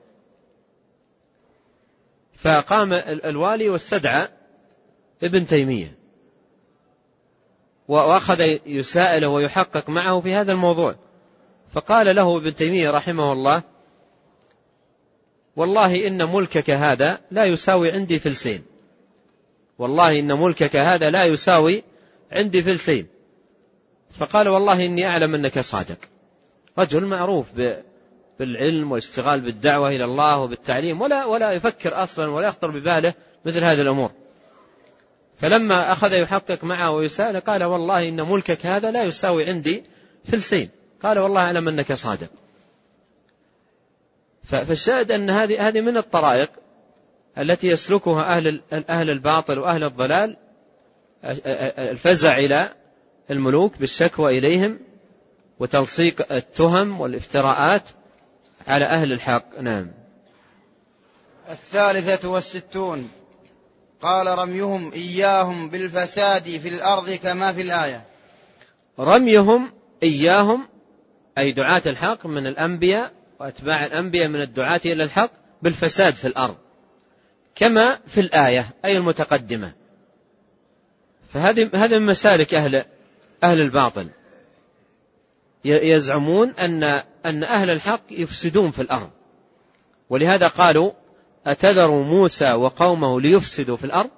فقام 2.36 2.94
الوالي 2.94 3.70
واستدعى 3.70 4.28
ابن 5.24 5.48
تيمية. 5.48 5.98
وأخذ 7.88 8.58
يسائله 8.66 9.28
ويحقق 9.28 9.90
معه 9.90 10.22
في 10.22 10.34
هذا 10.34 10.52
الموضوع. 10.52 10.96
فقال 11.74 12.16
له 12.16 12.38
ابن 12.38 12.56
تيمية 12.56 12.92
رحمه 12.92 13.34
الله 13.34 13.64
والله 15.56 16.08
إن 16.08 16.34
ملكك 16.34 16.70
هذا 16.70 17.20
لا 17.32 17.46
يساوي 17.46 17.92
عندي 17.92 18.20
فلسين 18.20 18.64
والله 19.80 20.20
إن 20.20 20.40
ملكك 20.40 20.76
هذا 20.76 21.10
لا 21.10 21.26
يساوي 21.26 21.84
عندي 22.32 22.64
فلسين 22.64 23.08
فقال 24.20 24.50
والله 24.50 24.86
إني 24.86 25.08
أعلم 25.08 25.36
أنك 25.36 25.60
صادق. 25.60 25.98
رجل 26.80 27.06
معروف 27.06 27.46
بالعلم 28.40 28.92
والاشتغال 28.92 29.42
بالدعوة 29.42 29.90
إلى 29.90 30.06
الله 30.06 30.38
وبالتعليم 30.38 31.02
ولا 31.02 31.26
ولا 31.26 31.52
يفكر 31.52 32.04
أصلا 32.04 32.30
ولا 32.32 32.48
يخطر 32.48 32.80
بباله 32.80 33.14
مثل 33.46 33.64
هذه 33.64 33.82
الأمور. 33.82 34.12
فلما 35.38 35.92
أخذ 35.92 36.14
يحقق 36.14 36.64
معه 36.64 36.92
ويسأل 36.92 37.40
قال 37.40 37.64
والله 37.64 38.10
إن 38.10 38.22
ملكك 38.22 38.66
هذا 38.66 38.92
لا 38.92 39.04
يساوي 39.04 39.50
عندي 39.50 39.84
فلسين 40.26 40.70
قال 41.04 41.20
والله 41.20 41.42
أعلم 41.42 41.68
أنك 41.68 41.94
صادق. 41.94 42.30
فالشاهد 44.44 45.12
أن 45.12 45.30
هذه 45.30 45.68
هذه 45.68 45.82
من 45.82 45.98
الطرائق 45.98 46.50
التي 47.38 47.68
يسلكها 47.68 48.38
أهل 48.38 48.62
أهل 48.90 49.10
الباطل 49.10 49.60
وأهل 49.60 49.84
الضلال 49.84 50.38
الفزع 51.24 52.38
إلى 52.38 52.74
الملوك 53.32 53.78
بالشكوى 53.78 54.38
إليهم 54.40 54.80
وتلصيق 55.60 56.34
التهم 56.34 57.02
والافتراءات 57.02 57.90
على 58.68 58.86
أهل 58.86 59.12
الحق. 59.12 59.60
نعم. 59.60 59.92
الثالثة 61.50 62.30
والستون. 62.30 63.10
قال 64.02 64.28
رميهم 64.28 64.92
إياهم 64.92 65.70
بالفساد 65.70 66.44
في 66.44 66.70
الأرض 66.70 67.12
كما 67.12 67.54
في 67.54 67.62
الآية. 67.62 68.06
رميهم 69.00 69.72
إياهم 70.04 70.68
أي 71.38 71.52
دعاة 71.52 71.82
الحق 71.86 72.26
من 72.26 72.48
الأنبياء 72.48 73.12
وأتباع 73.40 73.86
الأنبياء 73.86 74.28
من 74.28 74.42
الدعاة 74.42 74.82
إلى 74.86 75.04
الحق 75.04 75.32
بالفساد 75.62 76.14
في 76.14 76.28
الأرض. 76.28 76.56
كما 77.58 78.00
في 78.08 78.22
الآية 78.22 78.66
أي 78.86 78.98
المتقدمة. 78.98 79.74
فهذه 81.34 81.70
هذا 81.74 82.00
من 82.00 82.06
مسالك 82.06 82.54
أهل 82.54 82.86
أهل 83.44 83.62
الباطل. 83.62 84.10
يزعمون 85.66 86.50
أن 86.50 86.84
أن 87.26 87.44
أهل 87.44 87.70
الحق 87.70 88.02
يفسدون 88.12 88.72
في 88.72 88.82
الأرض. 88.82 89.10
ولهذا 90.10 90.48
قالوا 90.48 90.92
أتذر 91.46 91.92
موسى 91.92 92.54
وقومه 92.54 93.22
ليفسدوا 93.22 93.78
في 93.78 93.84
الأرض؟ 93.84 94.10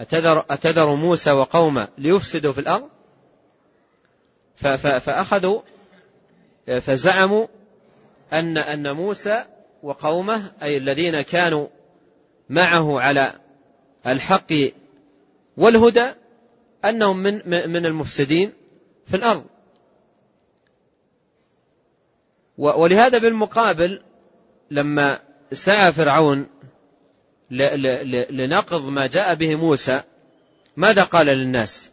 أتذر, 0.00 0.44
أتذر 0.50 0.94
موسى 0.94 1.30
وقومه 1.30 1.88
ليفسدوا 1.98 2.52
في 2.52 2.60
الأرض؟ 2.60 2.88
فأخذوا 5.00 5.60
فزعموا 6.80 7.46
أن 8.32 8.58
أن 8.58 8.96
موسى 8.96 9.44
وقومه 9.84 10.52
أي 10.62 10.76
الذين 10.76 11.20
كانوا 11.20 11.66
معه 12.48 13.00
على 13.00 13.40
الحق 14.06 14.52
والهدى 15.56 16.12
أنهم 16.84 17.16
من 17.16 17.34
من 17.70 17.86
المفسدين 17.86 18.52
في 19.06 19.16
الأرض. 19.16 19.44
ولهذا 22.58 23.18
بالمقابل 23.18 24.02
لما 24.70 25.20
سعى 25.52 25.92
فرعون 25.92 26.46
لنقض 28.30 28.84
ما 28.84 29.06
جاء 29.06 29.34
به 29.34 29.54
موسى 29.54 30.02
ماذا 30.76 31.04
قال 31.04 31.26
للناس؟ 31.26 31.90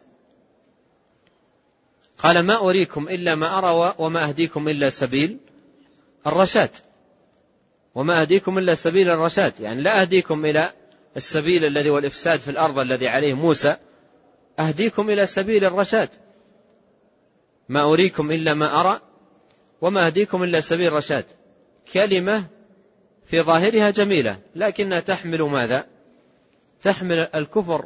قال 2.18 2.39
ما 2.39 2.58
أريكم 2.58 3.10
إلا 3.10 3.36
ما 3.36 3.58
أرى 3.58 3.96
وما 3.98 4.28
أهديكم 4.28 4.70
إلا 4.70 4.89
سبيل 4.89 5.38
الرشاد. 6.28 6.70
وما 7.96 8.22
أهديكم 8.22 8.58
إلا 8.58 8.76
سبيل 8.76 9.10
الرشاد. 9.10 9.60
يعني 9.60 9.82
لا 9.82 10.02
أهديكم 10.02 10.46
إلى 10.46 10.74
السبيل 11.18 11.66
الذي 11.66 11.89
هو 11.89 11.98
الإفساد 11.98 12.39
في 12.39 12.52
الأرض 12.52 12.80
الذي 12.80 13.08
عليه 13.08 13.34
موسى. 13.34 13.76
أهديكم 14.60 15.10
إلى 15.10 15.26
سبيل 15.26 15.66
الرشاد. 15.66 16.10
ما 17.70 17.94
أريكم 17.94 18.32
إلا 18.32 18.54
ما 18.54 18.82
أرى 18.82 19.02
وما 19.82 20.06
أهديكم 20.06 20.44
إلا 20.44 20.60
سبيل 20.60 20.88
الرشاد. 20.88 21.26
كلمة 21.94 22.46
في 23.26 23.42
ظاهرها 23.42 23.89
جميلة 23.89 24.39
لكنها 24.56 25.00
تحمل 25.00 25.42
ماذا؟ 25.42 25.86
تحمل 26.82 27.30
الكفر 27.36 27.86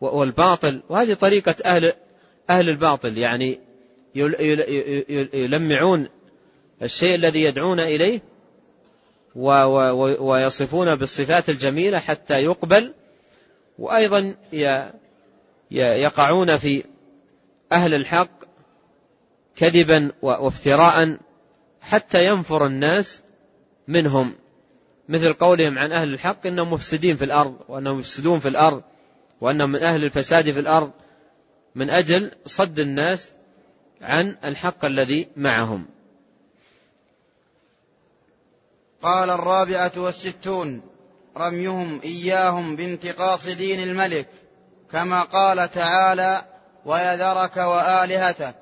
والباطل. 0.00 0.82
وهذه 0.88 1.14
طريقة 1.14 1.54
أهل 1.64 1.92
أهل 2.50 2.68
الباطل. 2.68 3.18
يعني 3.18 3.60
يلمعون 5.34 6.08
الشيء 6.82 7.14
الذي 7.14 7.42
يدعون 7.42 7.80
إليه 7.80 8.20
ويصفون 10.18 10.94
بالصفات 10.94 11.48
الجميلة 11.48 11.98
حتى 11.98 12.44
يقبل 12.44 12.92
وأيضا 13.78 14.34
يقعون 15.70 16.56
في 16.56 16.84
أهل 17.72 17.94
الحق 17.94 18.30
كذبا 19.56 20.12
وافتراء 20.22 21.16
حتى 21.80 22.26
ينفر 22.26 22.66
الناس 22.66 23.22
منهم. 23.88 24.34
مثل 25.08 25.32
قولهم 25.32 25.78
عن 25.78 25.92
أهل 25.92 26.14
الحق 26.14 26.46
إنهم 26.46 26.72
مفسدين 26.72 27.16
في 27.16 27.24
الأرض 27.24 27.56
وأنهم 27.68 27.98
يفسدون 27.98 28.38
في 28.38 28.48
الأرض 28.48 28.82
وأنهم 29.40 29.72
من 29.72 29.82
أهل 29.82 30.04
الفساد 30.04 30.50
في 30.50 30.60
الأرض 30.60 30.90
من 31.74 31.90
أجل 31.90 32.30
صد 32.46 32.78
الناس 32.78 33.32
عن 34.02 34.36
الحق 34.44 34.84
الذي 34.84 35.28
معهم. 35.36 35.86
قال 39.02 39.30
الرابعة 39.30 39.92
والستون 39.96 40.80
رميهم 41.36 42.00
إياهم 42.04 42.76
بانتقاص 42.76 43.46
دين 43.46 43.82
الملك 43.82 44.28
كما 44.92 45.22
قال 45.22 45.70
تعالى 45.70 46.44
ويذرك 46.84 47.56
وآلهتك 47.56 48.54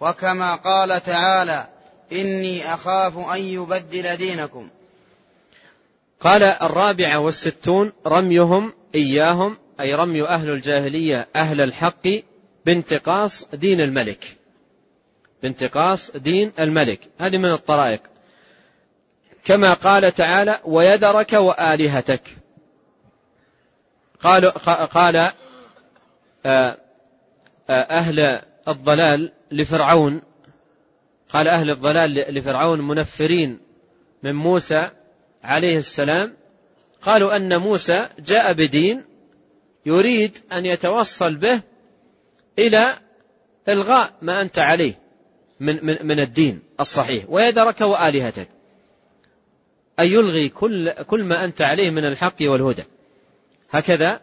وكما 0.00 0.54
قال 0.54 1.02
تعالى 1.02 1.68
إني 2.12 2.74
أخاف 2.74 3.18
أن 3.18 3.40
يبدل 3.40 4.16
دينكم 4.16 4.68
قال 6.20 6.42
الرابعة 6.42 7.18
والستون 7.18 7.92
رميهم 8.06 8.72
إياهم 8.94 9.56
أي 9.80 9.94
رمي 9.94 10.22
أهل 10.22 10.50
الجاهلية 10.50 11.28
أهل 11.36 11.60
الحق 11.60 12.08
بانتقاص 12.66 13.48
دين 13.54 13.80
الملك. 13.80 14.36
بانتقاص 15.42 16.10
دين 16.10 16.52
الملك. 16.58 17.00
هذه 17.18 17.38
من 17.38 17.52
الطرائق. 17.52 18.00
كما 19.44 19.72
قال 19.72 20.14
تعالى 20.14 20.60
ويذرك 20.64 21.32
وآلهتك. 21.32 22.36
قال 24.20 24.50
قال 24.50 25.16
آه، 26.46 26.76
آه، 27.70 27.72
أهل 27.72 28.40
الضلال 28.68 29.32
لفرعون. 29.50 30.22
قال 31.28 31.48
أهل 31.48 31.70
الضلال 31.70 32.14
لفرعون 32.34 32.80
منفرين 32.80 33.60
من 34.22 34.34
موسى 34.34 34.90
عليه 35.44 35.76
السلام. 35.76 36.36
قالوا 37.02 37.36
أن 37.36 37.56
موسى 37.56 38.08
جاء 38.18 38.52
بدين 38.52 39.04
يريد 39.86 40.38
أن 40.52 40.66
يتوصل 40.66 41.36
به 41.36 41.60
إلى 42.58 42.86
إلغاء 43.68 44.10
ما 44.22 44.40
أنت 44.40 44.58
عليه 44.58 44.98
من, 45.60 45.86
من, 45.86 46.06
من 46.06 46.20
الدين 46.20 46.62
الصحيح. 46.80 47.24
ويدرك 47.28 47.80
وآلهتك. 47.80 48.48
أن 50.00 50.06
يلغي 50.06 50.48
كل, 50.48 50.90
كل 50.90 51.24
ما 51.24 51.44
أنت 51.44 51.62
عليه 51.62 51.90
من 51.90 52.04
الحق 52.04 52.36
والهدى. 52.40 52.84
هكذا 53.70 54.20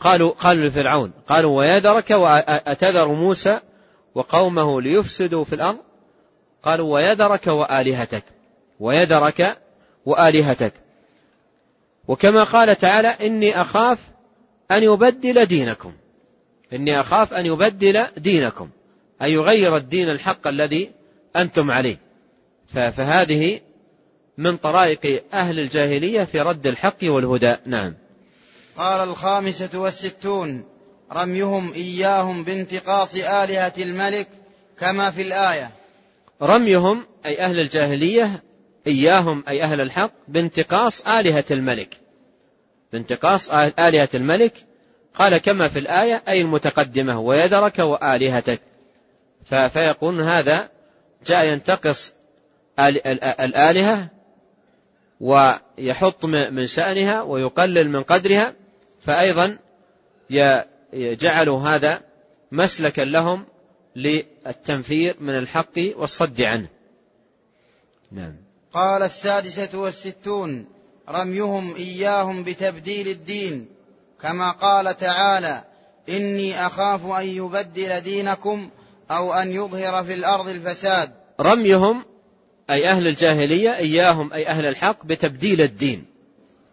قالوا 0.00 0.30
قالوا 0.30 0.68
لفرعون 0.68 1.12
قالوا 1.28 1.58
ويدرك 1.58 2.10
وأتذر 2.10 3.08
موسى 3.08 3.60
وقومه 4.14 4.82
ليفسدوا 4.82 5.44
في 5.44 5.54
الأرض؟ 5.54 5.78
قالوا 6.62 6.94
ويدرك 6.94 7.46
وآلهتك 7.46 8.24
ويدرك 8.80 9.58
وآلهتك. 10.06 10.72
وكما 12.08 12.44
قال 12.44 12.78
تعالى 12.78 13.08
إني 13.08 13.60
أخاف 13.60 13.98
أن 14.70 14.82
يبدل 14.82 15.46
دينكم. 15.46 15.92
إني 16.72 17.00
أخاف 17.00 17.34
أن 17.34 17.46
يبدل 17.46 18.06
دينكم 18.16 18.68
أن 19.22 19.30
يغير 19.30 19.76
الدين 19.76 20.10
الحق 20.10 20.46
الذي 20.46 20.90
أنتم 21.36 21.70
عليه. 21.70 21.98
فهذه 22.74 23.60
من 24.40 24.56
طرائق 24.56 25.24
أهل 25.32 25.58
الجاهلية 25.58 26.24
في 26.24 26.40
رد 26.40 26.66
الحق 26.66 26.96
والهدى. 27.02 27.56
نعم. 27.66 27.94
قال 28.76 29.08
الخامسة 29.08 29.78
والستون 29.78 30.64
رميهم 31.12 31.72
إياهم 31.72 32.44
بانتقاص 32.44 33.14
آلهة 33.14 33.72
الملك 33.78 34.28
كما 34.78 35.10
في 35.10 35.22
الآية. 35.22 35.70
رميهم 36.42 37.06
أي 37.26 37.40
أهل 37.40 37.60
الجاهلية 37.60 38.42
إياهم 38.86 39.44
أي 39.48 39.62
أهل 39.62 39.80
الحق 39.80 40.12
بانتقاص 40.28 41.06
آلهة 41.06 41.44
الملك. 41.50 42.00
بانتقاص 42.92 43.50
آلهة 43.78 44.08
الملك. 44.14 44.54
قال 45.14 45.38
كما 45.38 45.68
في 45.68 45.78
الآية 45.78 46.22
أي 46.28 46.40
المتقدمة 46.40 47.20
ويذرك 47.20 47.78
وآلهتك 47.78 48.60
فيقول 49.72 50.20
هذا 50.20 50.68
جاء 51.26 51.46
ينتقص 51.46 52.14
الآلهة 52.78 54.19
ويحط 55.20 56.24
من 56.24 56.66
شأنها 56.66 57.22
ويقلل 57.22 57.88
من 57.88 58.02
قدرها 58.02 58.54
فأيضا 59.02 59.58
جعلوا 60.94 61.60
هذا 61.60 62.00
مسلكا 62.52 63.02
لهم 63.02 63.44
للتنفير 63.96 65.16
من 65.20 65.38
الحق 65.38 65.78
والصد 65.96 66.42
عنه. 66.42 66.68
نعم. 68.12 68.36
قال 68.72 69.02
السادسة 69.02 69.78
والستون 69.78 70.66
رميهم 71.08 71.74
إياهم 71.74 72.42
بتبديل 72.42 73.08
الدين 73.08 73.68
كما 74.22 74.50
قال 74.52 74.96
تعالى 74.96 75.64
إني 76.08 76.66
أخاف 76.66 77.06
أن 77.06 77.26
يبدل 77.26 78.00
دينكم 78.00 78.70
أو 79.10 79.32
أن 79.32 79.52
يظهر 79.52 80.04
في 80.04 80.14
الأرض 80.14 80.48
الفساد. 80.48 81.12
رميهم 81.40 82.04
أي 82.70 82.88
أهل 82.88 83.06
الجاهلية 83.06 83.76
إياهم 83.76 84.32
أي 84.32 84.46
أهل 84.46 84.66
الحق 84.66 85.06
بتبديل 85.06 85.60
الدين. 85.60 86.04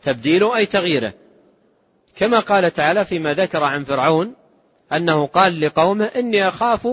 تبديله 0.04 0.58
أي 0.58 0.66
تغييره. 0.66 1.14
كما 2.16 2.40
قال 2.40 2.74
تعالى 2.74 3.06
فيما 3.06 3.34
ذكر 3.34 3.64
عن 3.64 3.84
فرعون 3.84 4.34
أنه 4.94 5.26
قال 5.26 5.62
لقومه 5.62 6.06
إني 6.06 6.48
أخاف 6.48 6.88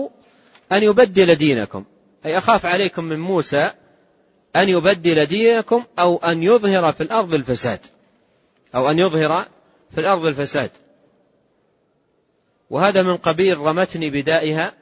أن 0.71 0.83
يبدل 0.83 1.35
دينكم. 1.35 1.85
أي 2.25 2.37
أخاف 2.37 2.65
عليكم 2.65 3.03
من 3.03 3.19
موسى 3.19 3.71
أن 4.55 4.69
يبدل 4.69 5.25
دينكم 5.25 5.83
أو 5.99 6.17
أن 6.17 6.43
يظهر 6.43 6.93
في 6.93 7.03
الأرض 7.03 7.33
الفساد. 7.33 7.79
أو 8.75 8.91
أن 8.91 8.99
يظهر 8.99 9.45
في 9.91 10.01
الأرض 10.01 10.25
الفساد. 10.25 10.71
وهذا 12.69 13.03
من 13.03 13.17
قبيل 13.17 13.57
رمتني 13.57 14.09
بدائها 14.09 14.73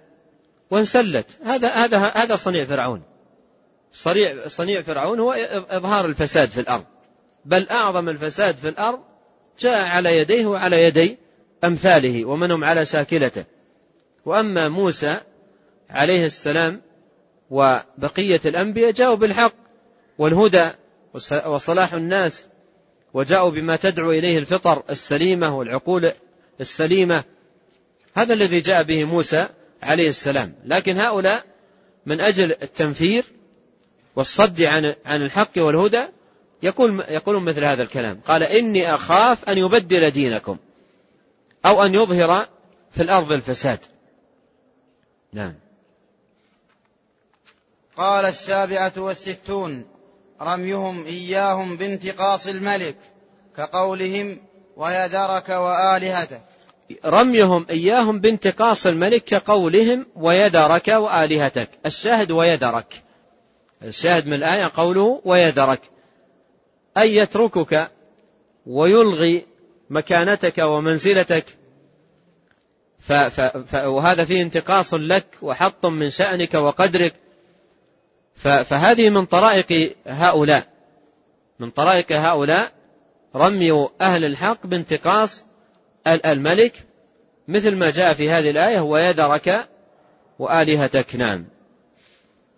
وانسلت. 0.72 1.38
هذا 1.46 1.70
هذا 1.70 1.98
هذا 1.98 2.36
صنيع 2.36 2.66
فرعون. 2.66 3.13
صنيع 3.94 4.48
صنيع 4.48 4.82
فرعون 4.82 5.20
هو 5.20 5.32
إظهار 5.70 6.06
الفساد 6.06 6.50
في 6.50 6.60
الأرض. 6.60 6.86
بل 7.46 7.70
أعظم 7.70 8.10
الفساد 8.10 8.56
في 8.56 8.70
الأرض 8.70 9.00
جاء 9.60 9.82
على 9.82 10.18
يديه 10.18 10.46
وعلى 10.46 10.84
يدي 10.84 11.18
أمثاله 11.64 12.26
ومنهم 12.26 12.64
على 12.64 12.86
شاكلته. 12.86 13.46
وأما 14.26 14.70
موسى 14.70 15.18
عليه 15.90 16.26
السلام 16.26 16.82
وبقية 17.50 18.42
الأنبياء 18.46 18.92
جاءوا 18.92 19.16
بالحق 19.16 19.54
والهدى 20.18 20.70
وصلاح 21.46 21.94
الناس 21.94 22.48
وجاءوا 23.14 23.52
بما 23.52 23.76
تدعو 23.76 24.12
إليه 24.12 24.40
الفطر 24.40 24.84
السليمة 24.90 25.58
والعقول 25.58 26.12
السليمة. 26.62 27.24
هذا 28.14 28.34
الذي 28.34 28.60
جاء 28.60 28.84
به 28.84 29.04
موسى 29.04 29.48
عليه 29.84 30.10
السلام. 30.10 30.56
لكن 30.66 30.98
هؤلاء 30.98 31.44
من 32.06 32.22
أجل 32.22 32.52
التنفير 32.52 33.24
والصد 34.16 34.62
عن 34.62 34.96
عن 35.06 35.22
الحق 35.22 35.52
والهدى 35.58 36.04
يقول 36.64 37.04
يقولون 37.10 37.44
مثل 37.44 37.64
هذا 37.64 37.84
الكلام. 37.84 38.22
قال 38.28 38.44
إني 38.44 38.94
أخاف 38.94 39.50
أن 39.50 39.58
يبدل 39.58 40.12
دينكم 40.12 40.58
أو 41.66 41.86
أن 41.86 41.96
يظهر 41.96 42.48
في 42.92 43.04
الأرض 43.04 43.32
الفساد. 43.32 43.80
نعم. 45.34 45.54
قال 47.98 48.26
السابعة 48.26 48.94
والستون 48.98 49.86
رميهم 50.42 51.06
إياهم 51.06 51.78
بانتقاص 51.78 52.48
الملك 52.48 52.96
كقولهم 53.58 54.40
ويذرك 54.78 55.50
وآلهتك 55.50 56.42
رميهم 57.06 57.66
إياهم 57.70 58.20
بانتقاص 58.20 58.88
الملك 58.88 59.24
كقولهم 59.24 60.06
ويذرك 60.16 60.88
وآلهتك. 60.88 61.70
الشاهد 61.86 62.32
ويذرك. 62.32 63.04
الشاهد 63.84 64.28
من 64.28 64.34
الآية 64.34 64.72
قوله 64.76 65.22
ويذرك 65.26 65.82
أي 66.98 67.16
يتركك 67.16 67.92
ويلغي 68.66 69.46
مكانتك 69.90 70.58
ومنزلتك. 70.58 71.46
ف 73.00 73.14
ف 73.14 73.42
ف 73.42 73.76
وهذا 73.76 74.26
فيه 74.26 74.42
انتقاص 74.42 74.94
لك 74.94 75.26
وحط 75.42 75.86
من 75.86 76.10
شأنك 76.10 76.54
وقدرك. 76.54 77.14
فهذه 78.36 79.10
من 79.10 79.26
طرائق 79.26 79.96
هؤلاء 80.08 80.68
من 81.60 81.70
طرائق 81.70 82.12
هؤلاء 82.12 82.72
رمي 83.36 83.90
أهل 84.02 84.26
الحق 84.26 84.68
بانتقاص 84.68 85.44
الملك. 86.08 86.74
مثل 87.48 87.76
ما 87.76 87.92
جاء 87.92 88.14
في 88.14 88.30
هذه 88.30 88.50
الآية 88.50 88.80
ويدرك 88.80 89.68
وآلهتك. 90.40 91.16
نعم. 91.16 91.46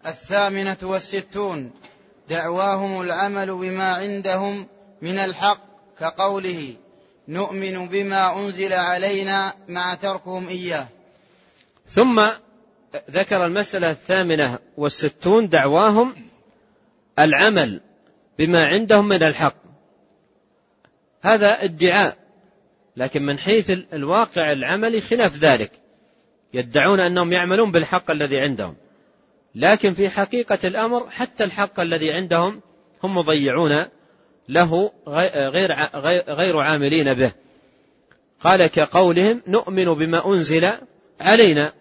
الثامنة 0.06 0.78
والستون. 0.84 1.72
دعواهم 2.30 3.02
العمل 3.02 3.56
بما 3.56 3.94
عندهم 3.94 4.68
من 5.02 5.18
الحق 5.18 5.62
كقوله 6.00 6.76
نؤمن 7.28 7.88
بما 7.88 8.40
أنزل 8.40 8.74
علينا 8.74 9.54
مع 9.68 9.96
تركهم 9.96 10.48
إياه. 10.48 10.88
ثم 11.90 12.26
ذكر 13.12 13.46
المسألة 13.46 13.92
الثامنة 13.92 14.60
والستون 14.78 15.50
دعواهم 15.50 16.16
العمل 17.20 17.82
بما 18.40 18.66
عندهم 18.66 19.08
من 19.08 19.24
الحق. 19.24 19.56
هذا 21.22 21.64
ادعاء 21.64 22.18
لكن 22.98 23.24
من 23.24 23.40
حيث 23.40 23.70
الواقع 23.70 24.52
العملي 24.52 25.02
خلاف 25.02 25.38
ذلك. 25.38 25.72
يدعون 26.54 27.00
أنهم 27.00 27.34
يعملون 27.34 27.72
بالحق 27.72 28.12
الذي 28.12 28.40
عندهم. 28.40 28.76
لكن 29.56 29.94
في 29.94 30.10
حقيقة 30.10 30.60
الأمر 30.64 31.10
حتى 31.10 31.44
الحق 31.44 31.80
الذي 31.80 32.12
عندهم 32.14 32.62
هم 33.04 33.18
مضيعون 33.18 33.86
له 34.50 34.92
غير 35.08 35.74
غير 36.28 36.60
عاملين 36.60 37.14
به. 37.14 37.32
قال 38.40 38.68
كقولهم 38.68 39.42
نؤمن 39.48 39.86
بما 39.86 40.34
أنزل 40.34 40.72
علينا. 41.20 41.74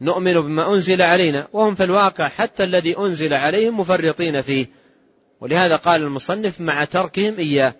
نؤمن 0.00 0.32
بما 0.32 0.74
أنزل 0.74 1.02
علينا. 1.02 1.48
وهم 1.52 1.74
في 1.74 1.84
الواقع 1.84 2.28
حتى 2.28 2.64
الذي 2.64 2.98
أنزل 2.98 3.34
عليهم 3.34 3.80
مفرطين 3.80 4.42
فيه. 4.42 4.66
ولهذا 5.40 5.76
قال 5.76 6.02
المصنف 6.02 6.60
مع 6.60 6.84
تركهم 6.84 7.38
إياه. 7.38 7.74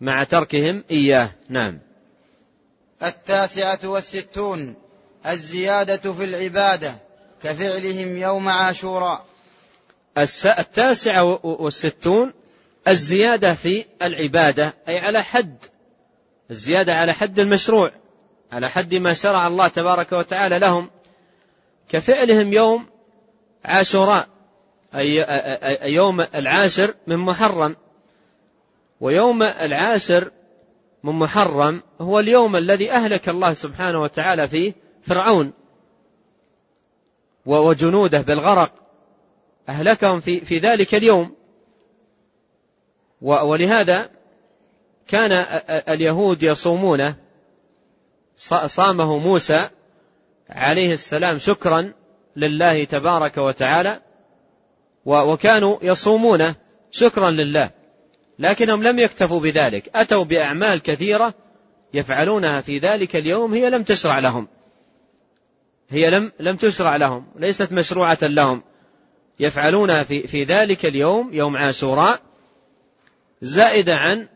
مع 0.00 0.24
تركهم 0.24 0.84
إياه. 0.90 1.30
نعم. 1.48 1.78
التاسعة 3.02 3.78
والستون. 3.84 4.74
الزيادة 5.26 6.12
في 6.12 6.24
العبادة. 6.24 7.09
كفعلهم 7.42 8.16
يوم 8.16 8.48
عاشوراء. 8.48 9.24
التاسعة 10.58 11.46
والستون 11.46 12.32
الزيادة 12.88 13.54
في 13.54 13.84
العبادة 14.02 14.74
أي 14.88 14.98
على 14.98 15.22
حد 15.22 15.56
الزيادة 16.50 16.94
على 16.94 17.12
حد 17.12 17.40
المشروع 17.40 17.92
على 18.52 18.70
حد 18.70 18.94
ما 18.94 19.12
شرع 19.12 19.46
الله 19.46 19.68
تبارك 19.68 20.12
وتعالى 20.12 20.58
لهم. 20.58 20.90
كفعلهم 21.88 22.52
يوم 22.52 22.86
عاشوراء 23.64 24.28
أي 24.94 25.92
يوم 25.92 26.20
العاشر 26.20 26.94
من 27.06 27.16
محرم. 27.16 27.76
ويوم 29.00 29.42
العاشر 29.42 30.30
من 31.04 31.12
محرم 31.12 31.82
هو 32.00 32.20
اليوم 32.20 32.56
الذي 32.56 32.92
أهلك 32.92 33.28
الله 33.28 33.52
سبحانه 33.52 34.02
وتعالى 34.02 34.48
فيه 34.48 34.74
فرعون. 35.06 35.52
وجنوده 37.46 38.20
بالغرق 38.20 38.72
أهلكهم 39.68 40.20
في, 40.20 40.40
في 40.40 40.58
ذلك 40.58 40.94
اليوم. 40.94 41.36
ولهذا 43.20 44.10
كان 45.08 45.32
اليهود 45.88 46.42
يصومونه 46.42 47.14
صامه 48.66 49.18
موسى 49.18 49.68
عليه 50.50 50.92
السلام 50.92 51.38
شكرا 51.38 51.92
لله 52.36 52.84
تبارك 52.84 53.38
وتعالى. 53.38 54.00
وكانوا 55.06 55.78
يصومونه 55.82 56.54
شكرا 56.90 57.30
لله. 57.30 57.70
لكنهم 58.38 58.82
لم 58.82 58.98
يكتفوا 58.98 59.40
بذلك. 59.40 59.96
أتوا 59.96 60.24
بأعمال 60.24 60.82
كثيرة 60.82 61.34
يفعلونها 61.94 62.60
في 62.60 62.78
ذلك 62.78 63.16
اليوم 63.16 63.54
هي 63.54 63.70
لم 63.70 63.82
تشرع 63.82 64.18
لهم. 64.18 64.48
هي 65.90 66.10
لم 66.10 66.32
لم 66.40 66.56
تشرع 66.56 66.96
لهم 66.96 67.26
ليست 67.36 67.72
مشروعة 67.72 68.18
لهم. 68.22 68.62
يفعلونها 69.40 70.02
في 70.02 70.26
في 70.26 70.44
ذلك 70.44 70.86
اليوم 70.86 71.34
يوم 71.34 71.56
عاشوراء 71.56 72.20
زائدة 73.42 73.94
عن 73.94 74.28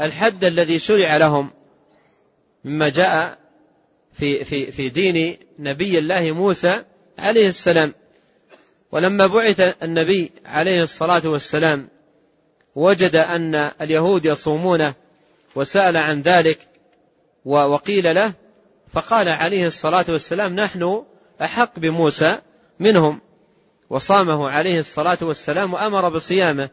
الحد 0.00 0.44
الذي 0.44 0.78
شرع 0.78 1.16
لهم 1.16 1.50
مما 2.64 2.88
جاء 2.88 3.38
في 4.12 4.44
في 4.44 4.70
في 4.72 4.88
دين 4.88 5.36
نبي 5.58 5.98
الله 5.98 6.32
موسى 6.32 6.84
عليه 7.18 7.46
السلام. 7.46 7.94
ولما 8.92 9.26
بعث 9.26 9.60
النبي 9.82 10.32
عليه 10.46 10.82
الصلاة 10.82 11.28
والسلام 11.28 11.88
وجد 12.74 13.16
أن 13.16 13.54
اليهود 13.54 14.24
يصومونه 14.24 14.94
وسأل 15.54 15.96
عن 15.96 16.22
ذلك 16.22 16.58
وقيل 17.44 18.14
له 18.14 18.32
فقال 18.92 19.28
عليه 19.28 19.66
الصلاة 19.66 20.04
والسلام 20.08 20.54
نحن 20.54 21.04
أحق 21.42 21.78
بموسى 21.78 22.38
منهم. 22.80 23.20
وصامه 23.90 24.50
عليه 24.50 24.78
الصلاة 24.78 25.18
والسلام 25.22 25.74
وأمر 25.74 26.08
بصيامه. 26.08 26.70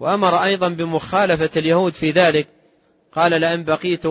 وأمر 0.00 0.42
أيضا 0.42 0.68
بمخالفة 0.68 1.50
اليهود 1.56 1.92
في 1.92 2.10
ذلك. 2.10 2.48
قال 3.12 3.40
لئن 3.40 3.64
بقيت 3.64 4.02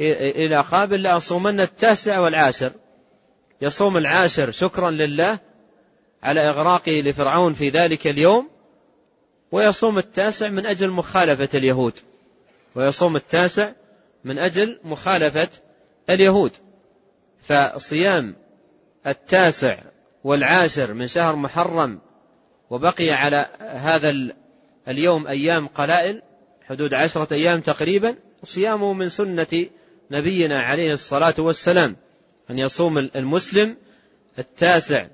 إلى 0.00 0.64
قابل 0.70 1.02
لأصومن 1.02 1.60
التاسع 1.60 2.18
والعاشر. 2.18 2.72
يصوم 3.60 3.96
العاشر 3.96 4.50
شكرا 4.50 4.90
لله 4.90 5.38
على 6.22 6.48
إغراقه 6.48 7.00
لفرعون 7.00 7.54
في 7.54 7.68
ذلك 7.68 8.06
اليوم. 8.06 8.48
ويصوم 9.52 9.98
التاسع 9.98 10.48
من 10.48 10.66
أجل 10.66 10.90
مخالفة 10.90 11.48
اليهود. 11.54 11.94
ويصوم 12.74 13.16
التاسع 13.16 13.72
من 14.24 14.38
أجل 14.38 14.80
مخالفة 14.84 15.48
اليهود. 16.10 16.52
فصيام 17.42 18.34
التاسع 19.06 19.78
والعاشر 20.24 20.92
من 20.92 21.06
شهر 21.06 21.36
محرم 21.36 22.00
وبقي 22.70 23.10
على 23.10 23.46
هذا 23.60 24.14
اليوم 24.88 25.26
أيام 25.26 25.66
قلائل 25.66 26.22
حدود 26.68 26.94
عشرة 26.94 27.34
أيام 27.34 27.60
تقريبا 27.60 28.14
صيامه 28.44 28.92
من 28.92 29.08
سنة 29.08 29.66
نبينا 30.10 30.62
عليه 30.62 30.92
الصلاة 30.92 31.34
والسلام. 31.38 31.96
أن 32.50 32.58
يصوم 32.58 32.98
المسلم 32.98 33.76
التاسع 34.38 35.06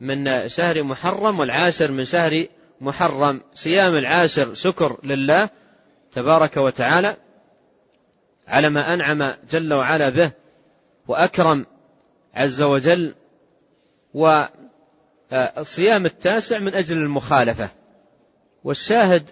من 0.00 0.48
شهر 0.48 0.82
محرم 0.82 1.40
والعاشر 1.40 1.90
من 1.90 2.04
شهر 2.04 2.46
محرم. 2.80 3.40
صيام 3.54 3.96
العاشر 3.96 4.54
شكر 4.54 4.98
لله 5.04 5.48
تبارك 6.12 6.56
وتعالى. 6.56 7.16
على 8.48 8.70
ما 8.70 8.94
أنعم 8.94 9.34
جل 9.50 9.74
وعلا 9.74 10.08
به 10.08 10.30
وأكرم 11.08 11.66
عز 12.34 12.62
وجل 12.62 13.14
وصيام 14.14 16.06
التاسع 16.06 16.58
من 16.58 16.74
أجل 16.74 16.96
المخالفة. 16.96 17.68
والشاهد 18.64 19.30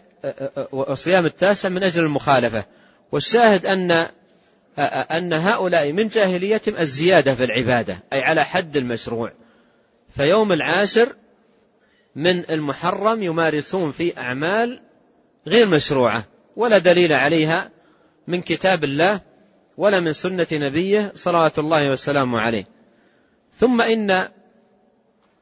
وصيام 0.72 1.26
التاسع 1.26 1.68
من 1.68 1.82
أجل 1.82 2.02
المخالفة. 2.02 2.64
والشاهد 3.12 3.66
أن 3.66 4.06
أن 5.10 5.32
هؤلاء 5.32 5.92
من 5.92 6.08
جاهليتهم 6.08 6.76
الزيادة 6.76 7.34
في 7.34 7.44
العبادة 7.44 7.98
أي 8.12 8.22
على 8.22 8.44
حد 8.44 8.76
المشروع. 8.76 9.32
فيوم 10.16 10.52
العاشر 10.52 11.12
من 12.16 12.50
المحرم 12.50 13.22
يمارسون 13.22 13.92
في 13.92 14.18
أعمال 14.18 14.80
غير 15.46 15.66
مشروعة 15.66 16.24
ولا 16.56 16.78
دليل 16.78 17.12
عليها 17.12 17.70
من 18.26 18.42
كتاب 18.42 18.84
الله 18.84 19.20
ولا 19.76 20.00
من 20.00 20.12
سنة 20.12 20.46
نبيه 20.52 21.12
صلوات 21.14 21.58
الله 21.58 21.90
وسلامه 21.90 22.40
عليه. 22.40 22.64
ثم 23.54 23.80
إن 23.80 24.28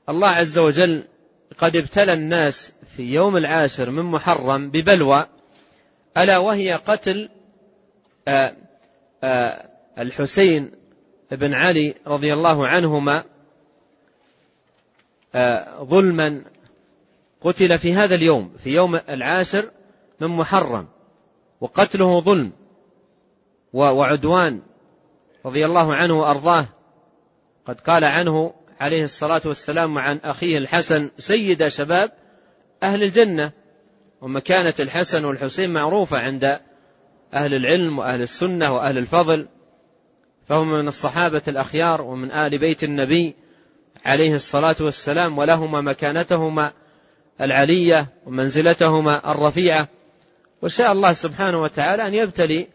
الله 0.08 0.28
عز 0.28 0.58
وجل 0.58 1.04
قد 1.58 1.76
ابتلى 1.76 2.12
الناس 2.12 2.72
في 2.96 3.02
يوم 3.02 3.36
العاشر 3.36 3.90
من 3.90 4.02
محرم 4.02 4.70
ببلوى 4.70 5.26
ألا 6.16 6.38
وهي 6.38 6.74
قتل 6.74 7.28
آآ 8.28 8.56
آآ 9.24 9.68
الحسين 9.98 10.70
بن 11.30 11.54
علي 11.54 11.94
رضي 12.06 12.32
الله 12.32 12.66
عنهما 12.66 13.24
ظلما 15.80 16.44
قتل 17.40 17.78
في 17.78 17.94
هذا 17.94 18.14
اليوم 18.14 18.52
في 18.64 18.74
يوم 18.74 18.96
العاشر 18.96 19.70
من 20.20 20.28
محرم 20.28 20.88
وقتله 21.60 22.20
ظلم. 22.20 22.52
وعدوان 23.72 24.60
رضي 25.46 25.66
الله 25.66 25.94
عنه 25.94 26.20
وأرضاه. 26.20 26.66
قد 27.66 27.80
قال 27.80 28.04
عنه 28.04 28.54
عليه 28.80 29.02
الصلاة 29.02 29.42
والسلام 29.44 29.98
عن 29.98 30.20
أخيه 30.24 30.58
الحسن 30.58 31.10
سيد 31.18 31.68
شباب 31.68 32.12
أهل 32.82 33.02
الجنة 33.02 33.52
ومكانة 34.20 34.74
الحسن 34.80 35.24
والحسين 35.24 35.72
معروفة 35.72 36.18
عند 36.18 36.60
أهل 37.34 37.54
العلم 37.54 37.98
وأهل 37.98 38.22
السنة 38.22 38.74
وأهل 38.74 38.98
الفضل 38.98 39.46
فهم 40.48 40.72
من 40.72 40.88
الصحابة 40.88 41.42
الأخيار 41.48 42.02
ومن 42.02 42.32
آل 42.32 42.58
بيت 42.58 42.84
النبي 42.84 43.34
عليه 44.04 44.34
الصلاة 44.34 44.76
والسلام 44.80 45.38
ولهما 45.38 45.80
مكانتهما 45.80 46.72
العلية 47.40 48.06
ومنزلتهما 48.26 49.32
الرفيعة. 49.32 49.88
وشاء 50.62 50.92
الله 50.92 51.12
سبحانه 51.12 51.62
وتعالى 51.62 52.06
أن 52.06 52.14
يبتلي 52.14 52.66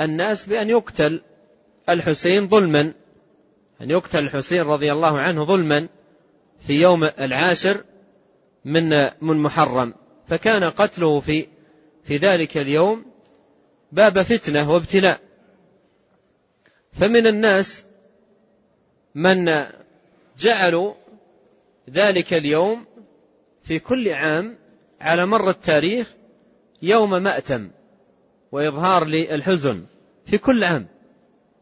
الناس 0.00 0.46
بأن 0.46 0.70
يقتل 0.70 1.22
الحسين 1.88 2.48
ظلما. 2.48 2.94
أن 3.80 3.90
يقتل 3.90 4.18
الحسين 4.18 4.62
رضي 4.62 4.92
الله 4.92 5.20
عنه 5.20 5.44
ظلما 5.44 5.88
في 6.66 6.80
يوم 6.80 7.04
العاشر 7.04 7.84
من 8.64 8.88
من 9.20 9.36
محرم. 9.36 9.94
فكان 10.28 10.64
قتله 10.64 11.20
في 11.20 11.46
في 12.04 12.16
ذلك 12.16 12.56
اليوم 12.56 13.04
باب 13.92 14.22
فتنة 14.22 14.70
وابتلاء. 14.70 15.20
فمن 16.92 17.26
الناس 17.26 17.84
من 19.14 19.64
جعلوا 20.38 20.94
ذلك 21.90 22.34
اليوم 22.34 22.86
في 23.62 23.78
كل 23.78 24.08
عام 24.08 24.58
على 25.00 25.26
مر 25.26 25.50
التاريخ 25.50 26.14
يوم 26.82 27.22
مأتم 27.22 27.70
وإظهار 28.52 29.04
للحزن. 29.04 29.86
في 30.30 30.38
كل 30.38 30.64
عام. 30.64 30.86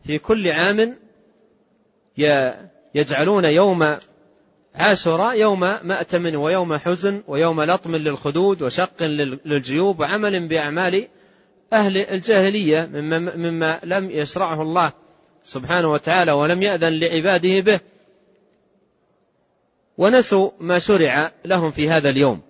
في 0.07 0.19
كل 0.19 0.49
عام 0.49 0.99
يجعلون 2.95 3.45
يوم 3.45 3.97
عاشوراء 4.75 5.37
يوم 5.37 5.61
مأتم 5.61 6.35
ويوم 6.35 6.77
حزن 6.77 7.23
ويوم 7.29 7.63
لطم 7.63 7.97
للخدود 7.97 8.63
وشق 8.63 9.03
للجيوب 9.45 10.01
وعمل 10.01 10.49
بأعمال 10.49 11.09
أهل 11.73 11.97
الجاهلية 11.97 12.89
مما, 12.93 13.19
مما 13.37 13.81
لم 13.85 14.11
يشرعه 14.11 14.63
الله 14.63 14.93
سبحانه 15.43 15.93
وتعالى 15.93 16.33
ولم 16.33 16.63
يأذن 16.63 16.93
لعباده 16.93 17.61
به. 17.61 17.81
ونسوا 19.99 20.51
ما 20.61 20.79
شرع 20.79 21.33
لهم 21.45 21.71
في 21.71 21.91
هذا 21.91 22.11
اليوم. 22.11 22.43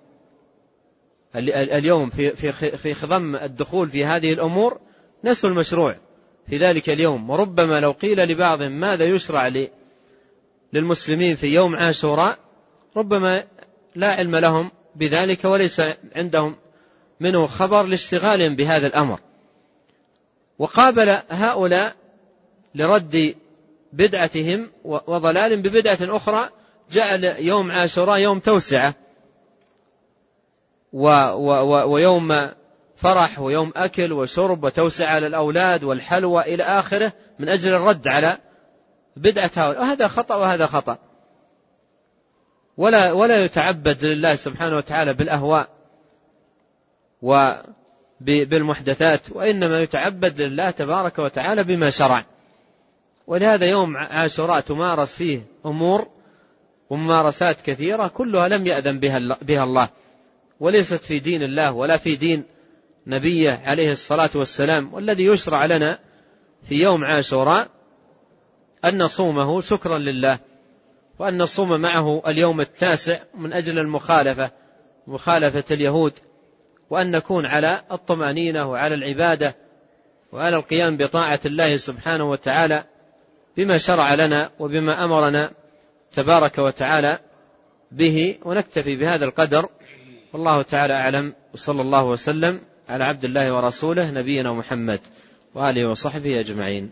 اليوم 1.37 2.11
في 2.11 2.95
خضم 2.95 3.37
الدخول 3.37 3.91
في 3.91 4.05
هذه 4.05 4.33
الأمور 4.33 4.81
نسوا 5.25 5.51
المشروع. 5.51 6.08
في 6.51 6.57
ذلك 6.57 6.91
اليوم. 6.91 7.31
وربما 7.31 7.81
لو 7.81 7.91
قيل 7.93 8.19
لبعضهم 8.29 8.73
ماذا 8.73 9.05
يشرع 9.05 9.53
للمسلمين 10.73 11.37
في 11.37 11.47
يوم 11.47 11.77
عاشوراء 11.77 12.39
ربما 12.97 13.45
لا 13.95 14.13
علم 14.13 14.37
لهم 14.37 14.71
بذلك 14.97 15.45
وليس 15.45 15.83
عندهم 16.17 16.57
منه 17.21 17.47
خبر 17.47 17.83
لاشتغالهم 17.83 18.55
بهذا 18.57 18.87
الأمر. 18.87 19.21
وقابل 20.59 21.19
هؤلاء 21.31 21.95
لرد 22.75 23.35
بدعتهم 23.93 24.71
وضلال 24.85 25.57
ببدعة 25.57 25.99
أخرى 26.01 26.49
جعل 26.93 27.25
يوم 27.25 27.71
عاشوراء 27.71 28.19
يوم 28.19 28.39
توسعة 28.39 28.95
و 30.93 31.09
و 31.33 31.51
و 31.51 31.93
ويوم 31.93 32.51
فرح 32.99 33.41
ويوم 33.41 33.73
أكل 33.77 34.13
وشرب 34.13 34.65
وتوسعة 34.65 35.15
على 35.15 35.27
الأولاد 35.27 35.85
والحلوى 35.85 36.43
إلى 36.43 36.63
آخره 36.63 37.13
من 37.39 37.49
أجل 37.49 37.75
الرد 37.75 38.09
على 38.09 38.39
بدعة 39.17 39.51
هؤلاء. 39.57 39.81
وهذا 39.81 40.09
خطأ 40.09 40.35
وهذا 40.35 40.67
خطأ. 40.67 40.99
ولا 42.77 43.13
ولا 43.13 43.45
يتعبد 43.45 44.05
لله 44.05 44.35
سبحانه 44.35 44.77
وتعالى 44.77 45.15
بالأهواء 45.15 45.69
وبالمحدثات 48.21 49.33
وإنما 49.33 49.83
يتعبد 49.83 50.41
لله 50.41 50.71
تبارك 50.71 51.19
وتعالى 51.19 51.65
بما 51.65 51.91
شرع. 51.91 52.25
ولهذا 53.27 53.67
يوم 53.67 53.97
عاشوراء 53.97 54.61
تمارس 54.61 55.15
فيه 55.15 55.43
أمور 55.67 56.07
وممارسات 56.91 57.63
كثيرة 57.63 58.07
كلها 58.07 58.49
لم 58.49 58.67
يأذن 58.67 58.99
بها, 58.99 59.19
بها 59.43 59.65
الله. 59.65 59.89
وليست 60.61 61.05
في 61.05 61.19
دين 61.19 61.43
الله 61.43 61.73
ولا 61.73 61.97
في 61.97 62.17
دين 62.17 62.45
نبيه 63.09 63.63
عليه 63.65 63.91
الصلاة 63.91 64.31
والسلام 64.35 64.95
والذي 64.95 65.25
يشرع 65.25 65.67
لنا 65.67 65.99
في 66.69 66.75
يوم 66.75 67.05
عاشوراء 67.05 67.69
أن 68.85 69.03
نصومه 69.03 69.61
شكرا 69.61 69.99
لله 69.99 70.39
وأن 71.19 71.39
نصوم 71.39 71.81
معه 71.81 72.23
اليوم 72.27 72.61
التاسع 72.61 73.19
من 73.35 73.53
أجل 73.53 73.79
المخالفة 73.79 74.51
مخالفة 75.07 75.65
اليهود 75.71 76.13
وأن 76.91 77.11
نكون 77.11 77.47
على 77.47 77.83
الطمأنينة 77.93 78.71
وعلى 78.71 78.95
العبادة 78.95 79.57
وعلى 80.33 80.57
القيام 80.57 80.97
بطاعة 80.97 81.41
الله 81.47 81.77
سبحانه 81.77 82.31
وتعالى 82.31 82.85
بما 83.57 83.79
شرع 83.79 84.15
لنا 84.15 84.51
وبما 84.59 85.05
أمرنا 85.05 85.51
تبارك 86.13 86.59
وتعالى 86.59 87.19
به 87.93 88.39
ونكتفي 88.45 88.97
بهذا 88.97 89.25
القدر. 89.25 89.69
والله 90.33 90.63
تعالى 90.63 90.95
أعلم 90.95 91.35
وصلى 91.55 91.83
الله 91.83 92.05
وسلم 92.05 92.61
على 92.89 93.05
عبد 93.05 93.25
الله 93.25 93.55
ورسوله 93.55 94.11
نبينا 94.11 94.53
محمد 94.53 95.01
وآله 95.55 95.91
وصحبه 95.91 96.41
أجمعين. 96.41 96.91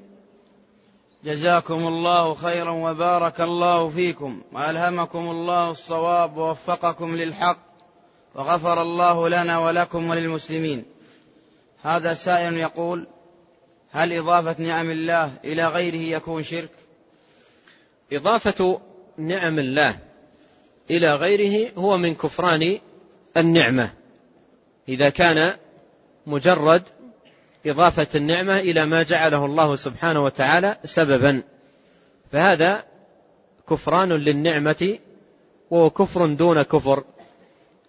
جزاكم 1.24 1.86
الله 1.86 2.34
خيرا 2.34 2.70
وبارك 2.70 3.40
الله 3.40 3.88
فيكم 3.88 4.42
وألهمكم 4.52 5.30
الله 5.30 5.70
الصواب 5.70 6.36
ووفقكم 6.36 7.16
للحق 7.16 7.58
وغفر 8.34 8.82
الله 8.82 9.28
لنا 9.28 9.58
ولكم 9.58 10.10
وللمسلمين. 10.10 10.84
هذا 11.82 12.14
سائل 12.14 12.56
يقول 12.56 13.06
هل 13.90 14.12
إضافة 14.12 14.62
نعم 14.62 14.90
الله 14.90 15.32
إلى 15.44 15.68
غيره 15.68 16.16
يكون 16.16 16.42
شرك؟ 16.42 16.70
إضافة 18.12 18.80
نعم 19.18 19.58
الله 19.58 19.98
إلى 20.90 21.14
غيره 21.14 21.70
هو 21.78 21.96
من 21.96 22.14
كفران 22.14 22.78
النعمة. 23.36 23.90
إذا 24.88 25.08
كان 25.08 25.56
مجرد 26.26 26.82
إضافة 27.66 28.06
النعمة 28.14 28.58
إلى 28.58 28.86
ما 28.86 29.02
جعله 29.02 29.44
الله 29.44 29.76
سبحانه 29.76 30.24
وتعالى 30.24 30.76
سببا. 30.84 31.42
فهذا 32.32 32.84
كفران 33.70 34.08
للنعمة 34.08 34.98
وهو 35.70 35.90
كفر 35.90 36.26
دون 36.26 36.62
كفر. 36.62 37.04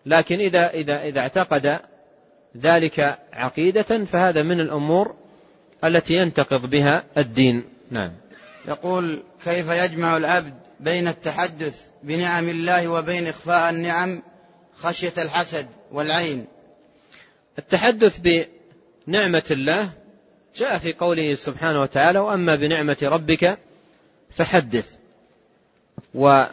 لكن 0.05 0.39
إذا 0.39 0.69
إذا 0.69 1.01
إذا 1.01 1.19
اعتقد 1.19 1.79
ذلك 2.57 3.17
عقيدة 3.33 4.05
فهذا 4.05 4.43
من 4.43 4.59
الأمور 4.59 5.15
التي 5.83 6.13
ينتقض 6.13 6.69
بها 6.69 7.03
الدين. 7.17 7.63
نعم. 7.91 8.11
يقول 8.67 9.23
كيف 9.43 9.69
يجمع 9.69 10.17
العبد 10.17 10.53
بين 10.79 11.07
التحدث 11.07 11.85
بنعم 12.03 12.49
الله 12.49 12.87
وبين 12.87 13.27
إخفاء 13.27 13.69
النعم 13.69 14.21
خشية 14.77 15.13
الحسد 15.17 15.67
والعين؟ 15.91 16.45
التحدث 17.59 18.19
نعمة 19.07 19.43
الله 19.51 19.89
جاء 20.55 20.77
في 20.77 20.93
قوله 20.93 21.35
سبحانه 21.35 21.81
وتعالى 21.81 22.19
وأما 22.19 22.55
بنعمة 22.55 22.97
ربك 23.03 23.57
فحدث. 24.29 24.95
و 26.13 26.43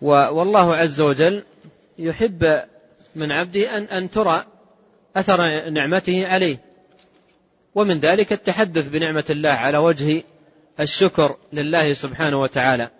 و 0.00 0.10
والله 0.10 0.76
عز 0.76 1.00
وجل 1.00 1.44
يحب 1.98 2.62
من 3.14 3.32
عبده 3.32 3.76
أن 3.76 3.82
أن 3.82 4.10
ترى 4.10 4.44
أثر 5.16 5.70
نعمته 5.70 6.26
عليه. 6.26 6.58
ومن 7.74 7.98
ذلك 7.98 8.32
التحدث 8.32 8.88
بنعمة 8.88 9.24
الله 9.30 9.50
على 9.50 9.78
وجه 9.78 10.22
الشكر 10.80 11.36
لله 11.52 11.92
سبحانه 11.92 12.40
وتعالى. 12.40 12.90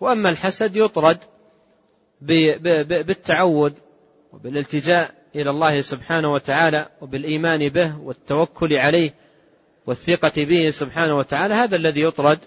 وأما 0.00 0.30
الحسد 0.30 0.76
يطرد 0.76 1.18
بالتعوذ 2.20 3.72
وبالالتجاء 4.32 5.19
إلى 5.34 5.50
الله 5.50 5.80
سبحانه 5.80 6.32
وتعالى 6.32 6.88
وبالإيمان 7.00 7.68
به 7.68 7.98
والتوكل 7.98 8.72
عليه 8.72 9.14
والثقة 9.86 10.32
به 10.36 10.70
سبحانه 10.70 11.18
وتعالى 11.18 11.54
هذا 11.54 11.76
الذي 11.76 12.02
يطرد 12.02 12.38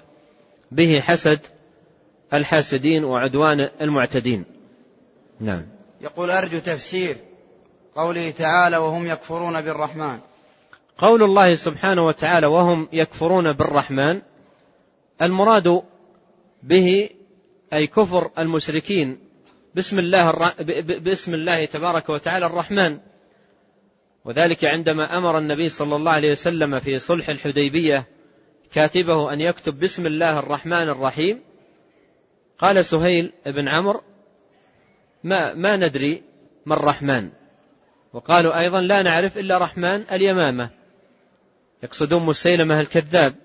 به 0.72 1.00
حسد 1.00 1.40
الحاسدين 2.34 3.04
وعدوان 3.04 3.70
المعتدين. 3.82 4.46
نعم. 5.40 5.66
يقول 6.02 6.30
أرجو 6.30 6.60
تفسير 6.60 7.16
قوله 7.96 8.30
تعالى 8.30 8.78
وهم 8.78 9.08
يكفرون 9.08 9.62
بالرحمن 9.62 10.20
قول 10.98 11.24
الله 11.24 11.56
سبحانه 11.56 12.06
وتعالى 12.06 12.48
وهم 12.48 12.88
يكفرون 12.94 13.54
بالرحمن 13.54 14.22
المراد 15.22 15.82
به 16.64 17.10
أي 17.74 17.88
كفر 17.88 18.32
المشركين 18.40 19.20
باسم 19.76 20.00
الله 20.00 20.54
باسم 21.00 21.34
الله 21.34 21.66
تبارك 21.66 22.10
وتعالى 22.10 22.46
الرحمن. 22.46 23.00
وذلك 24.26 24.66
عندما 24.66 25.18
أمر 25.18 25.38
النبي 25.38 25.70
صلى 25.70 25.96
الله 25.96 26.12
عليه 26.12 26.32
وسلم 26.32 26.80
في 26.80 27.00
صلح 27.00 27.30
الحديبية 27.30 28.06
كاتبه 28.72 29.34
أن 29.34 29.42
يكتب 29.42 29.80
بسم 29.80 30.06
الله 30.06 30.40
الرحمن 30.40 30.90
الرحيم. 30.90 31.42
قال 32.60 32.86
سهيل 32.86 33.32
بن 33.46 33.68
عمرو 33.68 34.02
ما 35.24 35.54
ما 35.54 35.78
ندري 35.78 36.24
ما 36.66 36.76
الرحمن. 36.76 37.30
وقالوا 38.14 38.60
أيضا 38.60 38.82
لا 38.82 39.02
نعرف 39.02 39.38
إلا 39.38 39.58
رحمن 39.58 40.04
اليمامة. 40.12 40.70
يقصدون 41.84 42.26
مسيلمة 42.26 42.80
الكذاب. 42.80 43.36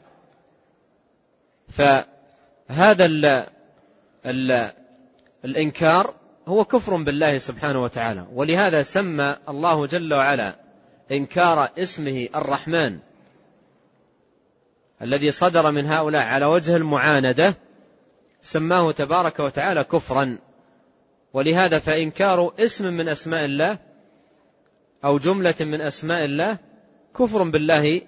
فهذا 1.68 3.06
ال 3.06 3.46
ال 4.26 4.70
الإنكار 5.44 6.14
هو 6.48 6.64
كفر 6.64 6.96
بالله 6.96 7.38
سبحانه 7.38 7.82
وتعالى. 7.82 8.26
ولهذا 8.32 8.82
سمى 8.82 9.36
الله 9.48 9.86
جل 9.86 10.14
وعلا 10.14 10.56
إنكار 11.12 11.68
اسمه 11.78 12.28
الرحمن 12.34 12.98
الذي 15.02 15.30
صدر 15.30 15.70
من 15.70 15.86
هؤلاء 15.86 16.22
على 16.22 16.46
وجه 16.46 16.76
المعاندة 16.76 17.54
سماه 18.42 18.92
تبارك 18.92 19.40
وتعالى 19.40 19.84
كفرا. 19.84 20.38
ولهذا 21.32 21.78
فإنكار 21.78 22.52
اسم 22.58 22.86
من 22.86 23.08
أسماء 23.08 23.44
الله 23.44 23.78
أو 25.04 25.18
جملة 25.18 25.54
من 25.60 25.80
أسماء 25.80 26.24
الله 26.24 26.58
كفر 27.18 27.42
بالله 27.42 28.02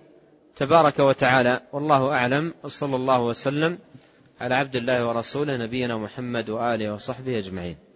تبارك 0.56 0.98
وتعالى. 0.98 1.60
والله 1.72 2.12
أعلم. 2.12 2.54
وصلى 2.62 2.96
الله 2.96 3.20
وسلم 3.20 3.78
على 4.40 4.54
عبد 4.54 4.76
الله 4.76 5.08
ورسوله 5.08 5.56
نبينا 5.56 5.96
محمد 5.96 6.50
وآله 6.50 6.94
وصحبه 6.94 7.38
أجمعين. 7.38 7.89